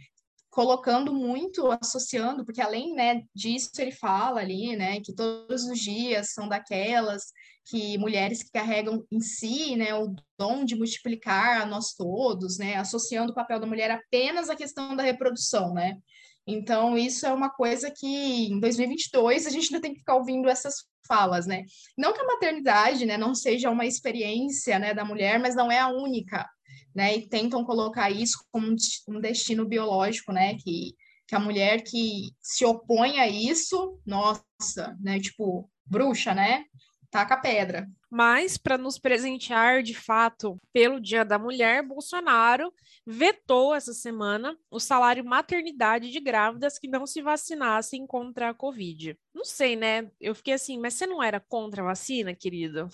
colocando 0.49 1.13
muito, 1.13 1.71
associando, 1.71 2.43
porque 2.43 2.61
além, 2.61 2.95
né, 2.95 3.21
disso 3.35 3.69
ele 3.77 3.91
fala 3.91 4.39
ali, 4.39 4.75
né, 4.75 4.99
que 5.01 5.13
todos 5.13 5.65
os 5.65 5.79
dias 5.79 6.33
são 6.33 6.47
daquelas 6.47 7.25
que 7.69 7.97
mulheres 7.97 8.41
que 8.41 8.51
carregam 8.51 9.05
em 9.11 9.19
si, 9.19 9.75
né, 9.75 9.93
o 9.93 10.15
dom 10.39 10.63
de 10.63 10.75
multiplicar 10.75 11.61
a 11.61 11.65
nós 11.65 11.93
todos, 11.93 12.57
né, 12.57 12.75
associando 12.75 13.31
o 13.31 13.35
papel 13.35 13.59
da 13.59 13.67
mulher 13.67 13.91
apenas 13.91 14.49
à 14.49 14.55
questão 14.55 14.95
da 14.95 15.03
reprodução, 15.03 15.73
né, 15.73 15.99
então, 16.47 16.97
isso 16.97 17.25
é 17.25 17.33
uma 17.33 17.49
coisa 17.49 17.91
que 17.91 18.47
em 18.47 18.59
2022 18.59 19.45
a 19.45 19.49
gente 19.49 19.65
ainda 19.65 19.81
tem 19.81 19.93
que 19.93 19.99
ficar 19.99 20.15
ouvindo 20.15 20.47
essas 20.47 20.75
falas, 21.05 21.45
né? 21.45 21.65
Não 21.97 22.13
que 22.13 22.21
a 22.21 22.25
maternidade, 22.25 23.05
né, 23.05 23.17
não 23.17 23.35
seja 23.35 23.69
uma 23.69 23.85
experiência, 23.85 24.79
né, 24.79 24.93
da 24.93 25.03
mulher, 25.03 25.39
mas 25.39 25.55
não 25.55 25.71
é 25.71 25.79
a 25.79 25.89
única, 25.89 26.49
né? 26.95 27.15
E 27.15 27.27
tentam 27.27 27.65
colocar 27.65 28.09
isso 28.09 28.37
como 28.51 28.67
um 29.09 29.19
destino 29.19 29.65
biológico, 29.67 30.31
né, 30.31 30.55
que 30.55 30.95
que 31.27 31.35
a 31.35 31.39
mulher 31.39 31.83
que 31.83 32.31
se 32.41 32.63
opõe 32.63 33.19
a 33.19 33.27
isso, 33.27 33.99
nossa, 34.05 34.95
né, 35.01 35.19
tipo, 35.19 35.69
bruxa, 35.85 36.33
né? 36.33 36.63
Taca 37.11 37.35
pedra. 37.37 37.85
Mas, 38.09 38.57
para 38.57 38.77
nos 38.77 38.97
presentear 38.97 39.83
de 39.83 39.93
fato 39.93 40.59
pelo 40.71 40.99
Dia 40.99 41.25
da 41.25 41.37
Mulher, 41.37 41.83
Bolsonaro 41.83 42.73
vetou 43.05 43.75
essa 43.75 43.93
semana 43.93 44.57
o 44.71 44.79
salário 44.79 45.25
maternidade 45.25 46.09
de 46.09 46.19
grávidas 46.19 46.79
que 46.79 46.87
não 46.87 47.05
se 47.05 47.21
vacinassem 47.21 48.07
contra 48.07 48.49
a 48.49 48.53
Covid. 48.53 49.17
Não 49.33 49.43
sei, 49.43 49.75
né? 49.75 50.09
Eu 50.21 50.33
fiquei 50.33 50.53
assim, 50.53 50.79
mas 50.79 50.93
você 50.93 51.05
não 51.05 51.21
era 51.21 51.39
contra 51.39 51.81
a 51.81 51.85
vacina, 51.85 52.33
querido? 52.33 52.87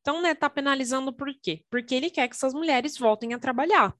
Então, 0.00 0.22
né, 0.22 0.34
tá 0.34 0.48
penalizando 0.48 1.12
por 1.12 1.28
quê? 1.42 1.64
Porque 1.70 1.94
ele 1.94 2.10
quer 2.10 2.28
que 2.28 2.34
essas 2.34 2.54
mulheres 2.54 2.96
voltem 2.96 3.34
a 3.34 3.38
trabalhar 3.38 3.94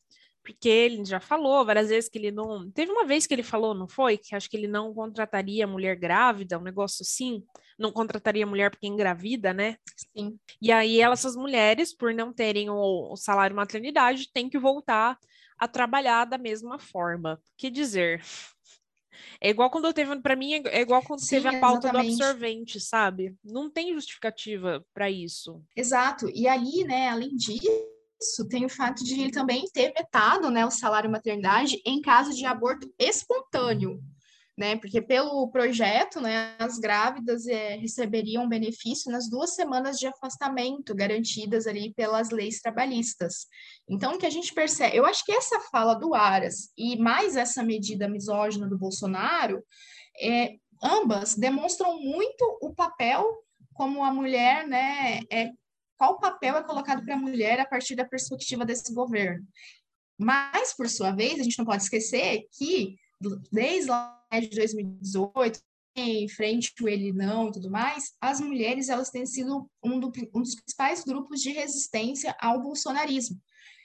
porque 0.48 0.68
ele 0.70 1.04
já 1.04 1.20
falou 1.20 1.62
várias 1.62 1.90
vezes 1.90 2.08
que 2.08 2.16
ele 2.16 2.30
não. 2.30 2.70
Teve 2.70 2.90
uma 2.90 3.04
vez 3.04 3.26
que 3.26 3.34
ele 3.34 3.42
falou, 3.42 3.74
não 3.74 3.86
foi? 3.86 4.16
Que 4.16 4.34
acho 4.34 4.48
que 4.48 4.56
ele 4.56 4.66
não 4.66 4.94
contrataria 4.94 5.66
mulher 5.66 5.94
grávida, 5.94 6.58
um 6.58 6.62
negócio 6.62 7.02
assim. 7.02 7.44
Não 7.78 7.92
contrataria 7.92 8.46
mulher 8.46 8.70
porque 8.70 8.86
engravida, 8.86 9.52
né? 9.52 9.76
Sim. 9.94 10.38
E 10.60 10.72
aí, 10.72 11.02
elas, 11.02 11.18
essas 11.20 11.36
mulheres, 11.36 11.94
por 11.94 12.14
não 12.14 12.32
terem 12.32 12.70
o, 12.70 13.12
o 13.12 13.14
salário 13.14 13.54
maternidade, 13.54 14.32
têm 14.32 14.48
que 14.48 14.58
voltar 14.58 15.18
a 15.58 15.68
trabalhar 15.68 16.24
da 16.24 16.38
mesma 16.38 16.78
forma. 16.78 17.38
Que 17.54 17.68
dizer. 17.68 18.22
É 19.42 19.50
igual 19.50 19.70
quando 19.70 19.92
teve, 19.92 20.18
para 20.20 20.34
mim, 20.34 20.62
é 20.64 20.80
igual 20.80 21.02
quando 21.02 21.20
Sim, 21.20 21.36
teve 21.36 21.48
a 21.48 21.60
pauta 21.60 21.88
exatamente. 21.88 22.16
do 22.16 22.22
absorvente, 22.24 22.80
sabe? 22.80 23.36
Não 23.44 23.70
tem 23.70 23.92
justificativa 23.92 24.82
para 24.94 25.10
isso. 25.10 25.62
Exato. 25.76 26.26
E 26.34 26.48
ali, 26.48 26.84
né, 26.84 27.10
além 27.10 27.36
disso, 27.36 27.68
isso 28.20 28.46
tem 28.48 28.64
o 28.64 28.68
fato 28.68 29.04
de 29.04 29.20
ele 29.20 29.30
também 29.30 29.64
ter 29.72 29.92
vetado 29.92 30.50
né, 30.50 30.66
o 30.66 30.70
salário 30.70 31.10
maternidade 31.10 31.80
em 31.84 32.00
caso 32.00 32.34
de 32.34 32.44
aborto 32.44 32.92
espontâneo, 32.98 34.00
né? 34.56 34.76
Porque 34.76 35.00
pelo 35.00 35.48
projeto, 35.50 36.20
né, 36.20 36.56
as 36.58 36.78
grávidas 36.80 37.46
é, 37.46 37.76
receberiam 37.76 38.48
benefício 38.48 39.10
nas 39.12 39.30
duas 39.30 39.54
semanas 39.54 39.98
de 39.98 40.08
afastamento 40.08 40.94
garantidas 40.96 41.66
ali 41.68 41.94
pelas 41.94 42.30
leis 42.30 42.60
trabalhistas. 42.60 43.46
Então, 43.88 44.14
o 44.14 44.18
que 44.18 44.26
a 44.26 44.30
gente 44.30 44.52
percebe, 44.52 44.96
eu 44.96 45.06
acho 45.06 45.24
que 45.24 45.30
essa 45.30 45.60
fala 45.70 45.94
do 45.94 46.12
Aras 46.12 46.72
e 46.76 46.98
mais 46.98 47.36
essa 47.36 47.62
medida 47.62 48.08
misógina 48.08 48.68
do 48.68 48.76
Bolsonaro, 48.76 49.62
é, 50.20 50.56
ambas 50.82 51.36
demonstram 51.36 51.96
muito 52.00 52.58
o 52.60 52.74
papel 52.74 53.24
como 53.74 54.02
a 54.02 54.12
mulher, 54.12 54.66
né, 54.66 55.20
é 55.30 55.52
qual 55.98 56.18
papel 56.18 56.56
é 56.56 56.62
colocado 56.62 57.04
para 57.04 57.14
a 57.14 57.18
mulher 57.18 57.60
a 57.60 57.66
partir 57.66 57.96
da 57.96 58.04
perspectiva 58.04 58.64
desse 58.64 58.94
governo. 58.94 59.44
Mas, 60.18 60.74
por 60.74 60.88
sua 60.88 61.10
vez, 61.10 61.38
a 61.38 61.42
gente 61.42 61.58
não 61.58 61.66
pode 61.66 61.82
esquecer 61.82 62.46
que, 62.56 62.96
desde 63.52 63.90
lá 63.90 64.20
de 64.32 64.48
2018, 64.50 65.60
em 65.96 66.28
frente 66.28 66.72
ao 66.74 66.88
ele 66.88 67.12
não 67.12 67.48
e 67.48 67.52
tudo 67.52 67.70
mais, 67.70 68.12
as 68.20 68.40
mulheres 68.40 68.88
elas 68.88 69.10
têm 69.10 69.26
sido 69.26 69.68
um, 69.82 69.98
do, 69.98 70.12
um 70.34 70.40
dos 70.40 70.54
principais 70.54 71.02
grupos 71.04 71.40
de 71.40 71.50
resistência 71.50 72.36
ao 72.40 72.62
bolsonarismo. 72.62 73.40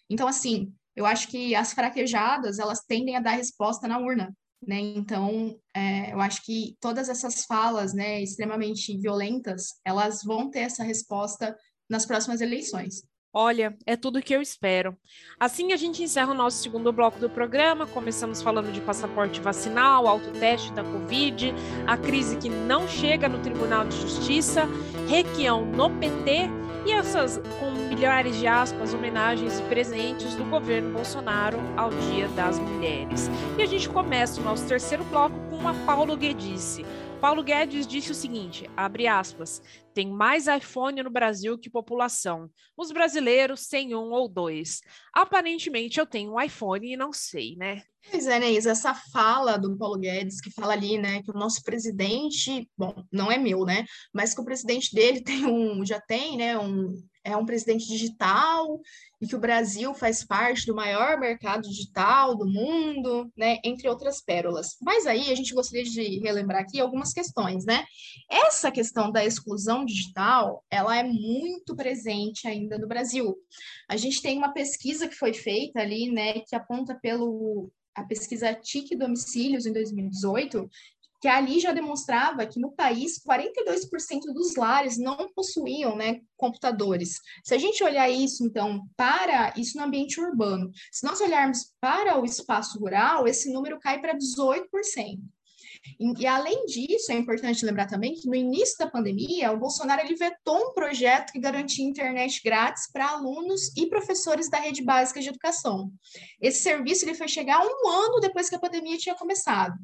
Então, 0.10 0.28
assim, 0.28 0.72
eu 0.96 1.06
acho 1.06 1.28
que 1.28 1.56
as 1.56 1.74
fraquejadas 1.74 2.60
elas 2.60 2.82
tendem 2.82 3.16
a 3.16 3.20
dar 3.20 3.32
resposta 3.32 3.88
na 3.88 4.00
urna, 4.00 4.36
né? 4.66 4.80
Então, 4.80 5.60
é, 5.76 6.14
eu 6.14 6.22
acho 6.22 6.44
que 6.44 6.78
todas 6.80 7.10
essas 7.10 7.46
falas, 7.46 7.94
né, 7.94 8.22
extremamente 8.22 8.98
violentas, 8.98 9.80
elas 9.84 10.24
vão 10.24 10.50
ter 10.50 10.60
essa 10.60 10.84
resposta 10.84 11.58
nas 11.94 12.06
próximas 12.06 12.42
eleições. 12.42 13.04
Olha, 13.36 13.76
é 13.88 13.96
tudo 13.96 14.22
que 14.22 14.36
eu 14.36 14.42
espero. 14.42 14.96
Assim 15.40 15.74
a 15.74 15.78
gente 15.78 16.04
encerra 16.04 16.32
o 16.32 16.36
nosso 16.36 16.58
segundo 16.58 16.92
bloco 16.92 17.20
do 17.20 17.30
programa. 17.30 17.88
Começamos 17.88 18.44
falando 18.44 18.72
de 18.72 18.80
passaporte 18.82 19.40
vacinal, 19.40 20.08
autoteste 20.08 20.72
da 20.74 20.84
Covid, 20.84 21.54
a 21.88 21.98
crise 21.98 22.38
que 22.38 22.50
não 22.50 22.88
chega 22.88 23.28
no 23.28 23.40
Tribunal 23.40 23.86
de 23.86 24.00
Justiça, 24.00 24.68
requião 25.08 25.66
no 25.66 25.90
PT 25.90 26.48
e 26.86 26.92
essas, 26.92 27.42
com 27.60 27.72
milhares 27.88 28.38
de 28.38 28.46
aspas, 28.46 28.94
homenagens 28.94 29.60
e 29.60 29.64
presentes 29.64 30.36
do 30.36 30.44
governo 30.44 30.92
Bolsonaro 30.92 31.58
ao 31.78 31.90
Dia 31.90 32.28
das 32.30 32.60
Mulheres. 32.60 33.30
E 33.58 33.64
a 33.64 33.66
gente 33.66 33.90
começa 33.90 34.42
o 34.42 34.44
nosso 34.44 34.68
terceiro 34.68 35.04
bloco 35.06 35.36
com 35.50 35.68
a 35.68 35.74
Paulo 35.86 36.16
Guedice. 36.16 36.86
Paulo 37.24 37.42
Guedes 37.42 37.88
disse 37.88 38.12
o 38.12 38.14
seguinte, 38.14 38.70
abre 38.76 39.08
aspas, 39.08 39.62
tem 39.94 40.12
mais 40.12 40.46
iPhone 40.48 41.02
no 41.02 41.10
Brasil 41.10 41.58
que 41.58 41.70
população. 41.70 42.50
Os 42.76 42.92
brasileiros 42.92 43.66
têm 43.66 43.96
um 43.96 44.12
ou 44.12 44.28
dois. 44.28 44.82
Aparentemente 45.14 46.02
eu 46.02 46.06
tenho 46.06 46.34
um 46.34 46.42
iPhone 46.42 46.86
e 46.86 46.98
não 46.98 47.14
sei, 47.14 47.56
né? 47.56 47.82
Pois 48.12 48.28
é, 48.28 48.38
Neis, 48.40 48.66
essa 48.66 48.94
fala 48.94 49.56
do 49.56 49.78
Paulo 49.78 49.98
Guedes, 49.98 50.42
que 50.42 50.52
fala 50.52 50.74
ali, 50.74 50.98
né, 50.98 51.24
que 51.24 51.32
o 51.32 51.34
nosso 51.34 51.64
presidente, 51.64 52.70
bom, 52.78 52.94
não 53.10 53.32
é 53.32 53.38
meu, 53.38 53.64
né, 53.64 53.86
mas 54.14 54.36
que 54.36 54.42
o 54.42 54.46
presidente 54.46 54.94
dele 54.94 55.22
tem 55.24 55.46
um, 55.46 55.86
já 55.86 56.02
tem, 56.02 56.36
né, 56.36 56.60
um, 56.60 56.94
é 57.24 57.36
um 57.38 57.46
presidente 57.46 57.88
digital 57.88 58.80
e 59.22 59.28
que 59.28 59.36
o 59.36 59.40
Brasil 59.40 59.94
faz 59.94 60.24
parte 60.24 60.66
do 60.66 60.76
maior 60.76 61.18
mercado 61.20 61.62
digital 61.62 62.36
do 62.36 62.46
mundo, 62.46 63.32
né, 63.38 63.60
entre 63.64 63.88
outras 63.88 64.22
pérolas. 64.22 64.76
Mas 64.82 65.06
aí 65.06 65.32
a 65.32 65.36
gente 65.36 65.54
gostaria 65.54 65.84
de 65.84 66.20
relembrar 66.20 66.62
aqui 66.62 66.80
algumas 66.80 67.14
questões, 67.14 67.66
né? 67.66 67.86
Essa 68.30 68.72
questão 68.72 69.12
da 69.12 69.24
exclusão 69.24 69.86
digital, 69.86 70.64
ela 70.70 70.98
é 70.98 71.04
muito 71.04 71.76
presente 71.76 72.48
ainda 72.48 72.78
no 72.78 72.88
Brasil. 72.88 73.36
A 73.90 73.96
gente 73.96 74.22
tem 74.22 74.38
uma 74.38 74.54
pesquisa 74.54 75.08
que 75.08 75.16
foi 75.16 75.34
feita 75.34 75.80
ali, 75.80 76.12
né, 76.12 76.40
que 76.42 76.56
aponta 76.56 76.96
pelo 77.02 77.72
a 77.96 78.04
pesquisa 78.04 78.54
TIC 78.54 78.96
Domicílios 78.96 79.66
em 79.66 79.72
2018, 79.72 80.70
que 81.24 81.28
ali 81.30 81.58
já 81.58 81.72
demonstrava 81.72 82.46
que 82.46 82.60
no 82.60 82.74
país 82.74 83.18
42% 83.18 84.34
dos 84.34 84.58
lares 84.58 84.98
não 84.98 85.32
possuíam 85.34 85.96
né, 85.96 86.20
computadores. 86.36 87.22
Se 87.46 87.56
a 87.56 87.58
gente 87.58 87.82
olhar 87.82 88.10
isso, 88.10 88.46
então, 88.46 88.86
para 88.98 89.54
isso 89.56 89.78
no 89.78 89.86
ambiente 89.86 90.20
urbano, 90.20 90.70
se 90.92 91.06
nós 91.06 91.22
olharmos 91.22 91.74
para 91.80 92.20
o 92.20 92.26
espaço 92.26 92.78
rural, 92.78 93.26
esse 93.26 93.54
número 93.54 93.80
cai 93.80 94.02
para 94.02 94.18
18%. 94.18 94.68
E, 96.00 96.26
além 96.26 96.66
disso, 96.66 97.12
é 97.12 97.16
importante 97.16 97.66
lembrar 97.66 97.88
também 97.88 98.14
que 98.14 98.28
no 98.28 98.36
início 98.36 98.78
da 98.78 98.90
pandemia, 98.90 99.52
o 99.52 99.60
Bolsonaro 99.60 100.02
ele 100.02 100.16
vetou 100.16 100.70
um 100.70 100.74
projeto 100.74 101.32
que 101.32 101.40
garantia 101.40 101.86
internet 101.86 102.42
grátis 102.44 102.90
para 102.92 103.10
alunos 103.10 103.76
e 103.76 103.88
professores 103.88 104.50
da 104.50 104.60
rede 104.60 104.84
básica 104.84 105.20
de 105.20 105.30
educação. 105.30 105.92
Esse 106.42 106.64
serviço 106.64 107.06
ele 107.06 107.16
foi 107.16 107.28
chegar 107.28 107.60
um 107.60 107.90
ano 107.90 108.20
depois 108.20 108.50
que 108.50 108.56
a 108.56 108.60
pandemia 108.60 108.98
tinha 108.98 109.16
começado. 109.16 109.76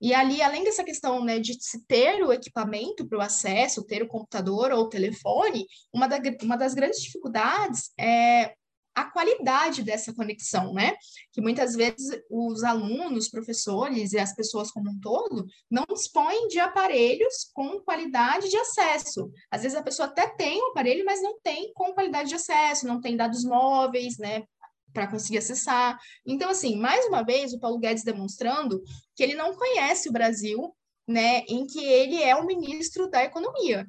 E 0.00 0.14
ali, 0.14 0.42
além 0.42 0.64
dessa 0.64 0.84
questão 0.84 1.24
né, 1.24 1.38
de 1.38 1.56
se 1.62 1.84
ter 1.86 2.22
o 2.22 2.32
equipamento 2.32 3.06
para 3.06 3.18
o 3.18 3.22
acesso, 3.22 3.84
ter 3.84 4.02
o 4.02 4.08
computador 4.08 4.72
ou 4.72 4.84
o 4.84 4.88
telefone, 4.88 5.66
uma, 5.92 6.06
da, 6.06 6.18
uma 6.42 6.56
das 6.56 6.74
grandes 6.74 7.00
dificuldades 7.02 7.92
é 7.98 8.54
a 8.94 9.04
qualidade 9.04 9.82
dessa 9.82 10.12
conexão, 10.12 10.72
né? 10.72 10.94
Que 11.32 11.40
muitas 11.40 11.74
vezes 11.74 12.20
os 12.30 12.62
alunos, 12.62 13.28
professores 13.28 14.12
e 14.12 14.18
as 14.18 14.34
pessoas 14.34 14.70
como 14.70 14.90
um 14.90 15.00
todo 15.00 15.46
não 15.70 15.84
dispõem 15.88 16.48
de 16.48 16.58
aparelhos 16.60 17.50
com 17.52 17.80
qualidade 17.80 18.48
de 18.48 18.56
acesso. 18.56 19.30
Às 19.50 19.62
vezes 19.62 19.76
a 19.76 19.82
pessoa 19.82 20.08
até 20.08 20.28
tem 20.28 20.60
o 20.60 20.66
um 20.66 20.70
aparelho, 20.70 21.04
mas 21.04 21.22
não 21.22 21.38
tem 21.40 21.72
com 21.74 21.92
qualidade 21.92 22.28
de 22.28 22.34
acesso, 22.34 22.86
não 22.86 23.00
tem 23.00 23.16
dados 23.16 23.44
móveis, 23.44 24.18
né? 24.18 24.44
Para 24.92 25.06
conseguir 25.06 25.38
acessar. 25.38 25.98
Então, 26.26 26.50
assim, 26.50 26.76
mais 26.76 27.06
uma 27.06 27.22
vez, 27.22 27.54
o 27.54 27.58
Paulo 27.58 27.78
Guedes 27.78 28.04
demonstrando 28.04 28.82
que 29.16 29.22
ele 29.22 29.34
não 29.34 29.54
conhece 29.54 30.08
o 30.08 30.12
Brasil, 30.12 30.74
né? 31.08 31.44
Em 31.48 31.66
que 31.66 31.82
ele 31.82 32.22
é 32.22 32.36
o 32.36 32.46
ministro 32.46 33.08
da 33.08 33.24
Economia 33.24 33.86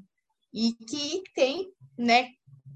e 0.54 0.74
que 0.74 1.24
tem 1.36 1.74
né, 1.97 2.30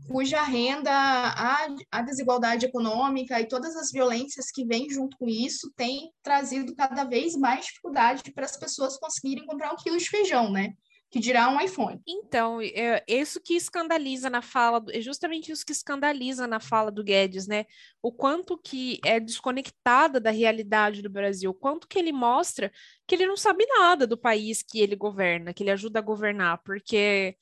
cuja 0.08 0.42
renda, 0.44 0.92
a, 0.92 1.68
a 1.92 2.02
desigualdade 2.02 2.66
econômica 2.66 3.40
e 3.40 3.48
todas 3.48 3.76
as 3.76 3.92
violências 3.92 4.52
que 4.52 4.66
vêm 4.66 4.90
junto 4.90 5.18
com 5.18 5.28
isso 5.28 5.72
têm 5.76 6.12
trazido 6.24 6.76
cada 6.76 7.04
vez 7.04 7.36
mais 7.36 7.66
dificuldade 7.66 8.32
para 8.32 8.46
as 8.46 8.58
pessoas 8.58 8.98
conseguirem 8.98 9.46
comprar 9.46 9.74
um 9.74 9.78
quilo 9.78 9.98
de 9.98 10.10
feijão, 10.10 10.52
né? 10.52 10.74
que 11.10 11.20
dirá 11.20 11.50
um 11.50 11.60
iPhone. 11.60 12.02
Então, 12.06 12.60
é 12.62 13.04
isso 13.08 13.40
que 13.42 13.56
escandaliza 13.56 14.30
na 14.30 14.42
fala, 14.42 14.84
é 14.90 15.00
justamente 15.00 15.52
isso 15.52 15.66
que 15.66 15.72
escandaliza 15.72 16.46
na 16.46 16.60
fala 16.60 16.92
do 16.92 17.04
Guedes, 17.04 17.48
né? 17.48 17.66
O 18.02 18.12
quanto 18.12 18.58
que 18.58 19.00
é 19.06 19.20
desconectada 19.20 20.20
da 20.20 20.32
realidade 20.32 21.02
do 21.02 21.10
Brasil, 21.10 21.52
o 21.52 21.54
quanto 21.54 21.88
que 21.88 21.98
ele 21.98 22.12
mostra 22.12 22.72
que 23.08 23.16
ele 23.16 23.26
não 23.26 23.38
sabe 23.38 23.66
nada 23.66 24.06
do 24.06 24.18
país 24.18 24.62
que 24.62 24.80
ele 24.80 24.96
governa, 24.96 25.54
que 25.54 25.64
ele 25.64 25.72
ajuda 25.72 26.00
a 26.00 26.02
governar, 26.02 26.62
porque 26.64 27.38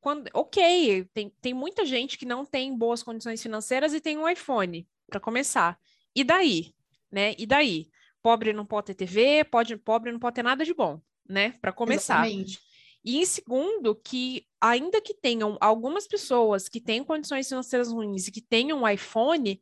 quando, 0.00 0.30
ok, 0.32 1.04
tem, 1.12 1.32
tem 1.40 1.54
muita 1.54 1.84
gente 1.84 2.16
que 2.16 2.26
não 2.26 2.44
tem 2.44 2.76
boas 2.76 3.02
condições 3.02 3.42
financeiras 3.42 3.92
e 3.92 4.00
tem 4.00 4.16
um 4.16 4.28
iPhone, 4.28 4.86
para 5.08 5.20
começar. 5.20 5.78
E 6.14 6.22
daí? 6.22 6.74
Né? 7.10 7.34
E 7.38 7.46
daí? 7.46 7.88
Pobre 8.22 8.52
não 8.52 8.66
pode 8.66 8.88
ter 8.88 8.94
TV, 8.94 9.44
pode, 9.44 9.76
pobre 9.76 10.12
não 10.12 10.18
pode 10.18 10.34
ter 10.34 10.42
nada 10.42 10.64
de 10.64 10.74
bom, 10.74 11.00
né? 11.28 11.52
Para 11.60 11.72
começar. 11.72 12.26
Exatamente. 12.26 12.60
E 13.04 13.18
em 13.18 13.24
segundo, 13.24 13.94
que 13.94 14.44
ainda 14.60 15.00
que 15.00 15.14
tenham 15.14 15.56
algumas 15.60 16.06
pessoas 16.06 16.68
que 16.68 16.80
têm 16.80 17.04
condições 17.04 17.48
financeiras 17.48 17.90
ruins 17.90 18.26
e 18.26 18.32
que 18.32 18.40
tenham 18.40 18.82
um 18.82 18.88
iPhone, 18.88 19.60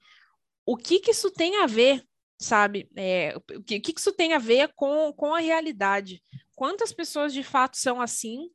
o 0.64 0.76
que 0.76 0.98
que 0.98 1.10
isso 1.10 1.30
tem 1.30 1.58
a 1.58 1.66
ver, 1.66 2.02
sabe? 2.40 2.90
É, 2.96 3.34
o 3.36 3.62
que, 3.62 3.78
que 3.78 3.94
isso 3.96 4.12
tem 4.12 4.32
a 4.32 4.38
ver 4.38 4.72
com, 4.74 5.12
com 5.12 5.34
a 5.34 5.40
realidade? 5.40 6.22
Quantas 6.54 6.92
pessoas 6.92 7.32
de 7.32 7.42
fato 7.42 7.76
são 7.76 8.00
assim 8.00 8.50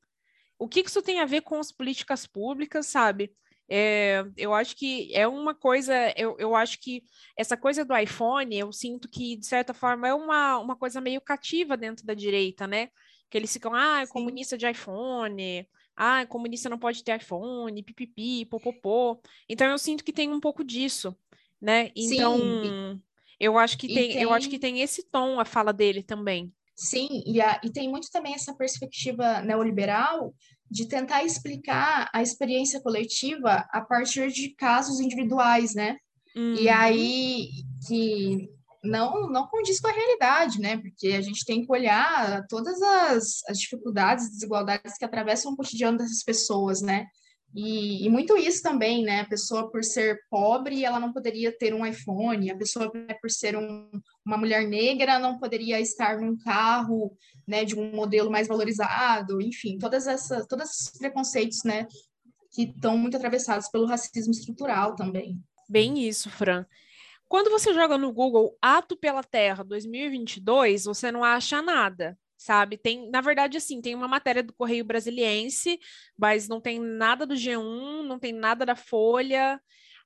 o 0.62 0.68
que, 0.68 0.84
que 0.84 0.90
isso 0.92 1.02
tem 1.02 1.20
a 1.20 1.26
ver 1.26 1.42
com 1.42 1.60
as 1.60 1.72
políticas 1.72 2.28
públicas, 2.28 2.86
sabe? 2.86 3.34
É, 3.68 4.24
eu 4.38 4.54
acho 4.54 4.76
que 4.76 5.12
é 5.12 5.28
uma 5.28 5.56
coisa, 5.56 6.14
eu, 6.16 6.36
eu 6.38 6.56
acho 6.56 6.80
que 6.80 7.04
essa 7.36 7.58
coisa 7.58 7.84
do 7.84 7.98
iPhone, 7.98 8.56
eu 8.56 8.72
sinto 8.72 9.10
que, 9.10 9.38
de 9.38 9.48
certa 9.48 9.74
forma, 9.74 10.08
é 10.08 10.14
uma, 10.14 10.60
uma 10.60 10.76
coisa 10.76 11.02
meio 11.02 11.20
cativa 11.20 11.76
dentro 11.76 12.06
da 12.06 12.14
direita, 12.14 12.68
né? 12.68 12.90
Que 13.28 13.40
eles 13.40 13.52
ficam, 13.52 13.74
ah, 13.74 14.02
é 14.02 14.08
comunista 14.08 14.56
de 14.56 14.70
iPhone, 14.70 15.68
ah, 15.96 16.28
comunista 16.28 16.70
não 16.70 16.78
pode 16.78 17.04
ter 17.04 17.18
iPhone, 17.18 17.82
pipipi, 17.82 18.46
popopô. 18.46 19.20
Então 19.50 19.66
eu 19.68 19.80
sinto 19.80 20.04
que 20.04 20.14
tem 20.14 20.32
um 20.32 20.40
pouco 20.40 20.64
disso, 20.64 21.18
né? 21.60 21.92
Então, 21.96 22.38
Sim. 22.38 23.02
eu 23.40 23.58
acho 23.58 23.80
que 23.80 23.88
tem, 23.88 24.12
tem, 24.12 24.22
eu 24.22 24.32
acho 24.32 24.48
que 24.48 24.60
tem 24.60 24.82
esse 24.82 25.10
tom 25.10 25.40
a 25.40 25.46
fala 25.46 25.74
dele 25.74 26.04
também. 26.04 26.54
Sim, 26.82 27.22
e, 27.28 27.40
a, 27.40 27.62
e 27.64 27.70
tem 27.70 27.88
muito 27.88 28.10
também 28.10 28.34
essa 28.34 28.56
perspectiva 28.56 29.40
neoliberal 29.44 30.34
de 30.70 30.88
tentar 30.88 31.24
explicar 31.24 32.10
a 32.12 32.24
experiência 32.24 32.82
coletiva 32.82 33.68
a 33.70 33.82
partir 33.82 34.32
de 34.32 34.50
casos 34.56 35.00
individuais, 35.00 35.76
né? 35.76 35.98
Uhum. 36.36 36.56
E 36.56 36.68
aí 36.70 37.50
que 37.88 38.50
não 38.84 39.30
não 39.30 39.46
condiz 39.46 39.80
com 39.80 39.90
a 39.90 39.94
realidade, 39.94 40.60
né? 40.60 40.78
Porque 40.78 41.10
a 41.10 41.22
gente 41.22 41.46
tem 41.46 41.64
que 41.64 41.72
olhar 41.72 42.48
todas 42.48 42.82
as, 42.82 43.44
as 43.48 43.60
dificuldades, 43.60 44.32
desigualdades 44.32 44.98
que 44.98 45.06
atravessam 45.06 45.54
o 45.54 45.56
cotidiano 45.56 46.00
dessas 46.00 46.24
pessoas, 46.24 46.82
né? 46.82 47.06
E, 47.54 48.06
e, 48.06 48.10
muito 48.10 48.38
isso 48.38 48.62
também, 48.64 49.04
né? 49.04 49.22
A 49.22 49.28
pessoa, 49.28 49.70
por 49.70 49.84
ser 49.84 50.22
pobre, 50.30 50.86
ela 50.86 51.00
não 51.00 51.12
poderia 51.12 51.52
ter 51.52 51.74
um 51.74 51.86
iPhone, 51.86 52.50
a 52.50 52.58
pessoa, 52.58 52.90
né, 52.94 53.14
por 53.16 53.30
ser 53.30 53.58
um, 53.58 53.90
uma 54.26 54.38
mulher 54.38 54.66
negra, 54.66 55.20
não 55.20 55.38
poderia 55.38 55.80
estar 55.80 56.20
num 56.20 56.38
carro 56.38 57.16
né, 57.46 57.66
de 57.66 57.78
um 57.78 57.92
modelo 57.94 58.32
mais 58.32 58.48
valorizado, 58.48 59.42
enfim, 59.42 59.78
todas 59.78 60.08
essas, 60.08 60.48
todos 60.48 60.70
esses 60.70 60.98
preconceitos, 60.98 61.64
né, 61.66 61.88
que 62.54 62.64
estão 62.64 62.98
muito 62.98 63.18
atravessados 63.18 63.68
pelo 63.70 63.86
racismo 63.86 64.32
estrutural 64.32 64.96
também. 64.96 65.38
Bem 65.70 66.08
isso, 66.08 66.30
Fran. 66.30 66.66
Quando 67.28 67.50
você 67.50 67.74
joga 67.74 67.98
no 67.98 68.12
Google 68.14 68.58
Ato 68.62 68.96
pela 68.96 69.24
Terra 69.24 69.64
2022, 69.64 70.86
você 70.86 71.12
não 71.12 71.24
acha 71.24 71.62
nada 71.62 72.18
sabe? 72.42 72.76
Tem, 72.76 73.08
na 73.12 73.22
verdade, 73.22 73.58
assim, 73.58 73.80
tem 73.82 73.94
uma 73.94 74.08
matéria 74.08 74.42
do 74.42 74.52
Correio 74.54 74.84
Brasiliense, 74.84 75.80
mas 76.18 76.48
não 76.48 76.60
tem 76.60 76.80
nada 76.80 77.24
do 77.26 77.36
G1, 77.36 78.04
não 78.04 78.18
tem 78.18 78.34
nada 78.34 78.66
da 78.66 78.76
Folha, 78.76 79.62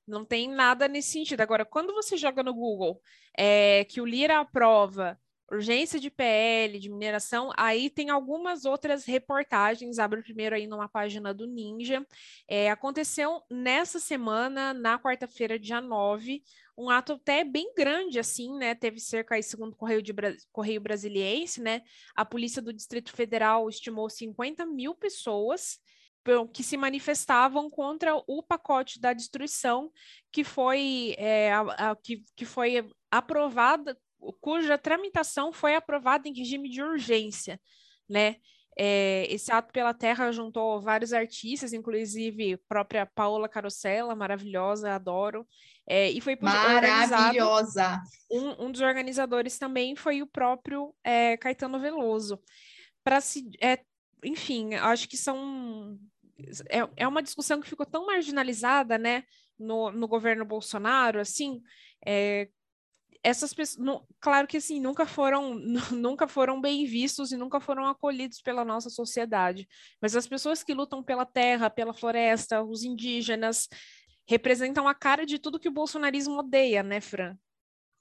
não 0.06 0.22
tem 0.22 0.46
nada 0.46 0.86
nesse 0.86 1.12
sentido. 1.12 1.40
Agora, 1.40 1.64
quando 1.64 1.94
você 1.94 2.14
joga 2.16 2.42
no 2.42 2.52
Google 2.52 3.00
é, 3.36 3.84
que 3.84 4.02
o 4.02 4.06
Lira 4.06 4.38
aprova 4.40 5.18
urgência 5.50 6.00
de 6.00 6.10
PL, 6.10 6.78
de 6.78 6.90
mineração, 6.90 7.52
aí 7.56 7.88
tem 7.88 8.10
algumas 8.10 8.64
outras 8.64 9.04
reportagens, 9.04 9.98
abre 9.98 10.22
primeiro 10.22 10.56
aí 10.56 10.66
numa 10.66 10.88
página 10.88 11.32
do 11.32 11.46
Ninja. 11.46 12.04
É, 12.48 12.70
aconteceu 12.70 13.42
nessa 13.50 14.00
semana, 14.00 14.74
na 14.74 14.98
quarta-feira, 14.98 15.58
dia 15.58 15.80
9, 15.80 16.42
um 16.76 16.90
ato 16.90 17.14
até 17.14 17.44
bem 17.44 17.72
grande, 17.74 18.18
assim, 18.18 18.56
né? 18.58 18.74
Teve 18.74 19.00
cerca 19.00 19.36
aí, 19.36 19.42
segundo 19.42 19.72
o 19.72 19.76
Correio, 19.76 20.02
de 20.02 20.12
Bra... 20.12 20.34
Correio 20.52 20.80
Brasiliense, 20.80 21.62
né? 21.62 21.82
A 22.14 22.24
Polícia 22.24 22.60
do 22.60 22.72
Distrito 22.72 23.12
Federal 23.12 23.68
estimou 23.68 24.10
50 24.10 24.66
mil 24.66 24.94
pessoas 24.94 25.78
que 26.52 26.64
se 26.64 26.76
manifestavam 26.76 27.70
contra 27.70 28.16
o 28.26 28.42
pacote 28.42 29.00
da 29.00 29.12
destruição 29.12 29.92
que 30.32 30.42
foi, 30.42 31.14
é, 31.18 31.52
a, 31.52 31.60
a, 31.90 31.96
que, 31.96 32.24
que 32.34 32.44
foi 32.44 32.84
aprovada, 33.10 33.96
cuja 34.32 34.78
tramitação 34.78 35.52
foi 35.52 35.74
aprovada 35.74 36.28
em 36.28 36.34
regime 36.34 36.68
de 36.68 36.82
urgência, 36.82 37.60
né? 38.08 38.36
É, 38.78 39.26
esse 39.30 39.50
ato 39.50 39.72
pela 39.72 39.94
terra 39.94 40.30
juntou 40.30 40.82
vários 40.82 41.14
artistas, 41.14 41.72
inclusive 41.72 42.58
própria 42.68 43.06
Paola 43.06 43.48
Carosella, 43.48 44.14
maravilhosa, 44.14 44.92
adoro. 44.92 45.46
É, 45.88 46.10
e 46.10 46.20
foi 46.20 46.36
maravilhosa. 46.40 48.02
Um, 48.30 48.66
um, 48.66 48.72
dos 48.72 48.82
organizadores 48.82 49.58
também 49.58 49.96
foi 49.96 50.20
o 50.20 50.26
próprio 50.26 50.94
é, 51.02 51.38
Caetano 51.38 51.80
Veloso. 51.80 52.38
Para 53.02 53.22
se, 53.22 53.48
é, 53.62 53.78
enfim, 54.22 54.74
acho 54.74 55.08
que 55.08 55.16
são 55.16 55.98
é, 56.68 56.88
é 56.96 57.08
uma 57.08 57.22
discussão 57.22 57.60
que 57.60 57.68
ficou 57.68 57.86
tão 57.86 58.06
marginalizada, 58.06 58.98
né, 58.98 59.24
no, 59.58 59.90
no 59.90 60.06
governo 60.06 60.44
Bolsonaro, 60.44 61.20
assim, 61.20 61.62
é, 62.04 62.48
essas 63.22 63.52
pessoas, 63.54 63.84
não, 63.84 64.06
claro 64.20 64.46
que 64.46 64.56
assim, 64.56 64.80
nunca 64.80 65.06
foram, 65.06 65.54
nunca 65.92 66.26
foram 66.28 66.60
bem 66.60 66.84
vistos 66.86 67.32
e 67.32 67.36
nunca 67.36 67.60
foram 67.60 67.86
acolhidos 67.86 68.40
pela 68.40 68.64
nossa 68.64 68.90
sociedade. 68.90 69.68
Mas 70.00 70.16
as 70.16 70.26
pessoas 70.26 70.62
que 70.62 70.74
lutam 70.74 71.02
pela 71.02 71.26
terra, 71.26 71.70
pela 71.70 71.92
floresta, 71.92 72.62
os 72.62 72.82
indígenas, 72.82 73.68
representam 74.28 74.88
a 74.88 74.94
cara 74.94 75.24
de 75.24 75.38
tudo 75.38 75.60
que 75.60 75.68
o 75.68 75.72
bolsonarismo 75.72 76.38
odeia, 76.38 76.82
né, 76.82 77.00
Fran? 77.00 77.36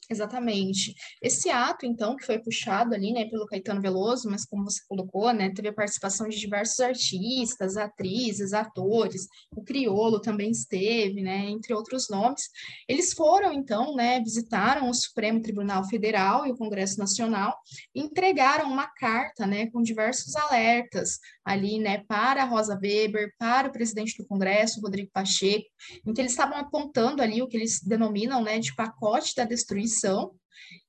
Exatamente. 0.10 0.94
Esse 1.22 1.50
ato, 1.50 1.86
então, 1.86 2.16
que 2.16 2.26
foi 2.26 2.38
puxado 2.40 2.94
ali, 2.94 3.12
né, 3.12 3.26
pelo 3.26 3.46
Caetano 3.48 3.82
Veloso, 3.82 4.30
mas 4.30 4.46
como 4.46 4.64
você 4.64 4.82
colocou, 4.88 5.34
né, 5.34 5.52
teve 5.52 5.70
a 5.70 5.74
participação 5.74 6.28
de 6.28 6.40
diversos 6.40 6.80
artistas, 6.80 7.76
atrizes, 7.76 8.54
atores, 8.54 9.28
o 9.56 9.64
Criolo 9.64 10.22
também 10.22 10.52
esteve, 10.52 11.22
né, 11.22 11.50
entre 11.50 11.74
outros 11.74 12.08
nomes. 12.10 12.44
Eles 12.88 13.14
foram, 13.14 13.52
então, 13.52 13.96
né, 13.96 14.20
visitaram 14.20 14.90
o 14.90 14.94
Supremo 14.94 15.42
Tribunal 15.42 15.84
Federal 15.88 16.46
e 16.46 16.52
o 16.52 16.58
Congresso 16.58 17.00
Nacional 17.00 17.58
e 17.94 18.02
entregaram 18.02 18.70
uma 18.72 18.88
carta, 18.88 19.48
né, 19.48 19.68
com 19.72 19.82
diversos 19.82 20.36
alertas 20.36 21.20
ali, 21.46 21.80
né, 21.80 22.04
para 22.08 22.44
Rosa 22.44 22.78
Weber, 22.82 23.32
para 23.38 23.68
o 23.68 23.72
presidente 23.72 24.18
do 24.18 24.26
Congresso, 24.26 24.82
Rodrigo 24.82 25.12
Pacheco, 25.14 25.68
em 26.06 26.14
que 26.14 26.20
eles 26.20 26.32
estavam 26.32 26.58
apontando 26.58 27.22
ali 27.22 27.42
o 27.42 27.48
que 27.48 27.56
eles 27.56 27.80
denominam, 27.82 28.44
né, 28.44 28.58
de 28.58 28.74
pacote 28.76 29.36
da 29.36 29.46
destruição 29.46 30.34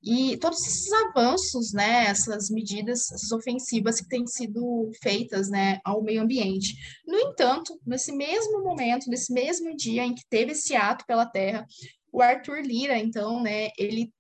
e 0.03 0.37
todos 0.39 0.61
esses 0.65 0.93
avanços, 0.93 1.73
né, 1.73 2.07
essas 2.07 2.49
medidas, 2.49 3.11
essas 3.11 3.33
ofensivas 3.33 4.01
que 4.01 4.09
têm 4.09 4.27
sido 4.27 4.91
feitas, 5.03 5.51
né, 5.51 5.79
ao 5.85 6.03
meio 6.03 6.23
ambiente. 6.23 6.75
No 7.07 7.19
entanto, 7.19 7.79
nesse 7.85 8.13
mesmo 8.13 8.63
momento, 8.63 9.11
nesse 9.11 9.33
mesmo 9.33 9.77
dia 9.77 10.05
em 10.05 10.15
que 10.15 10.23
teve 10.31 10.53
esse 10.53 10.75
ato 10.75 11.05
pela 11.07 11.27
terra, 11.27 11.67
o 12.13 12.23
Arthur 12.23 12.61
Lira, 12.63 12.99
então, 12.99 13.43
né, 13.43 13.69
ele 13.77 14.11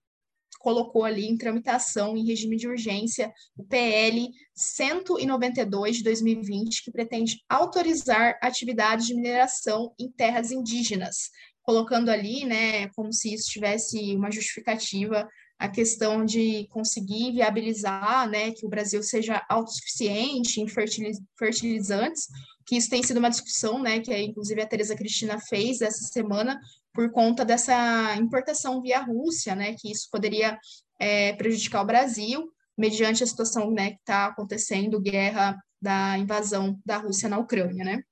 colocou 0.66 1.04
ali 1.04 1.28
em 1.28 1.36
tramitação 1.36 2.16
em 2.16 2.26
regime 2.26 2.56
de 2.56 2.66
urgência 2.66 3.32
o 3.56 3.62
PL 3.62 4.28
192 4.52 5.98
de 5.98 6.02
2020, 6.02 6.82
que 6.82 6.90
pretende 6.90 7.40
autorizar 7.48 8.36
atividades 8.42 9.06
de 9.06 9.14
mineração 9.14 9.94
em 9.96 10.10
terras 10.10 10.50
indígenas, 10.50 11.30
colocando 11.62 12.08
ali, 12.08 12.44
né, 12.44 12.88
como 12.96 13.12
se 13.12 13.32
isso 13.32 13.48
tivesse 13.48 14.16
uma 14.16 14.28
justificativa 14.28 15.28
a 15.56 15.68
questão 15.68 16.24
de 16.24 16.66
conseguir 16.68 17.30
viabilizar, 17.30 18.28
né, 18.28 18.50
que 18.50 18.66
o 18.66 18.68
Brasil 18.68 19.04
seja 19.04 19.46
autossuficiente 19.48 20.60
em 20.60 20.66
fertiliz 20.66 21.18
fertilizantes, 21.38 22.26
que 22.66 22.76
isso 22.76 22.90
tem 22.90 23.02
sido 23.02 23.18
uma 23.18 23.30
discussão, 23.30 23.80
né, 23.80 24.00
que 24.00 24.14
inclusive 24.16 24.60
a 24.60 24.66
Tereza 24.66 24.96
Cristina 24.96 25.38
fez 25.38 25.80
essa 25.80 26.02
semana 26.08 26.60
por 26.92 27.10
conta 27.12 27.44
dessa 27.44 28.16
importação 28.16 28.82
via 28.82 29.00
Rússia, 29.00 29.54
né, 29.54 29.74
que 29.74 29.90
isso 29.90 30.08
poderia 30.10 30.58
é, 30.98 31.32
prejudicar 31.34 31.82
o 31.82 31.86
Brasil, 31.86 32.50
mediante 32.76 33.22
a 33.22 33.26
situação, 33.26 33.70
né, 33.70 33.92
que 33.92 34.00
está 34.00 34.26
acontecendo, 34.26 35.00
guerra 35.00 35.56
da 35.80 36.18
invasão 36.18 36.78
da 36.84 36.96
Rússia 36.96 37.28
na 37.28 37.38
Ucrânia, 37.38 37.84
né. 37.84 38.02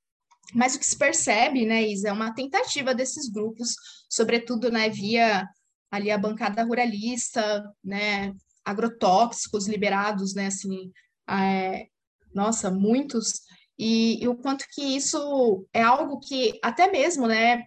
Mas 0.54 0.74
o 0.74 0.78
que 0.78 0.86
se 0.86 0.96
percebe, 0.96 1.66
né, 1.66 1.82
Isa, 1.82 2.10
é 2.10 2.12
uma 2.12 2.32
tentativa 2.32 2.94
desses 2.94 3.28
grupos, 3.28 3.74
sobretudo, 4.08 4.70
né, 4.70 4.88
via 4.88 5.44
ali 5.90 6.10
a 6.10 6.18
bancada 6.18 6.62
ruralista, 6.62 7.64
né, 7.82 8.32
agrotóxicos 8.64 9.66
liberados, 9.66 10.34
né, 10.34 10.46
assim, 10.46 10.92
é, 11.28 11.86
nossa, 12.32 12.70
muitos, 12.70 13.40
e, 13.78 14.22
e, 14.22 14.28
o 14.28 14.36
quanto 14.36 14.64
que 14.72 14.82
isso 14.82 15.66
é 15.72 15.82
algo 15.82 16.20
que 16.20 16.58
até 16.62 16.90
mesmo, 16.90 17.26
né, 17.26 17.64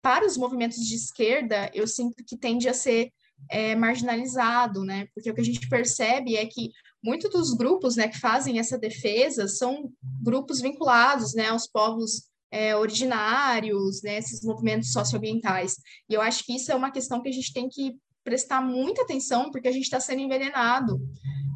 para 0.00 0.24
os 0.24 0.36
movimentos 0.36 0.78
de 0.78 0.94
esquerda, 0.94 1.70
eu 1.74 1.86
sinto 1.86 2.24
que 2.24 2.36
tende 2.36 2.68
a 2.68 2.74
ser 2.74 3.10
é, 3.50 3.74
marginalizado, 3.74 4.84
né, 4.84 5.06
porque 5.14 5.30
o 5.30 5.34
que 5.34 5.40
a 5.40 5.44
gente 5.44 5.68
percebe 5.68 6.36
é 6.36 6.46
que 6.46 6.70
muitos 7.02 7.30
dos 7.30 7.54
grupos 7.54 7.96
né, 7.96 8.08
que 8.08 8.18
fazem 8.18 8.58
essa 8.58 8.78
defesa 8.78 9.48
são 9.48 9.90
grupos 10.22 10.60
vinculados 10.60 11.34
né, 11.34 11.48
aos 11.48 11.66
povos 11.66 12.28
é, 12.50 12.76
originários, 12.76 14.02
né, 14.02 14.18
esses 14.18 14.42
movimentos 14.42 14.92
socioambientais. 14.92 15.76
E 16.08 16.14
eu 16.14 16.20
acho 16.20 16.44
que 16.44 16.54
isso 16.54 16.72
é 16.72 16.74
uma 16.74 16.90
questão 16.90 17.20
que 17.20 17.28
a 17.28 17.32
gente 17.32 17.52
tem 17.52 17.68
que 17.68 17.96
prestar 18.24 18.60
muita 18.60 19.02
atenção, 19.02 19.50
porque 19.50 19.68
a 19.68 19.72
gente 19.72 19.84
está 19.84 20.00
sendo 20.00 20.20
envenenado 20.20 21.00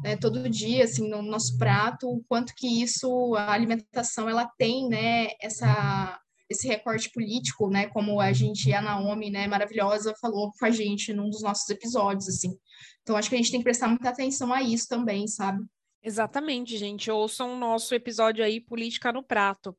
né, 0.03 0.17
todo 0.17 0.49
dia, 0.49 0.83
assim, 0.83 1.09
no 1.09 1.21
nosso 1.21 1.57
prato, 1.57 2.09
o 2.09 2.23
quanto 2.27 2.53
que 2.55 2.83
isso, 2.83 3.35
a 3.35 3.53
alimentação, 3.53 4.29
ela 4.29 4.49
tem, 4.57 4.87
né, 4.89 5.29
essa 5.41 6.19
esse 6.49 6.67
recorte 6.67 7.09
político, 7.09 7.69
né, 7.69 7.87
como 7.87 8.19
a 8.19 8.31
gente, 8.31 8.71
a 8.73 8.81
Naomi, 8.81 9.31
né, 9.31 9.47
maravilhosa, 9.47 10.13
falou 10.21 10.51
com 10.51 10.65
a 10.65 10.69
gente 10.69 11.13
num 11.13 11.29
dos 11.29 11.41
nossos 11.41 11.67
episódios, 11.69 12.27
assim. 12.27 12.55
Então, 13.01 13.15
acho 13.15 13.29
que 13.29 13.35
a 13.35 13.37
gente 13.37 13.49
tem 13.49 13.59
que 13.59 13.63
prestar 13.63 13.87
muita 13.87 14.09
atenção 14.09 14.53
a 14.53 14.61
isso 14.61 14.87
também, 14.87 15.25
sabe? 15.25 15.63
Exatamente, 16.03 16.77
gente. 16.77 17.09
Ouçam 17.09 17.53
o 17.53 17.57
nosso 17.57 17.95
episódio 17.95 18.43
aí, 18.43 18.59
Política 18.59 19.11
no 19.11 19.23
Prato. 19.23 19.75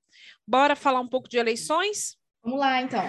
Bora 0.46 0.74
falar 0.74 1.00
um 1.00 1.08
pouco 1.08 1.28
de 1.28 1.36
eleições? 1.36 2.16
Vamos 2.42 2.58
lá, 2.58 2.80
então. 2.80 3.04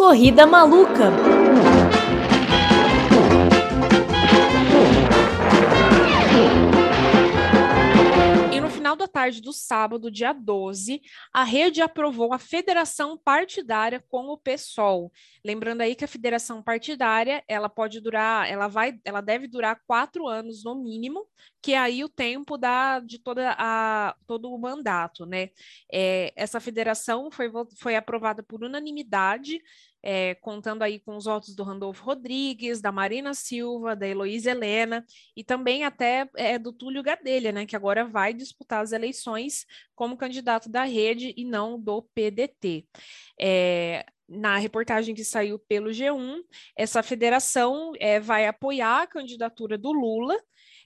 Corrida 0.00 0.46
Maluca. 0.46 1.12
final 8.90 8.96
da 8.96 9.06
tarde 9.06 9.40
do 9.40 9.52
sábado, 9.52 10.10
dia 10.10 10.32
12, 10.32 11.00
a 11.32 11.44
rede 11.44 11.80
aprovou 11.80 12.32
a 12.32 12.38
federação 12.38 13.16
partidária 13.16 14.02
com 14.08 14.26
o 14.28 14.38
PSOL. 14.38 15.12
Lembrando 15.44 15.82
aí 15.82 15.94
que 15.94 16.04
a 16.04 16.08
federação 16.08 16.60
partidária, 16.60 17.44
ela 17.46 17.68
pode 17.68 18.00
durar, 18.00 18.50
ela 18.50 18.66
vai, 18.66 18.98
ela 19.04 19.20
deve 19.20 19.46
durar 19.46 19.80
quatro 19.86 20.26
anos 20.26 20.64
no 20.64 20.74
mínimo, 20.74 21.24
que 21.62 21.74
é 21.74 21.78
aí 21.78 22.02
o 22.02 22.08
tempo 22.08 22.58
da, 22.58 22.98
de 22.98 23.18
toda 23.20 23.54
a, 23.56 24.16
todo 24.26 24.52
o 24.52 24.58
mandato, 24.58 25.24
né? 25.24 25.50
É, 25.92 26.32
essa 26.34 26.58
federação 26.58 27.30
foi, 27.30 27.48
foi 27.76 27.94
aprovada 27.94 28.42
por 28.42 28.64
unanimidade 28.64 29.60
é, 30.02 30.34
contando 30.36 30.82
aí 30.82 30.98
com 30.98 31.16
os 31.16 31.24
votos 31.24 31.54
do 31.54 31.62
Randolfo 31.62 32.04
Rodrigues, 32.04 32.80
da 32.80 32.90
Marina 32.90 33.34
Silva, 33.34 33.94
da 33.94 34.06
Heloísa 34.06 34.50
Helena 34.50 35.04
e 35.36 35.44
também 35.44 35.84
até 35.84 36.28
é, 36.36 36.58
do 36.58 36.72
Túlio 36.72 37.02
Gadelha, 37.02 37.52
né, 37.52 37.66
que 37.66 37.76
agora 37.76 38.04
vai 38.04 38.32
disputar 38.32 38.82
as 38.82 38.92
eleições 38.92 39.66
como 39.94 40.16
candidato 40.16 40.68
da 40.68 40.84
rede 40.84 41.34
e 41.36 41.44
não 41.44 41.78
do 41.78 42.02
PDT. 42.14 42.86
É, 43.38 44.04
na 44.28 44.56
reportagem 44.58 45.14
que 45.14 45.24
saiu 45.24 45.58
pelo 45.58 45.90
G1, 45.90 46.40
essa 46.76 47.02
federação 47.02 47.92
vai 48.22 48.46
apoiar 48.46 49.02
a 49.02 49.06
candidatura 49.06 49.76
do 49.76 49.90
Lula 49.90 50.40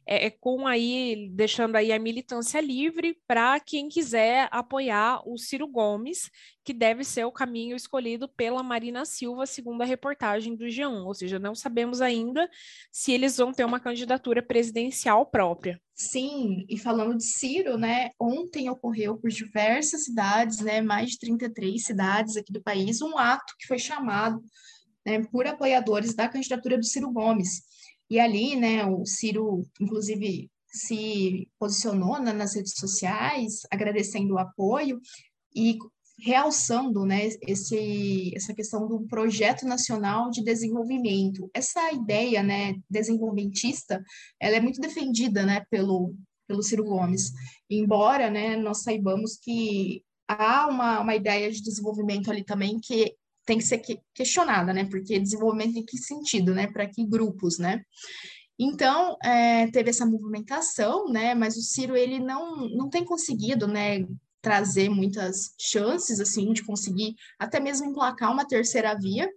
é, 0.07 0.27
é, 0.27 0.31
com 0.31 0.67
aí, 0.67 1.29
deixando 1.33 1.77
aí 1.77 1.93
a 1.93 1.99
militância 1.99 2.61
livre 2.61 3.19
para 3.27 3.59
quem 3.61 3.89
quiser 3.89 4.49
apoiar 4.51 5.23
o 5.27 5.39
Ciro 5.39 5.67
Gomes, 5.67 6.31
que 6.63 6.73
deve 6.73 7.05
ser 7.05 7.25
o 7.25 7.33
caminho 7.33 7.77
escolhido 7.77 8.29
pela 8.29 8.63
Marina 8.63 9.05
Silva, 9.05 9.47
segundo 9.47 9.83
a 9.83 9.87
reportagem 9.87 10.55
do 10.57 10.65
G1. 10.65 11.05
Ou 11.05 11.15
seja, 11.15 11.39
não 11.39 11.55
sabemos 11.55 12.01
ainda 12.01 12.49
se 12.91 13.13
eles 13.13 13.37
vão 13.37 13.53
ter 13.53 13.65
uma 13.65 13.81
candidatura 13.81 14.43
presidencial 14.43 15.27
própria. 15.27 15.81
Sim, 15.95 16.67
e 16.69 16.79
falando 16.79 17.17
de 17.17 17.25
Ciro, 17.25 17.79
né, 17.79 18.11
ontem 18.19 18.69
ocorreu 18.69 19.17
por 19.17 19.31
diversas 19.31 20.05
cidades, 20.05 20.59
né, 20.61 20.81
mais 20.81 21.11
de 21.11 21.19
33 21.19 21.85
cidades 21.85 22.37
aqui 22.37 22.53
do 22.53 22.63
país, 22.63 23.01
um 23.01 23.17
ato 23.17 23.55
que 23.59 23.67
foi 23.67 23.79
chamado 23.79 24.43
né, 25.07 25.23
por 25.31 25.47
apoiadores 25.47 26.15
da 26.15 26.29
candidatura 26.29 26.79
do 26.79 26.85
Ciro 26.85 27.13
Gomes. 27.13 27.63
E 28.15 28.21
ali, 28.21 28.55
né, 28.55 28.87
o 28.87 29.05
Ciro, 29.05 29.67
inclusive, 29.81 30.49
se 30.69 31.49
posicionou 31.59 32.21
né, 32.21 32.33
nas 32.33 32.55
redes 32.55 32.75
sociais, 32.77 33.63
agradecendo 33.69 34.35
o 34.35 34.39
apoio 34.39 35.01
e 35.53 35.77
realçando 36.21 37.05
né, 37.05 37.29
esse, 37.43 38.33
essa 38.37 38.55
questão 38.55 38.87
do 38.87 39.05
projeto 39.09 39.67
nacional 39.67 40.31
de 40.31 40.45
desenvolvimento. 40.45 41.51
Essa 41.53 41.91
ideia 41.91 42.41
né, 42.41 42.77
desenvolvimentista, 42.89 44.01
ela 44.39 44.55
é 44.55 44.61
muito 44.61 44.81
defendida 44.81 45.45
né, 45.45 45.65
pelo, 45.69 46.15
pelo 46.47 46.63
Ciro 46.63 46.85
Gomes, 46.85 47.33
embora 47.69 48.31
né, 48.31 48.55
nós 48.57 48.85
saibamos 48.85 49.39
que 49.43 50.05
há 50.29 50.69
uma, 50.69 51.01
uma 51.01 51.17
ideia 51.17 51.51
de 51.51 51.61
desenvolvimento 51.61 52.31
ali 52.31 52.45
também 52.45 52.79
que 52.81 53.13
tem 53.45 53.59
que 53.59 53.65
ser 53.65 53.83
questionada, 54.15 54.73
né? 54.73 54.85
Porque 54.85 55.19
desenvolvimento 55.19 55.77
em 55.77 55.85
que 55.85 55.99
sentido, 55.99 56.55
né? 56.55 56.67
Para 56.67 56.87
que 56.87 57.05
grupos, 57.07 57.59
né? 57.59 57.83
Então, 58.59 59.17
é, 59.23 59.67
teve 59.71 59.91
essa 59.91 60.07
movimentação, 60.07 61.09
né? 61.09 61.35
Mas 61.35 61.57
o 61.57 61.63
Ciro, 61.63 61.97
ele 61.97 62.19
não, 62.19 62.69
não 62.69 62.89
tem 62.89 63.05
conseguido, 63.05 63.67
né? 63.67 64.07
Trazer 64.41 64.89
muitas 64.89 65.55
chances, 65.59 66.21
assim, 66.21 66.53
de 66.53 66.65
conseguir 66.65 67.15
até 67.39 67.59
mesmo 67.61 67.87
emplacar 67.87 68.33
uma 68.33 68.47
terceira 68.47 68.95
via. 68.99 69.29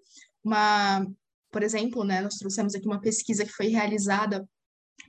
Uma, 0.43 1.05
por 1.51 1.64
exemplo, 1.64 2.03
né? 2.03 2.22
Nós 2.22 2.36
trouxemos 2.36 2.76
aqui 2.76 2.86
uma 2.86 3.01
pesquisa 3.01 3.45
que 3.45 3.51
foi 3.51 3.68
realizada 3.68 4.47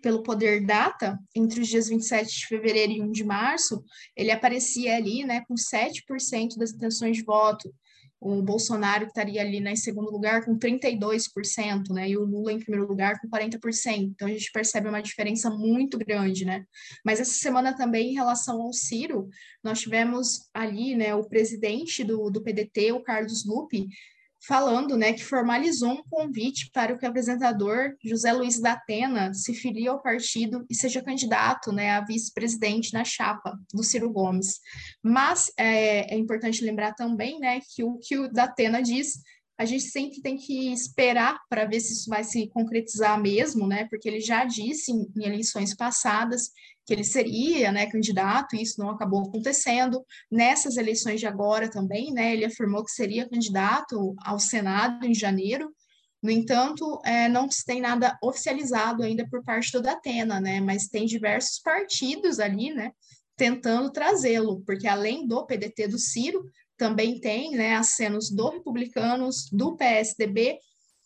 pelo 0.02 0.22
Poder 0.22 0.64
Data, 0.64 1.18
entre 1.34 1.60
os 1.60 1.68
dias 1.68 1.88
27 1.88 2.28
de 2.28 2.46
fevereiro 2.46 2.92
e 2.92 3.02
1 3.02 3.10
de 3.10 3.24
março, 3.24 3.82
ele 4.16 4.30
aparecia 4.30 4.96
ali, 4.96 5.24
né, 5.24 5.42
com 5.48 5.54
7% 5.54 6.56
das 6.56 6.70
intenções 6.72 7.16
de 7.16 7.24
voto, 7.24 7.72
o 8.20 8.42
Bolsonaro 8.42 9.06
estaria 9.06 9.40
ali 9.40 9.60
né, 9.60 9.72
em 9.72 9.76
segundo 9.76 10.10
lugar 10.10 10.44
com 10.44 10.58
32%, 10.58 11.90
né, 11.90 12.10
e 12.10 12.16
o 12.16 12.24
Lula 12.24 12.52
em 12.52 12.58
primeiro 12.58 12.86
lugar 12.86 13.20
com 13.20 13.28
40%. 13.28 13.60
Então 13.98 14.26
a 14.26 14.30
gente 14.30 14.50
percebe 14.50 14.88
uma 14.88 15.00
diferença 15.00 15.50
muito 15.50 15.96
grande, 15.98 16.44
né? 16.44 16.64
Mas 17.04 17.20
essa 17.20 17.34
semana 17.34 17.76
também, 17.76 18.10
em 18.10 18.14
relação 18.14 18.60
ao 18.60 18.72
Ciro, 18.72 19.28
nós 19.62 19.80
tivemos 19.80 20.48
ali, 20.52 20.96
né, 20.96 21.14
o 21.14 21.28
presidente 21.28 22.02
do, 22.02 22.28
do 22.30 22.42
PDT, 22.42 22.92
o 22.92 23.02
Carlos 23.02 23.46
Lupe, 23.46 23.86
falando 24.46 24.96
né, 24.96 25.12
que 25.12 25.24
formalizou 25.24 25.90
um 25.90 26.02
convite 26.08 26.70
para 26.72 26.96
que 26.96 27.04
o 27.04 27.08
apresentador 27.08 27.94
José 28.04 28.32
Luiz 28.32 28.60
da 28.60 28.72
Atena 28.72 29.32
se 29.34 29.52
filie 29.54 29.88
ao 29.88 30.00
partido 30.00 30.64
e 30.70 30.74
seja 30.74 31.02
candidato 31.02 31.72
né, 31.72 31.90
a 31.90 32.04
vice-presidente 32.04 32.92
na 32.92 33.04
chapa 33.04 33.58
do 33.72 33.82
Ciro 33.82 34.10
Gomes. 34.10 34.60
Mas 35.02 35.50
é, 35.56 36.14
é 36.14 36.18
importante 36.18 36.64
lembrar 36.64 36.94
também 36.94 37.38
né, 37.38 37.60
que 37.74 37.82
o 37.82 37.98
que 37.98 38.16
o 38.16 38.30
Datena 38.30 38.82
diz 38.82 39.14
a 39.58 39.64
gente 39.64 39.84
sempre 39.84 40.22
tem 40.22 40.36
que 40.36 40.72
esperar 40.72 41.40
para 41.48 41.64
ver 41.64 41.80
se 41.80 41.92
isso 41.92 42.08
vai 42.08 42.22
se 42.22 42.46
concretizar 42.48 43.20
mesmo, 43.20 43.66
né? 43.66 43.88
Porque 43.90 44.08
ele 44.08 44.20
já 44.20 44.44
disse 44.44 44.92
em, 44.92 45.04
em 45.16 45.26
eleições 45.26 45.74
passadas 45.74 46.52
que 46.86 46.94
ele 46.94 47.04
seria, 47.04 47.72
né, 47.72 47.90
candidato, 47.90 48.56
e 48.56 48.62
isso 48.62 48.80
não 48.80 48.88
acabou 48.88 49.22
acontecendo. 49.22 50.02
Nessas 50.30 50.76
eleições 50.76 51.20
de 51.20 51.26
agora 51.26 51.68
também, 51.68 52.12
né, 52.12 52.32
ele 52.32 52.44
afirmou 52.44 52.84
que 52.84 52.92
seria 52.92 53.28
candidato 53.28 54.14
ao 54.24 54.38
Senado 54.38 55.04
em 55.04 55.12
janeiro. 55.12 55.70
No 56.22 56.30
entanto, 56.30 57.00
é, 57.04 57.28
não 57.28 57.50
se 57.50 57.64
tem 57.64 57.80
nada 57.80 58.16
oficializado 58.22 59.02
ainda 59.02 59.28
por 59.28 59.44
parte 59.44 59.72
do 59.72 59.82
Datena, 59.82 60.40
né? 60.40 60.60
Mas 60.60 60.86
tem 60.86 61.04
diversos 61.04 61.58
partidos 61.58 62.38
ali, 62.38 62.72
né, 62.72 62.92
tentando 63.36 63.90
trazê-lo, 63.90 64.62
porque 64.64 64.86
além 64.86 65.26
do 65.26 65.44
PDT 65.44 65.88
do 65.88 65.98
Ciro, 65.98 66.44
também 66.78 67.20
tem 67.20 67.50
né, 67.50 67.74
acenos 67.74 68.30
do 68.30 68.48
Republicanos, 68.48 69.50
do 69.52 69.76
PSDB, 69.76 70.58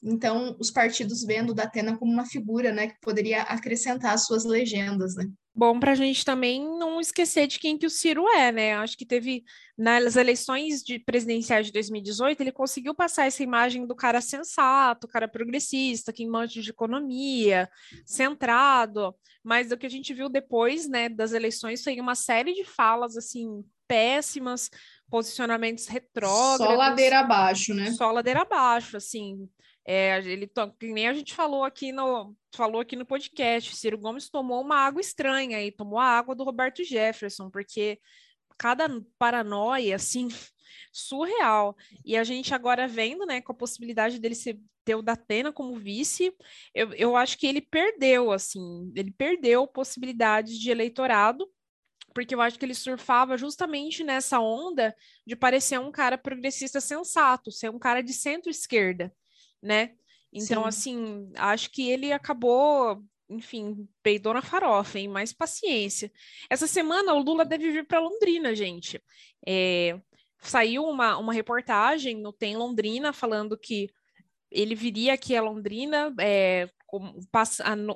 então 0.02 0.56
os 0.58 0.70
partidos 0.70 1.24
vendo 1.24 1.54
Datena 1.54 1.96
como 1.96 2.12
uma 2.12 2.26
figura 2.26 2.72
né, 2.72 2.88
que 2.88 3.00
poderia 3.00 3.42
acrescentar 3.42 4.18
suas 4.18 4.44
legendas. 4.44 5.14
Né? 5.14 5.28
Bom, 5.54 5.78
para 5.78 5.92
a 5.92 5.94
gente 5.94 6.24
também 6.24 6.60
não 6.78 7.00
esquecer 7.00 7.46
de 7.46 7.58
quem 7.58 7.78
que 7.78 7.86
o 7.86 7.90
Ciro 7.90 8.26
é, 8.28 8.50
né? 8.50 8.74
Acho 8.74 8.96
que 8.96 9.06
teve 9.06 9.44
nas 9.76 10.16
eleições 10.16 10.82
de 10.82 10.98
presidenciais 10.98 11.66
de 11.66 11.72
2018, 11.72 12.40
ele 12.40 12.52
conseguiu 12.52 12.94
passar 12.94 13.26
essa 13.26 13.42
imagem 13.42 13.86
do 13.86 13.94
cara 13.94 14.20
sensato, 14.20 15.06
cara 15.06 15.28
progressista, 15.28 16.12
que 16.12 16.26
manja 16.26 16.60
de 16.60 16.70
economia, 16.70 17.68
centrado, 18.06 19.14
mas 19.44 19.70
o 19.70 19.76
que 19.76 19.86
a 19.86 19.90
gente 19.90 20.14
viu 20.14 20.28
depois, 20.28 20.88
né, 20.88 21.08
das 21.08 21.32
eleições 21.32 21.84
foi 21.84 22.00
uma 22.00 22.14
série 22.14 22.54
de 22.54 22.64
falas 22.64 23.16
assim 23.16 23.62
péssimas, 23.86 24.70
posicionamentos 25.12 25.88
retrógrados. 25.88 26.66
Só 26.66 26.74
ladeira 26.74 27.20
abaixo, 27.20 27.74
né? 27.74 27.92
Só 27.92 28.10
ladeira 28.10 28.40
abaixo, 28.40 28.96
assim. 28.96 29.46
É, 29.84 30.16
ele 30.24 30.50
que 30.78 30.90
nem 30.90 31.06
a 31.06 31.12
gente 31.12 31.34
falou 31.34 31.64
aqui 31.64 31.92
no 31.92 32.34
falou 32.54 32.80
aqui 32.80 32.96
no 32.96 33.04
podcast, 33.04 33.76
Ciro 33.76 33.98
Gomes 33.98 34.30
tomou 34.30 34.62
uma 34.62 34.76
água 34.76 35.02
estranha 35.02 35.60
e 35.60 35.70
tomou 35.70 35.98
a 35.98 36.06
água 36.06 36.34
do 36.34 36.44
Roberto 36.44 36.82
Jefferson, 36.82 37.50
porque 37.50 37.98
cada 38.56 38.88
paranoia 39.18 39.96
assim 39.96 40.28
surreal. 40.90 41.76
E 42.06 42.16
a 42.16 42.24
gente 42.24 42.54
agora 42.54 42.88
vendo, 42.88 43.26
né, 43.26 43.42
com 43.42 43.52
a 43.52 43.56
possibilidade 43.56 44.18
dele 44.18 44.34
ser, 44.34 44.58
ter 44.82 44.94
o 44.94 45.02
Datena 45.02 45.52
como 45.52 45.76
vice, 45.76 46.34
eu, 46.74 46.90
eu 46.94 47.16
acho 47.16 47.36
que 47.36 47.46
ele 47.46 47.60
perdeu, 47.60 48.32
assim, 48.32 48.90
ele 48.96 49.10
perdeu 49.10 49.66
possibilidades 49.66 50.58
de 50.58 50.70
eleitorado 50.70 51.46
porque 52.14 52.34
eu 52.34 52.40
acho 52.40 52.58
que 52.58 52.64
ele 52.64 52.74
surfava 52.74 53.36
justamente 53.36 54.04
nessa 54.04 54.40
onda 54.40 54.94
de 55.26 55.34
parecer 55.34 55.78
um 55.78 55.90
cara 55.90 56.18
progressista 56.18 56.80
sensato, 56.80 57.50
ser 57.50 57.70
um 57.70 57.78
cara 57.78 58.02
de 58.02 58.12
centro-esquerda, 58.12 59.12
né? 59.62 59.94
Então, 60.32 60.62
Sim. 60.62 60.68
assim, 60.68 61.32
acho 61.36 61.70
que 61.70 61.90
ele 61.90 62.12
acabou, 62.12 63.02
enfim, 63.28 63.86
peidou 64.02 64.32
na 64.32 64.42
farofa, 64.42 64.98
hein? 64.98 65.08
Mais 65.08 65.32
paciência. 65.32 66.10
Essa 66.48 66.66
semana 66.66 67.12
o 67.14 67.22
Lula 67.22 67.44
deve 67.44 67.70
vir 67.70 67.86
para 67.86 68.00
Londrina, 68.00 68.54
gente. 68.54 69.02
É, 69.46 70.00
saiu 70.40 70.84
uma, 70.84 71.18
uma 71.18 71.32
reportagem 71.32 72.16
no 72.18 72.32
Tem 72.32 72.56
Londrina 72.56 73.12
falando 73.12 73.58
que 73.58 73.90
ele 74.52 74.74
viria 74.74 75.14
aqui 75.14 75.34
a 75.36 75.42
Londrina, 75.42 76.14
é, 76.20 76.68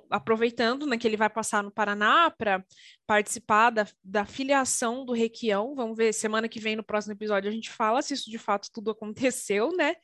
aproveitando 0.08 0.86
né, 0.86 0.96
que 0.96 1.06
ele 1.06 1.16
vai 1.16 1.28
passar 1.28 1.62
no 1.62 1.70
Paraná 1.70 2.30
para 2.30 2.64
participar 3.06 3.70
da, 3.70 3.86
da 4.02 4.24
filiação 4.24 5.04
do 5.04 5.12
Requião. 5.12 5.74
Vamos 5.74 5.96
ver, 5.96 6.14
semana 6.14 6.48
que 6.48 6.58
vem, 6.58 6.76
no 6.76 6.82
próximo 6.82 7.12
episódio, 7.12 7.50
a 7.50 7.52
gente 7.52 7.70
fala 7.70 8.00
se 8.00 8.14
isso 8.14 8.30
de 8.30 8.38
fato 8.38 8.70
tudo 8.72 8.90
aconteceu, 8.90 9.70
né? 9.76 9.94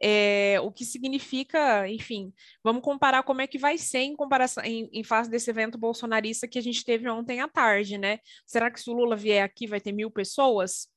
É, 0.00 0.58
o 0.62 0.70
que 0.70 0.84
significa, 0.84 1.88
enfim, 1.88 2.32
vamos 2.62 2.82
comparar 2.82 3.24
como 3.24 3.40
é 3.40 3.46
que 3.46 3.58
vai 3.58 3.76
ser 3.78 4.00
em 4.00 4.14
comparação 4.14 4.62
em, 4.64 4.88
em 4.92 5.02
face 5.02 5.28
desse 5.28 5.50
evento 5.50 5.76
bolsonarista 5.76 6.46
que 6.46 6.58
a 6.58 6.62
gente 6.62 6.84
teve 6.84 7.08
ontem 7.08 7.40
à 7.40 7.48
tarde, 7.48 7.98
né? 7.98 8.20
Será 8.46 8.70
que 8.70 8.80
se 8.80 8.88
o 8.90 8.94
Lula 8.94 9.16
vier 9.16 9.42
aqui 9.42 9.66
vai 9.66 9.80
ter 9.80 9.92
mil 9.92 10.10
pessoas? 10.10 10.88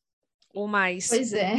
Ou 0.53 0.67
mais. 0.67 1.07
Pois 1.07 1.33
é. 1.33 1.55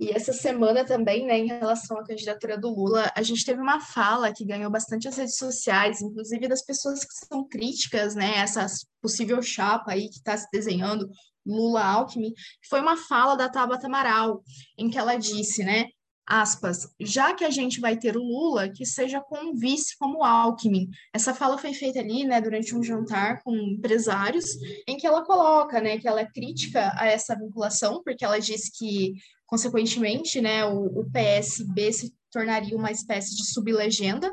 E 0.00 0.10
essa 0.10 0.32
semana 0.32 0.84
também, 0.84 1.26
né, 1.26 1.38
em 1.38 1.46
relação 1.46 1.98
à 1.98 2.04
candidatura 2.04 2.58
do 2.58 2.68
Lula, 2.68 3.10
a 3.14 3.22
gente 3.22 3.44
teve 3.44 3.60
uma 3.60 3.80
fala 3.80 4.32
que 4.32 4.44
ganhou 4.44 4.70
bastante 4.70 5.06
as 5.06 5.16
redes 5.16 5.36
sociais, 5.36 6.00
inclusive 6.00 6.48
das 6.48 6.64
pessoas 6.64 7.04
que 7.04 7.26
são 7.26 7.46
críticas, 7.46 8.14
né, 8.14 8.38
essa 8.38 8.66
possível 9.00 9.40
chapa 9.42 9.92
aí 9.92 10.08
que 10.08 10.16
está 10.16 10.36
se 10.36 10.48
desenhando, 10.52 11.08
Lula-Alckmin, 11.46 12.32
foi 12.68 12.80
uma 12.80 12.96
fala 12.96 13.36
da 13.36 13.48
Tabata 13.48 13.86
Amaral, 13.86 14.42
em 14.76 14.90
que 14.90 14.98
ela 14.98 15.16
disse, 15.16 15.62
né, 15.62 15.86
aspas, 16.26 16.88
já 17.00 17.32
que 17.34 17.44
a 17.44 17.50
gente 17.50 17.80
vai 17.80 17.96
ter 17.96 18.16
o 18.16 18.22
Lula, 18.22 18.68
que 18.68 18.84
seja 18.84 19.20
com 19.20 19.36
um 19.38 19.54
vice 19.54 19.96
como 19.98 20.24
Alckmin. 20.24 20.88
Essa 21.12 21.32
fala 21.32 21.56
foi 21.56 21.72
feita 21.72 22.00
ali, 22.00 22.24
né, 22.24 22.40
durante 22.40 22.74
um 22.74 22.82
jantar 22.82 23.42
com 23.42 23.54
empresários, 23.54 24.46
em 24.88 24.96
que 24.96 25.06
ela 25.06 25.24
coloca, 25.24 25.80
né, 25.80 25.98
que 25.98 26.08
ela 26.08 26.20
é 26.20 26.26
crítica 26.26 26.92
a 26.96 27.06
essa 27.06 27.36
vinculação, 27.36 28.02
porque 28.02 28.24
ela 28.24 28.40
diz 28.40 28.68
que, 28.76 29.14
consequentemente, 29.46 30.40
né, 30.40 30.64
o, 30.64 31.00
o 31.00 31.10
PSB 31.10 31.92
se 31.92 32.14
tornaria 32.30 32.76
uma 32.76 32.90
espécie 32.90 33.36
de 33.36 33.46
sublegenda 33.46 34.32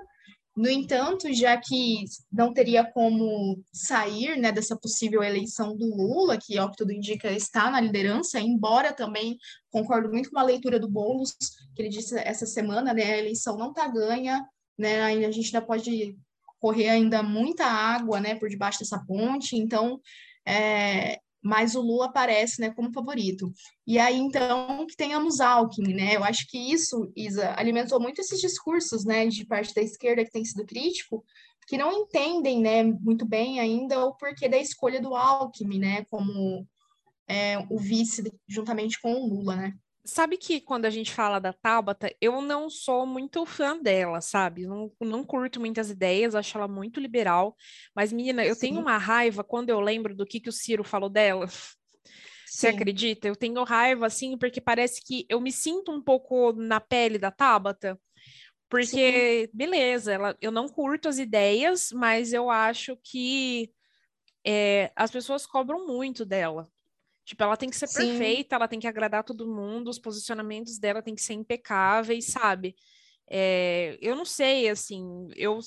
no 0.55 0.69
entanto, 0.69 1.33
já 1.33 1.57
que 1.57 2.05
não 2.31 2.53
teria 2.53 2.83
como 2.83 3.59
sair 3.73 4.37
né, 4.37 4.51
dessa 4.51 4.77
possível 4.77 5.23
eleição 5.23 5.75
do 5.75 5.85
Lula, 5.95 6.37
que, 6.37 6.57
ao 6.57 6.69
que 6.69 6.77
tudo 6.77 6.91
indica, 6.91 7.31
está 7.31 7.71
na 7.71 7.81
liderança, 7.81 8.39
embora 8.39 8.93
também 8.93 9.37
concordo 9.71 10.09
muito 10.09 10.29
com 10.29 10.37
a 10.37 10.43
leitura 10.43 10.79
do 10.79 10.87
Boulos, 10.87 11.35
que 11.75 11.81
ele 11.81 11.89
disse 11.89 12.15
essa 12.19 12.45
semana, 12.45 12.93
né, 12.93 13.03
a 13.03 13.17
eleição 13.17 13.57
não 13.57 13.71
está 13.71 13.87
ganha, 13.87 14.45
né, 14.77 15.01
a 15.03 15.31
gente 15.31 15.47
ainda 15.47 15.65
pode 15.65 16.15
correr 16.59 16.89
ainda 16.89 17.23
muita 17.23 17.65
água 17.65 18.19
né, 18.19 18.35
por 18.35 18.47
debaixo 18.47 18.79
dessa 18.79 19.03
ponte, 19.05 19.57
então 19.57 19.99
é, 20.47 21.19
mas 21.43 21.75
o 21.75 21.81
Lula 21.81 22.05
aparece 22.05 22.61
né, 22.61 22.69
como 22.71 22.93
favorito. 22.93 23.51
E 23.85 23.99
aí, 23.99 24.17
então, 24.17 24.87
que 24.87 24.95
tenhamos 24.95 25.41
Alckmin, 25.41 25.93
né? 25.93 26.15
Eu 26.15 26.23
acho 26.23 26.47
que 26.47 26.57
isso, 26.57 27.11
Isa, 27.15 27.53
alimentou 27.57 27.99
muito 27.99 28.21
esses 28.21 28.39
discursos 28.39 29.03
né, 29.03 29.27
de 29.27 29.45
parte 29.45 29.73
da 29.73 29.81
esquerda 29.81 30.23
que 30.23 30.31
tem 30.31 30.45
sido 30.45 30.65
crítico, 30.65 31.23
que 31.67 31.77
não 31.77 31.91
entendem 31.91 32.61
né, 32.61 32.83
muito 32.83 33.25
bem 33.25 33.59
ainda 33.59 34.05
o 34.05 34.15
porquê 34.15 34.47
da 34.47 34.57
escolha 34.57 35.01
do 35.01 35.15
Alckmin, 35.15 35.79
né? 35.79 36.05
Como 36.05 36.65
é, 37.27 37.57
o 37.69 37.77
vice 37.77 38.23
juntamente 38.47 38.99
com 39.01 39.13
o 39.13 39.27
Lula, 39.27 39.55
né? 39.55 39.73
Sabe 40.05 40.37
que 40.37 40.59
quando 40.59 40.85
a 40.85 40.89
gente 40.89 41.13
fala 41.13 41.39
da 41.39 41.53
Tabata, 41.53 42.13
eu 42.19 42.41
não 42.41 42.69
sou 42.69 43.05
muito 43.05 43.45
fã 43.45 43.77
dela, 43.77 44.19
sabe? 44.19 44.67
Não, 44.67 44.91
não 44.99 45.23
curto 45.23 45.61
muitas 45.61 45.89
ideias, 45.89 46.35
acho 46.35 46.57
ela 46.57 46.67
muito 46.67 46.99
liberal. 46.99 47.55
Mas, 47.95 48.11
menina, 48.11 48.45
eu 48.45 48.53
Sim. 48.53 48.61
tenho 48.61 48.81
uma 48.81 48.97
raiva 48.97 49.45
quando 49.45 49.69
eu 49.69 49.79
lembro 49.79 50.13
do 50.13 50.25
que, 50.25 50.41
que 50.41 50.49
o 50.49 50.53
Ciro 50.53 50.83
falou 50.83 51.09
dela. 51.09 51.47
Você 52.45 52.67
acredita? 52.67 53.27
Eu 53.27 53.35
tenho 53.35 53.63
raiva, 53.63 54.05
assim, 54.05 54.37
porque 54.37 54.59
parece 54.59 55.01
que 55.03 55.25
eu 55.29 55.39
me 55.39 55.51
sinto 55.51 55.91
um 55.91 56.01
pouco 56.01 56.51
na 56.51 56.79
pele 56.79 57.17
da 57.17 57.31
Tabata. 57.31 57.99
Porque, 58.69 59.47
Sim. 59.47 59.57
beleza, 59.57 60.13
ela, 60.13 60.37
eu 60.41 60.51
não 60.51 60.67
curto 60.67 61.07
as 61.07 61.17
ideias, 61.17 61.91
mas 61.91 62.33
eu 62.33 62.49
acho 62.49 62.97
que 63.03 63.71
é, 64.45 64.91
as 64.95 65.09
pessoas 65.09 65.45
cobram 65.45 65.87
muito 65.87 66.25
dela. 66.25 66.67
Tipo, 67.25 67.43
ela 67.43 67.57
tem 67.57 67.69
que 67.69 67.75
ser 67.75 67.87
Sim. 67.87 68.07
perfeita, 68.07 68.55
ela 68.55 68.67
tem 68.67 68.79
que 68.79 68.87
agradar 68.87 69.23
todo 69.23 69.47
mundo, 69.47 69.89
os 69.89 69.99
posicionamentos 69.99 70.77
dela 70.77 71.01
tem 71.01 71.15
que 71.15 71.21
ser 71.21 71.33
impecáveis, 71.33 72.25
sabe? 72.25 72.75
É, 73.29 73.97
eu 74.01 74.15
não 74.15 74.25
sei, 74.25 74.69
assim, 74.69 75.27
eu 75.35 75.59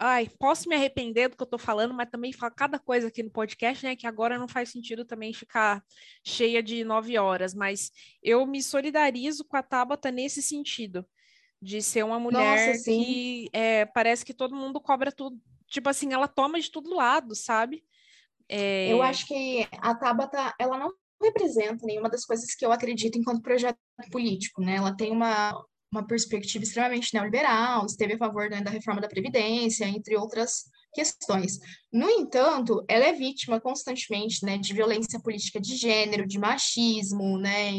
ai, 0.00 0.28
posso 0.38 0.68
me 0.68 0.74
arrepender 0.74 1.28
do 1.28 1.36
que 1.36 1.42
eu 1.42 1.46
tô 1.46 1.58
falando, 1.58 1.92
mas 1.92 2.08
também 2.10 2.32
falo 2.32 2.54
cada 2.54 2.78
coisa 2.78 3.08
aqui 3.08 3.22
no 3.22 3.30
podcast, 3.30 3.84
né? 3.84 3.94
Que 3.94 4.06
agora 4.06 4.38
não 4.38 4.48
faz 4.48 4.70
sentido 4.70 5.04
também 5.04 5.32
ficar 5.32 5.84
cheia 6.26 6.62
de 6.62 6.82
nove 6.84 7.18
horas, 7.18 7.54
mas 7.54 7.90
eu 8.22 8.46
me 8.46 8.62
solidarizo 8.62 9.44
com 9.44 9.56
a 9.56 9.62
Tabata 9.62 10.10
nesse 10.10 10.42
sentido, 10.42 11.06
de 11.60 11.82
ser 11.82 12.02
uma 12.02 12.18
mulher 12.18 12.56
Nossa, 12.56 12.82
que 12.84 13.48
é, 13.52 13.84
parece 13.84 14.24
que 14.24 14.32
todo 14.32 14.56
mundo 14.56 14.80
cobra 14.80 15.12
tudo. 15.12 15.38
Tipo 15.66 15.90
assim, 15.90 16.12
ela 16.12 16.26
toma 16.26 16.58
de 16.58 16.70
todo 16.70 16.94
lado, 16.94 17.34
sabe? 17.34 17.84
É... 18.50 18.92
Eu 18.92 19.00
acho 19.00 19.26
que 19.26 19.66
a 19.78 19.94
Tabata, 19.94 20.52
ela 20.58 20.76
não 20.76 20.92
representa 21.22 21.86
nenhuma 21.86 22.10
das 22.10 22.24
coisas 22.24 22.52
que 22.54 22.66
eu 22.66 22.72
acredito 22.72 23.16
enquanto 23.16 23.42
projeto 23.42 23.78
político, 24.10 24.60
né? 24.60 24.76
Ela 24.76 24.96
tem 24.96 25.12
uma, 25.12 25.52
uma 25.92 26.04
perspectiva 26.04 26.64
extremamente 26.64 27.14
neoliberal, 27.14 27.86
esteve 27.86 28.14
a 28.14 28.18
favor 28.18 28.50
né, 28.50 28.60
da 28.60 28.70
reforma 28.70 29.00
da 29.00 29.08
Previdência, 29.08 29.84
entre 29.84 30.16
outras 30.16 30.64
questões. 30.92 31.58
No 31.92 32.10
entanto, 32.10 32.84
ela 32.88 33.04
é 33.04 33.12
vítima 33.12 33.60
constantemente 33.60 34.44
né, 34.44 34.58
de 34.58 34.74
violência 34.74 35.20
política 35.20 35.60
de 35.60 35.76
gênero, 35.76 36.26
de 36.26 36.38
machismo, 36.38 37.38
né, 37.38 37.72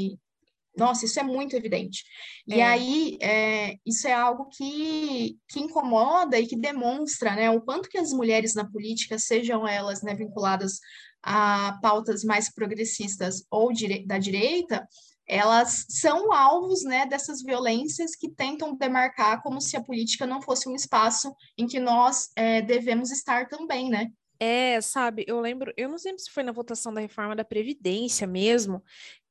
nossa, 0.78 1.06
isso 1.06 1.20
é 1.20 1.24
muito 1.24 1.56
evidente. 1.56 2.04
E 2.48 2.60
é. 2.60 2.64
aí, 2.64 3.18
é, 3.22 3.76
isso 3.86 4.08
é 4.08 4.14
algo 4.14 4.48
que, 4.50 5.38
que 5.48 5.60
incomoda 5.60 6.40
e 6.40 6.48
que 6.48 6.56
demonstra 6.56 7.36
né, 7.36 7.50
o 7.50 7.62
quanto 7.62 7.90
que 7.90 7.98
as 7.98 8.12
mulheres 8.12 8.56
na 8.56 8.70
política, 8.70 9.20
sejam 9.20 9.68
elas 9.68 10.02
né, 10.02 10.16
vinculadas 10.16 10.80
a 11.24 11.78
pautas 11.82 12.24
mais 12.24 12.52
progressistas 12.52 13.44
ou 13.52 13.72
dire 13.72 14.06
da 14.06 14.18
direita, 14.18 14.88
elas 15.28 15.86
são 15.90 16.34
alvos 16.34 16.84
né, 16.84 17.06
dessas 17.06 17.42
violências 17.42 18.16
que 18.16 18.30
tentam 18.30 18.76
demarcar 18.76 19.42
como 19.42 19.62
se 19.62 19.78
a 19.78 19.84
política 19.84 20.26
não 20.26 20.42
fosse 20.42 20.68
um 20.68 20.76
espaço 20.76 21.34
em 21.58 21.68
que 21.68 21.80
nós 21.80 22.30
é, 22.36 22.62
devemos 22.62 23.12
estar 23.12 23.48
também, 23.48 23.90
né? 23.90 24.10
É, 24.44 24.82
sabe, 24.82 25.24
eu 25.28 25.40
lembro, 25.40 25.72
eu 25.78 25.88
não 25.88 25.98
lembro 26.04 26.20
se 26.20 26.32
foi 26.32 26.42
na 26.42 26.52
votação 26.52 26.92
da 26.92 27.00
reforma 27.00 27.36
da 27.36 27.46
Previdência 27.46 28.26
mesmo, 28.26 28.84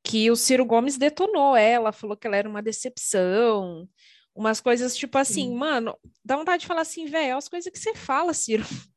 que 0.03 0.31
o 0.31 0.37
Ciro 0.37 0.65
Gomes 0.65 0.97
detonou 0.97 1.57
ela, 1.57 1.93
falou 1.93 2.17
que 2.17 2.27
ela 2.27 2.37
era 2.37 2.49
uma 2.49 2.63
decepção, 2.63 3.89
umas 4.35 4.61
coisas 4.61 4.97
tipo 4.97 5.19
assim, 5.19 5.49
Sim. 5.49 5.55
mano, 5.55 5.97
dá 6.25 6.37
vontade 6.37 6.63
de 6.63 6.67
falar 6.67 6.83
assim, 6.83 7.07
velho, 7.07 7.37
as 7.37 7.49
coisas 7.49 7.71
que 7.71 7.79
você 7.79 7.95
fala, 7.95 8.33
Ciro. 8.33 8.65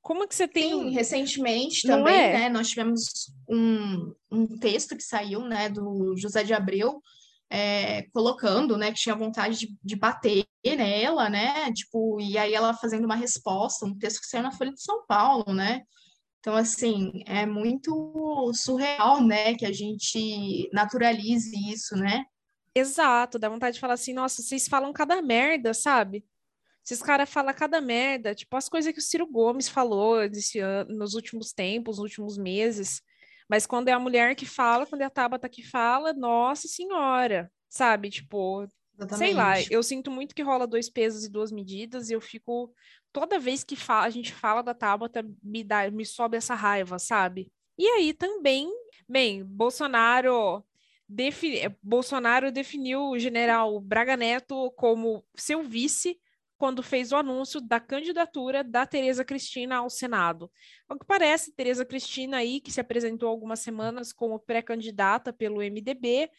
Como 0.00 0.26
que 0.26 0.34
você 0.34 0.48
tem. 0.48 0.70
Sim, 0.70 0.90
recentemente 0.90 1.86
Não 1.86 1.98
também, 1.98 2.20
é? 2.20 2.32
né? 2.32 2.48
Nós 2.48 2.68
tivemos 2.68 3.32
um, 3.48 4.12
um 4.30 4.58
texto 4.58 4.96
que 4.96 5.02
saiu, 5.02 5.42
né, 5.42 5.68
do 5.68 6.16
José 6.16 6.42
de 6.42 6.52
Abreu, 6.52 7.00
é, 7.48 8.02
colocando, 8.12 8.76
né, 8.76 8.90
que 8.90 8.98
tinha 8.98 9.14
vontade 9.14 9.58
de, 9.58 9.76
de, 9.84 9.94
bater 9.94 10.44
nela, 10.64 11.28
né, 11.28 11.70
tipo, 11.72 12.18
e 12.18 12.38
aí 12.38 12.54
ela 12.54 12.72
fazendo 12.72 13.04
uma 13.04 13.14
resposta, 13.14 13.84
um 13.84 13.96
texto 13.96 14.20
que 14.20 14.26
saiu 14.26 14.42
na 14.42 14.50
Folha 14.50 14.72
de 14.72 14.82
São 14.82 15.04
Paulo, 15.06 15.52
né, 15.52 15.82
então, 16.42 16.56
assim, 16.56 17.22
é 17.24 17.46
muito 17.46 18.50
surreal, 18.52 19.24
né, 19.24 19.54
que 19.54 19.64
a 19.64 19.70
gente 19.70 20.68
naturalize 20.72 21.54
isso, 21.70 21.94
né? 21.94 22.24
Exato, 22.74 23.38
dá 23.38 23.48
vontade 23.48 23.74
de 23.74 23.80
falar 23.80 23.94
assim, 23.94 24.12
nossa, 24.12 24.42
vocês 24.42 24.66
falam 24.66 24.92
cada 24.92 25.22
merda, 25.22 25.72
sabe? 25.72 26.24
Esses 26.84 27.00
caras 27.00 27.30
falam 27.30 27.54
cada 27.54 27.80
merda, 27.80 28.34
tipo 28.34 28.56
as 28.56 28.68
coisas 28.68 28.92
que 28.92 28.98
o 28.98 29.02
Ciro 29.02 29.24
Gomes 29.24 29.68
falou 29.68 30.14
ano, 30.14 30.32
nos 30.88 31.14
últimos 31.14 31.52
tempos, 31.52 31.98
nos 31.98 32.02
últimos 32.02 32.36
meses. 32.36 33.00
Mas 33.48 33.64
quando 33.64 33.86
é 33.86 33.92
a 33.92 34.00
mulher 34.00 34.34
que 34.34 34.44
fala, 34.44 34.84
quando 34.84 35.02
é 35.02 35.04
a 35.04 35.10
Tabata 35.10 35.48
que 35.48 35.62
fala, 35.62 36.12
nossa 36.12 36.66
senhora, 36.66 37.52
sabe? 37.68 38.10
Tipo, 38.10 38.66
Exatamente. 39.04 39.26
sei 39.26 39.34
lá, 39.34 39.54
eu 39.70 39.82
sinto 39.82 40.10
muito 40.10 40.34
que 40.34 40.42
rola 40.42 40.66
dois 40.66 40.88
pesos 40.88 41.24
e 41.24 41.30
duas 41.30 41.50
medidas 41.52 42.10
e 42.10 42.14
eu 42.14 42.20
fico 42.20 42.72
toda 43.12 43.38
vez 43.38 43.62
que 43.62 43.76
fala, 43.76 44.06
a 44.06 44.10
gente 44.10 44.32
fala 44.32 44.62
da 44.62 44.74
Tabata, 44.74 45.24
me, 45.42 45.62
dá, 45.62 45.90
me 45.90 46.04
sobe 46.04 46.36
essa 46.36 46.54
raiva, 46.54 46.98
sabe? 46.98 47.52
E 47.78 47.86
aí 47.86 48.12
também, 48.12 48.70
bem, 49.08 49.44
Bolsonaro, 49.44 50.64
defi, 51.08 51.60
Bolsonaro 51.82 52.50
definiu 52.50 53.10
o 53.10 53.18
general 53.18 53.80
Braga 53.80 54.16
Neto 54.16 54.70
como 54.72 55.24
seu 55.36 55.62
vice 55.62 56.18
quando 56.62 56.80
fez 56.80 57.10
o 57.10 57.16
anúncio 57.16 57.60
da 57.60 57.80
candidatura 57.80 58.62
da 58.62 58.86
Tereza 58.86 59.24
Cristina 59.24 59.78
ao 59.78 59.90
Senado. 59.90 60.48
Ao 60.88 60.96
que 60.96 61.04
parece, 61.04 61.52
Tereza 61.52 61.84
Cristina 61.84 62.36
aí, 62.36 62.60
que 62.60 62.70
se 62.70 62.80
apresentou 62.80 63.28
algumas 63.28 63.58
semanas 63.58 64.12
como 64.12 64.38
pré-candidata 64.38 65.32
pelo 65.32 65.60
MDB, 65.60 66.30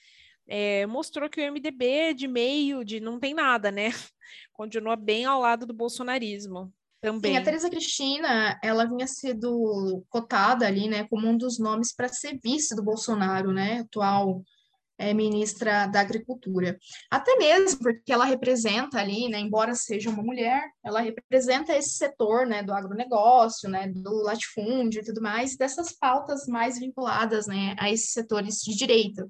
é, 0.48 0.86
mostrou 0.86 1.30
que 1.30 1.42
o 1.42 1.52
MDB 1.52 2.14
de 2.14 2.28
meio, 2.28 2.84
de 2.84 3.00
não 3.00 3.20
tem 3.20 3.34
nada, 3.34 3.72
né? 3.72 3.90
Continua 4.54 4.96
bem 4.96 5.26
ao 5.26 5.40
lado 5.40 5.66
do 5.66 5.74
bolsonarismo. 5.74 6.72
Também. 7.02 7.34
Sim, 7.34 7.38
a 7.38 7.44
Teresa 7.44 7.70
Cristina, 7.70 8.58
ela 8.64 8.86
vinha 8.86 9.06
sendo 9.06 10.06
cotada 10.08 10.66
ali, 10.66 10.88
né, 10.88 11.06
como 11.10 11.28
um 11.28 11.36
dos 11.36 11.60
nomes 11.60 11.94
para 11.94 12.08
ser 12.08 12.40
vice 12.42 12.74
do 12.74 12.82
Bolsonaro, 12.82 13.52
né, 13.52 13.80
atual 13.80 14.42
é, 14.98 15.14
ministra 15.14 15.86
da 15.88 16.00
Agricultura. 16.00 16.78
Até 17.12 17.36
mesmo 17.36 17.80
porque 17.80 18.14
ela 18.14 18.24
representa 18.24 19.00
ali, 19.00 19.28
né, 19.28 19.40
embora 19.40 19.76
seja 19.76 20.10
uma 20.10 20.24
mulher, 20.24 20.64
ela 20.82 21.02
representa 21.02 21.76
esse 21.76 21.98
setor 21.98 22.46
né, 22.46 22.64
do 22.64 22.74
agronegócio, 22.74 23.70
né, 23.70 23.90
do 23.90 24.24
latifúndio 24.24 25.02
e 25.02 25.04
tudo 25.04 25.22
mais, 25.22 25.58
dessas 25.58 25.92
pautas 25.92 26.46
mais 26.48 26.80
vinculadas 26.80 27.48
né, 27.48 27.76
a 27.78 27.92
esses 27.92 28.12
setores 28.12 28.60
de 28.60 28.76
direita. 28.76 29.28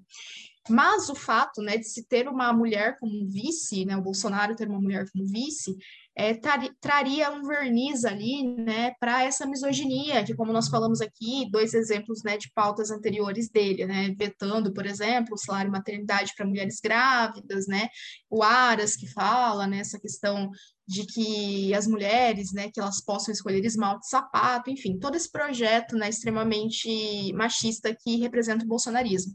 Mas 0.69 1.09
o 1.09 1.15
fato 1.15 1.61
né, 1.61 1.77
de 1.77 1.85
se 1.85 2.03
ter 2.03 2.27
uma 2.27 2.53
mulher 2.53 2.97
como 2.97 3.25
vice, 3.27 3.85
né, 3.85 3.97
o 3.97 4.01
Bolsonaro 4.01 4.55
ter 4.55 4.67
uma 4.69 4.79
mulher 4.79 5.09
como 5.11 5.25
vice, 5.25 5.77
é, 6.15 6.33
traria 6.79 7.31
um 7.31 7.43
verniz 7.43 8.05
ali, 8.05 8.43
né, 8.57 8.93
para 8.99 9.23
essa 9.23 9.45
misoginia, 9.45 10.23
que 10.23 10.35
como 10.35 10.53
nós 10.53 10.67
falamos 10.67 11.01
aqui, 11.01 11.49
dois 11.49 11.73
exemplos, 11.73 12.21
né, 12.23 12.37
de 12.37 12.51
pautas 12.53 12.91
anteriores 12.91 13.49
dele, 13.49 13.85
né, 13.85 14.13
vetando, 14.17 14.73
por 14.73 14.85
exemplo, 14.85 15.33
o 15.33 15.37
salário 15.37 15.71
maternidade 15.71 16.33
para 16.35 16.45
mulheres 16.45 16.79
grávidas, 16.83 17.67
né, 17.67 17.87
o 18.29 18.43
Aras 18.43 18.95
que 18.95 19.07
fala, 19.07 19.65
né, 19.65 19.79
essa 19.79 19.99
questão 19.99 20.51
de 20.85 21.05
que 21.05 21.73
as 21.73 21.87
mulheres, 21.87 22.51
né, 22.51 22.69
que 22.69 22.79
elas 22.79 23.01
possam 23.01 23.33
escolher 23.33 23.63
esmalte, 23.63 24.07
sapato, 24.07 24.69
enfim, 24.69 24.99
todo 24.99 25.15
esse 25.15 25.31
projeto, 25.31 25.95
né, 25.95 26.09
extremamente 26.09 27.31
machista 27.33 27.95
que 27.95 28.17
representa 28.17 28.65
o 28.65 28.67
bolsonarismo. 28.67 29.33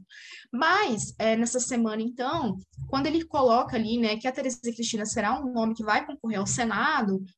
Mas, 0.52 1.14
é, 1.18 1.36
nessa 1.36 1.58
semana, 1.58 2.02
então, 2.02 2.58
quando 2.88 3.06
ele 3.06 3.24
coloca 3.24 3.76
ali, 3.76 3.98
né, 3.98 4.16
que 4.16 4.28
a 4.28 4.32
Teresa 4.32 4.60
Cristina 4.62 5.06
será 5.06 5.40
um 5.40 5.52
nome 5.52 5.74
que 5.74 5.84
vai 5.84 6.06
concorrer 6.06 6.38
ao 6.38 6.46
Senado, 6.46 6.67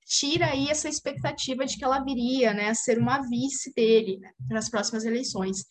tira 0.07 0.47
aí 0.47 0.69
essa 0.69 0.89
expectativa 0.89 1.65
de 1.65 1.77
que 1.77 1.85
ela 1.85 2.05
viria, 2.05 2.53
né, 2.53 2.71
a 2.71 2.75
ser 2.75 2.99
uma 2.99 3.21
vice 3.29 3.73
dele, 3.75 4.19
né, 4.19 4.31
nas 4.49 4.69
próximas 4.69 5.05
eleições. 5.05 5.65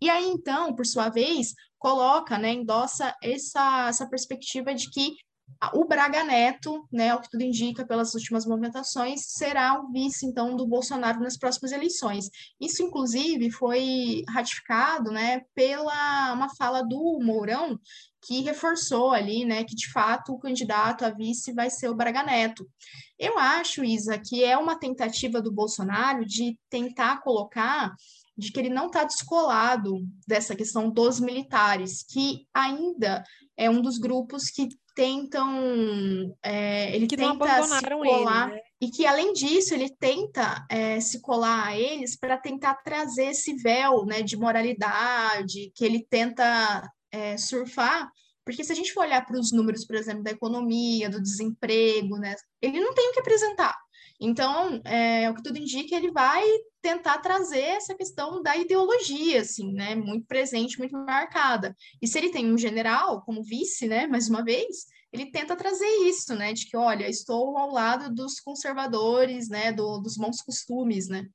E 0.00 0.08
aí, 0.08 0.28
então, 0.28 0.74
por 0.74 0.86
sua 0.86 1.08
vez, 1.08 1.54
coloca, 1.78 2.38
né, 2.38 2.52
endossa 2.52 3.14
essa, 3.22 3.88
essa 3.88 4.08
perspectiva 4.08 4.74
de 4.74 4.90
que 4.90 5.16
o 5.74 5.84
Braga 5.84 6.24
Neto, 6.24 6.86
né, 6.90 7.14
o 7.14 7.20
que 7.20 7.30
tudo 7.30 7.42
indica 7.42 7.86
pelas 7.86 8.14
últimas 8.14 8.46
movimentações, 8.46 9.26
será 9.26 9.80
o 9.80 9.90
vice, 9.92 10.26
então, 10.26 10.56
do 10.56 10.66
Bolsonaro 10.66 11.20
nas 11.20 11.36
próximas 11.36 11.72
eleições. 11.72 12.30
Isso, 12.60 12.82
inclusive, 12.82 13.50
foi 13.50 14.22
ratificado, 14.28 15.10
né, 15.10 15.42
pela 15.54 16.32
uma 16.32 16.48
fala 16.56 16.82
do 16.82 17.18
Mourão, 17.22 17.78
que 18.22 18.40
reforçou 18.42 19.12
ali, 19.12 19.44
né, 19.44 19.64
que 19.64 19.74
de 19.74 19.90
fato 19.90 20.32
o 20.32 20.38
candidato 20.38 21.04
a 21.04 21.10
vice 21.10 21.52
vai 21.52 21.70
ser 21.70 21.88
o 21.88 21.94
Braga 21.94 22.22
Neto. 22.22 22.68
Eu 23.18 23.38
acho, 23.38 23.84
Isa, 23.84 24.18
que 24.18 24.44
é 24.44 24.56
uma 24.56 24.78
tentativa 24.78 25.40
do 25.40 25.52
Bolsonaro 25.52 26.24
de 26.24 26.58
tentar 26.68 27.20
colocar 27.22 27.94
de 28.36 28.50
que 28.50 28.58
ele 28.58 28.70
não 28.70 28.86
está 28.86 29.04
descolado 29.04 30.00
dessa 30.26 30.56
questão 30.56 30.90
dos 30.90 31.20
militares, 31.20 32.02
que 32.02 32.46
ainda 32.54 33.22
é 33.56 33.68
um 33.68 33.82
dos 33.82 33.98
grupos 33.98 34.48
que 34.48 34.68
tentam. 34.94 36.36
É, 36.42 36.94
ele 36.94 37.06
que 37.06 37.16
tenta 37.16 37.62
se 37.62 37.80
colar. 37.80 38.48
Ele, 38.48 38.54
né? 38.54 38.60
E 38.80 38.90
que, 38.90 39.06
além 39.06 39.32
disso, 39.32 39.74
ele 39.74 39.90
tenta 39.90 40.66
é, 40.70 41.00
se 41.00 41.20
colar 41.20 41.68
a 41.68 41.78
eles 41.78 42.16
para 42.16 42.38
tentar 42.38 42.74
trazer 42.76 43.26
esse 43.26 43.54
véu 43.56 44.04
né, 44.04 44.22
de 44.22 44.36
moralidade, 44.36 45.70
que 45.74 45.84
ele 45.84 46.06
tenta 46.08 46.88
é, 47.12 47.36
surfar. 47.36 48.10
Porque 48.44 48.64
se 48.64 48.72
a 48.72 48.74
gente 48.74 48.92
for 48.92 49.04
olhar 49.04 49.24
para 49.24 49.38
os 49.38 49.52
números, 49.52 49.84
por 49.86 49.96
exemplo, 49.96 50.22
da 50.22 50.30
economia, 50.30 51.10
do 51.10 51.22
desemprego, 51.22 52.16
né, 52.16 52.34
ele 52.60 52.80
não 52.80 52.94
tem 52.94 53.10
o 53.10 53.12
que 53.12 53.20
apresentar. 53.20 53.76
Então, 54.20 54.82
é, 54.84 55.30
o 55.30 55.34
que 55.34 55.42
tudo 55.42 55.58
indica, 55.58 55.96
ele 55.96 56.10
vai 56.10 56.44
tentar 56.82 57.18
trazer 57.18 57.62
essa 57.62 57.94
questão 57.94 58.42
da 58.42 58.54
ideologia, 58.54 59.40
assim, 59.40 59.72
né, 59.72 59.94
muito 59.94 60.26
presente, 60.26 60.78
muito 60.78 60.94
marcada. 60.94 61.74
E 62.02 62.06
se 62.06 62.18
ele 62.18 62.30
tem 62.30 62.52
um 62.52 62.58
general 62.58 63.22
como 63.22 63.42
vice, 63.42 63.88
né, 63.88 64.06
mais 64.06 64.28
uma 64.28 64.44
vez, 64.44 64.86
ele 65.10 65.30
tenta 65.30 65.56
trazer 65.56 65.88
isso, 66.06 66.34
né, 66.34 66.52
de 66.52 66.66
que, 66.66 66.76
olha, 66.76 67.08
estou 67.08 67.56
ao 67.56 67.72
lado 67.72 68.14
dos 68.14 68.38
conservadores, 68.40 69.48
né, 69.48 69.72
do, 69.72 69.98
dos 69.98 70.18
bons 70.18 70.42
costumes, 70.42 71.08
né. 71.08 71.26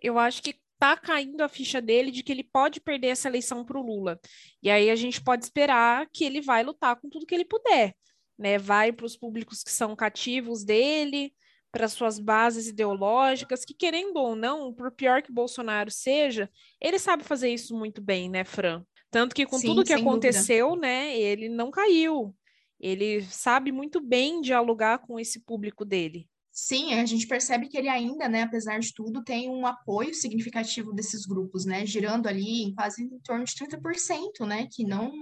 Eu 0.00 0.16
acho 0.16 0.40
que 0.42 0.54
tá 0.78 0.96
caindo 0.96 1.40
a 1.40 1.48
ficha 1.48 1.80
dele 1.80 2.12
de 2.12 2.22
que 2.22 2.30
ele 2.30 2.44
pode 2.44 2.80
perder 2.80 3.08
essa 3.08 3.28
eleição 3.28 3.64
para 3.64 3.78
o 3.78 3.82
Lula. 3.82 4.20
E 4.62 4.70
aí 4.70 4.90
a 4.90 4.96
gente 4.96 5.20
pode 5.20 5.44
esperar 5.44 6.06
que 6.12 6.22
ele 6.22 6.40
vai 6.40 6.62
lutar 6.62 7.00
com 7.00 7.08
tudo 7.08 7.26
que 7.26 7.34
ele 7.34 7.44
puder, 7.44 7.96
né, 8.38 8.58
vai 8.58 8.92
para 8.92 9.06
os 9.06 9.16
públicos 9.16 9.64
que 9.64 9.72
são 9.72 9.96
cativos 9.96 10.62
dele, 10.62 11.32
para 11.70 11.88
suas 11.88 12.18
bases 12.18 12.68
ideológicas, 12.68 13.64
que 13.64 13.74
querendo 13.74 14.16
ou 14.16 14.34
não, 14.34 14.72
por 14.72 14.90
pior 14.90 15.22
que 15.22 15.32
Bolsonaro 15.32 15.90
seja, 15.90 16.50
ele 16.80 16.98
sabe 16.98 17.22
fazer 17.24 17.50
isso 17.50 17.76
muito 17.76 18.00
bem, 18.00 18.30
né, 18.30 18.44
Fran? 18.44 18.84
Tanto 19.10 19.34
que 19.34 19.46
com 19.46 19.58
Sim, 19.58 19.68
tudo 19.68 19.84
que 19.84 19.92
aconteceu, 19.92 20.70
dúvida. 20.70 20.86
né, 20.86 21.16
ele 21.18 21.48
não 21.48 21.70
caiu. 21.70 22.34
Ele 22.78 23.22
sabe 23.22 23.72
muito 23.72 24.00
bem 24.00 24.40
dialogar 24.40 24.98
com 24.98 25.18
esse 25.18 25.40
público 25.40 25.84
dele. 25.84 26.28
Sim, 26.58 26.94
a 26.94 27.04
gente 27.04 27.26
percebe 27.26 27.68
que 27.68 27.76
ele 27.76 27.88
ainda, 27.88 28.28
né, 28.30 28.42
apesar 28.42 28.78
de 28.78 28.92
tudo, 28.94 29.22
tem 29.22 29.46
um 29.50 29.66
apoio 29.66 30.14
significativo 30.14 30.90
desses 30.94 31.26
grupos, 31.26 31.66
né, 31.66 31.84
girando 31.84 32.26
ali 32.26 32.62
em 32.62 32.74
quase 32.74 33.04
em 33.04 33.18
torno 33.20 33.44
de 33.44 33.54
30%, 33.54 34.46
né, 34.46 34.66
que 34.72 34.82
não 34.82 35.12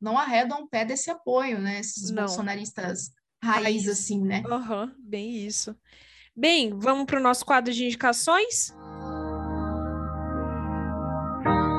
não 0.00 0.16
arredam 0.16 0.62
o 0.62 0.68
pé 0.68 0.84
desse 0.84 1.10
apoio, 1.10 1.58
né, 1.58 1.80
esses 1.80 2.12
não. 2.12 2.22
bolsonaristas 2.22 3.10
raiz, 3.44 3.88
assim, 3.88 4.22
né? 4.22 4.42
Aham, 4.46 4.84
uhum, 4.84 4.92
bem 4.98 5.46
isso. 5.46 5.76
Bem, 6.36 6.76
vamos 6.76 7.04
para 7.04 7.20
o 7.20 7.22
nosso 7.22 7.44
quadro 7.44 7.72
de 7.72 7.84
indicações? 7.84 8.74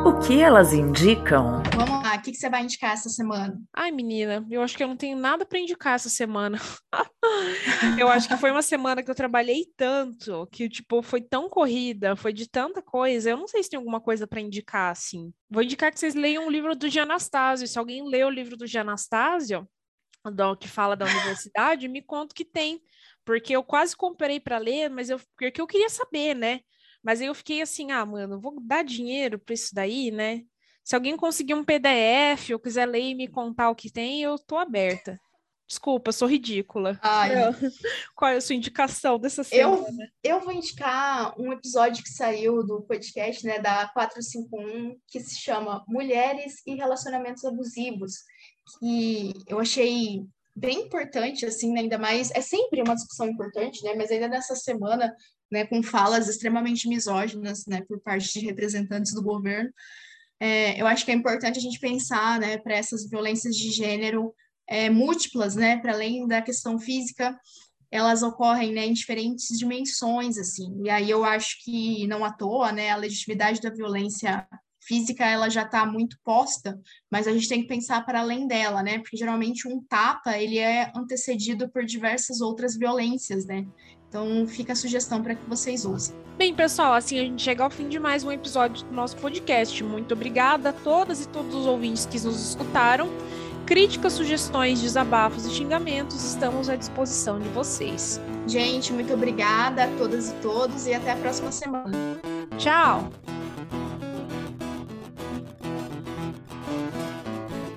O 0.05 0.19
que 0.19 0.39
elas 0.39 0.71
indicam? 0.71 1.63
Vamos 1.75 2.03
lá, 2.03 2.15
o 2.15 2.21
que, 2.21 2.31
que 2.31 2.37
você 2.37 2.47
vai 2.47 2.63
indicar 2.63 2.93
essa 2.93 3.09
semana? 3.09 3.59
Ai, 3.73 3.91
menina, 3.91 4.45
eu 4.51 4.61
acho 4.61 4.77
que 4.77 4.83
eu 4.83 4.87
não 4.87 4.95
tenho 4.95 5.17
nada 5.17 5.45
para 5.45 5.57
indicar 5.57 5.95
essa 5.95 6.09
semana. 6.09 6.59
eu 7.99 8.07
acho 8.07 8.27
que 8.27 8.37
foi 8.37 8.51
uma 8.51 8.61
semana 8.61 9.01
que 9.01 9.09
eu 9.09 9.15
trabalhei 9.15 9.65
tanto, 9.75 10.47
que, 10.51 10.69
tipo, 10.69 11.01
foi 11.01 11.21
tão 11.21 11.49
corrida, 11.49 12.15
foi 12.15 12.31
de 12.31 12.47
tanta 12.47 12.83
coisa. 12.83 13.31
Eu 13.31 13.37
não 13.37 13.47
sei 13.47 13.63
se 13.63 13.71
tem 13.71 13.77
alguma 13.77 13.99
coisa 13.99 14.27
para 14.27 14.39
indicar, 14.39 14.91
assim. 14.91 15.33
Vou 15.49 15.63
indicar 15.63 15.91
que 15.91 15.99
vocês 15.99 16.13
leiam 16.13 16.45
o 16.45 16.51
livro 16.51 16.75
do 16.75 16.87
Gianastasio. 16.87 17.67
Se 17.67 17.79
alguém 17.79 18.07
leu 18.07 18.27
o 18.27 18.31
livro 18.31 18.55
do 18.55 18.67
Gianastasio, 18.67 19.67
do 20.31 20.55
que 20.55 20.67
fala 20.67 20.95
da 20.95 21.05
universidade, 21.05 21.87
me 21.87 22.01
conta 22.01 22.33
que 22.33 22.45
tem, 22.45 22.81
porque 23.23 23.55
eu 23.55 23.63
quase 23.63 23.95
comprei 23.95 24.39
para 24.39 24.57
ler, 24.57 24.89
mas 24.89 25.09
eu 25.09 25.19
porque 25.37 25.61
eu 25.61 25.67
queria 25.67 25.89
saber, 25.89 26.35
né? 26.35 26.61
Mas 27.03 27.21
aí 27.21 27.27
eu 27.27 27.35
fiquei 27.35 27.61
assim, 27.61 27.91
ah, 27.91 28.05
mano, 28.05 28.39
vou 28.39 28.59
dar 28.61 28.83
dinheiro 28.83 29.37
para 29.37 29.53
isso 29.53 29.73
daí, 29.73 30.09
né? 30.11 30.43
Se 30.83 30.95
alguém 30.95 31.17
conseguir 31.17 31.53
um 31.53 31.63
PDF 31.63 32.51
ou 32.51 32.59
quiser 32.59 32.85
ler 32.87 33.01
e 33.01 33.15
me 33.15 33.27
contar 33.27 33.69
o 33.69 33.75
que 33.75 33.91
tem, 33.91 34.21
eu 34.21 34.37
tô 34.37 34.57
aberta. 34.57 35.19
Desculpa, 35.67 36.11
sou 36.11 36.27
ridícula. 36.27 36.99
Qual 38.15 38.29
é 38.29 38.35
a 38.35 38.41
sua 38.41 38.55
indicação 38.55 39.17
dessa 39.17 39.43
semana? 39.43 40.11
Eu, 40.23 40.35
eu 40.35 40.41
vou 40.41 40.53
indicar 40.53 41.33
um 41.39 41.51
episódio 41.51 42.03
que 42.03 42.09
saiu 42.09 42.63
do 42.63 42.83
podcast, 42.83 43.43
né, 43.45 43.57
da 43.57 43.87
451, 43.89 44.95
que 45.07 45.19
se 45.19 45.39
chama 45.39 45.83
Mulheres 45.87 46.61
e 46.67 46.75
Relacionamentos 46.75 47.43
Abusivos, 47.43 48.13
que 48.79 49.33
eu 49.47 49.59
achei 49.59 50.25
bem 50.55 50.83
importante, 50.83 51.45
assim, 51.45 51.73
né? 51.73 51.81
ainda 51.81 51.97
mais, 51.97 52.31
é 52.31 52.41
sempre 52.41 52.81
uma 52.81 52.95
discussão 52.95 53.27
importante, 53.27 53.83
né, 53.83 53.93
mas 53.93 54.09
ainda 54.09 54.29
nessa 54.29 54.55
semana, 54.55 55.13
né, 55.51 55.65
com 55.65 55.83
falas 55.83 56.29
extremamente 56.29 56.87
misóginas, 56.87 57.65
né, 57.67 57.81
por 57.87 57.99
parte 57.99 58.39
de 58.39 58.45
representantes 58.45 59.13
do 59.13 59.21
governo, 59.21 59.69
é, 60.39 60.79
eu 60.79 60.87
acho 60.87 61.03
que 61.03 61.11
é 61.11 61.13
importante 61.13 61.59
a 61.59 61.61
gente 61.61 61.79
pensar, 61.79 62.39
né, 62.39 62.57
para 62.57 62.75
essas 62.75 63.09
violências 63.09 63.55
de 63.55 63.69
gênero 63.69 64.33
é, 64.67 64.89
múltiplas, 64.89 65.55
né, 65.55 65.77
para 65.77 65.93
além 65.93 66.25
da 66.25 66.41
questão 66.41 66.79
física, 66.79 67.37
elas 67.91 68.23
ocorrem, 68.23 68.73
né, 68.73 68.85
em 68.85 68.93
diferentes 68.93 69.57
dimensões, 69.57 70.37
assim, 70.37 70.83
e 70.83 70.89
aí 70.89 71.09
eu 71.09 71.25
acho 71.25 71.63
que 71.63 72.07
não 72.07 72.23
à 72.23 72.31
toa, 72.31 72.71
né, 72.71 72.91
a 72.91 72.95
legitimidade 72.95 73.59
da 73.61 73.69
violência 73.69 74.47
física 74.85 75.25
ela 75.25 75.49
já 75.49 75.63
está 75.63 75.85
muito 75.85 76.17
posta, 76.23 76.79
mas 77.11 77.27
a 77.27 77.31
gente 77.31 77.49
tem 77.49 77.61
que 77.61 77.67
pensar 77.67 78.05
para 78.05 78.21
além 78.21 78.47
dela, 78.47 78.81
né? 78.83 78.99
Porque 78.99 79.17
geralmente 79.17 79.67
um 79.67 79.81
tapa 79.81 80.37
ele 80.37 80.57
é 80.57 80.91
antecedido 80.95 81.69
por 81.69 81.83
diversas 81.83 82.41
outras 82.41 82.77
violências, 82.77 83.45
né? 83.45 83.65
Então 84.07 84.47
fica 84.47 84.73
a 84.73 84.75
sugestão 84.75 85.21
para 85.21 85.35
que 85.35 85.49
vocês 85.49 85.83
usem. 85.83 86.15
Bem, 86.37 86.53
pessoal, 86.53 86.93
assim 86.93 87.19
a 87.19 87.23
gente 87.23 87.41
chega 87.41 87.63
ao 87.63 87.69
fim 87.69 87.89
de 87.89 87.99
mais 87.99 88.23
um 88.23 88.31
episódio 88.31 88.85
do 88.85 88.93
nosso 88.93 89.17
podcast. 89.17 89.83
Muito 89.83 90.13
obrigada 90.13 90.69
a 90.69 90.73
todas 90.73 91.21
e 91.21 91.27
todos 91.27 91.53
os 91.53 91.65
ouvintes 91.65 92.05
que 92.05 92.19
nos 92.19 92.49
escutaram. 92.49 93.09
Críticas, 93.65 94.13
sugestões, 94.13 94.79
desabafos 94.79 95.45
e 95.45 95.51
xingamentos 95.51 96.23
estamos 96.23 96.69
à 96.69 96.75
disposição 96.75 97.39
de 97.39 97.49
vocês. 97.49 98.21
Gente, 98.47 98.93
muito 98.93 99.11
obrigada 99.13 99.85
a 99.85 99.87
todas 99.97 100.29
e 100.29 100.33
todos 100.35 100.85
e 100.85 100.93
até 100.93 101.11
a 101.11 101.15
próxima 101.15 101.51
semana. 101.51 101.97
Tchau! 102.57 103.09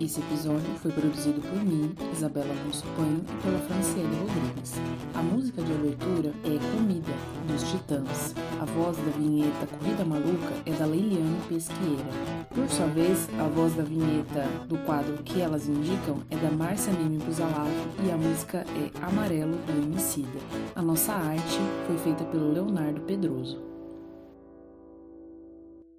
Esse 0.01 0.21
episódio 0.21 0.77
foi 0.81 0.93
produzido 0.93 1.41
por 1.41 1.65
mim, 1.65 1.93
Isabela 2.13 2.47
Alonso 2.47 2.85
e 2.87 3.43
pela 3.43 3.59
Franciele 3.59 4.17
Rodrigues. 4.21 4.75
A 5.13 5.21
música 5.21 5.61
de 5.61 5.73
abertura 5.73 6.33
é 6.45 6.73
Comida, 6.73 7.13
dos 7.49 7.65
Titãs. 7.65 8.33
A 8.61 8.65
voz 8.65 8.97
da 8.97 9.11
vinheta 9.19 9.67
Corrida 9.67 10.05
Maluca 10.05 10.55
é 10.65 10.71
da 10.71 10.87
Leiliane 10.87 11.41
Pesqueira. 11.49 12.05
Por 12.49 12.69
sua 12.69 12.87
vez, 12.87 13.29
a 13.41 13.49
voz 13.49 13.75
da 13.75 13.83
vinheta 13.83 14.45
do 14.69 14.79
quadro 14.87 15.21
Que 15.25 15.41
Elas 15.41 15.67
Indicam 15.67 16.19
é 16.31 16.37
da 16.37 16.51
Márcia 16.53 16.93
Nime 16.93 17.19
Buzalato 17.19 17.69
e 18.07 18.11
a 18.13 18.17
música 18.17 18.59
é 18.59 19.05
Amarelo 19.05 19.57
do 19.67 19.83
Emicida. 19.83 20.39
A 20.77 20.83
nossa 20.83 21.13
arte 21.13 21.59
foi 21.89 21.99
feita 21.99 22.23
pelo 22.23 22.53
Leonardo 22.53 23.01
Pedroso. 23.01 23.68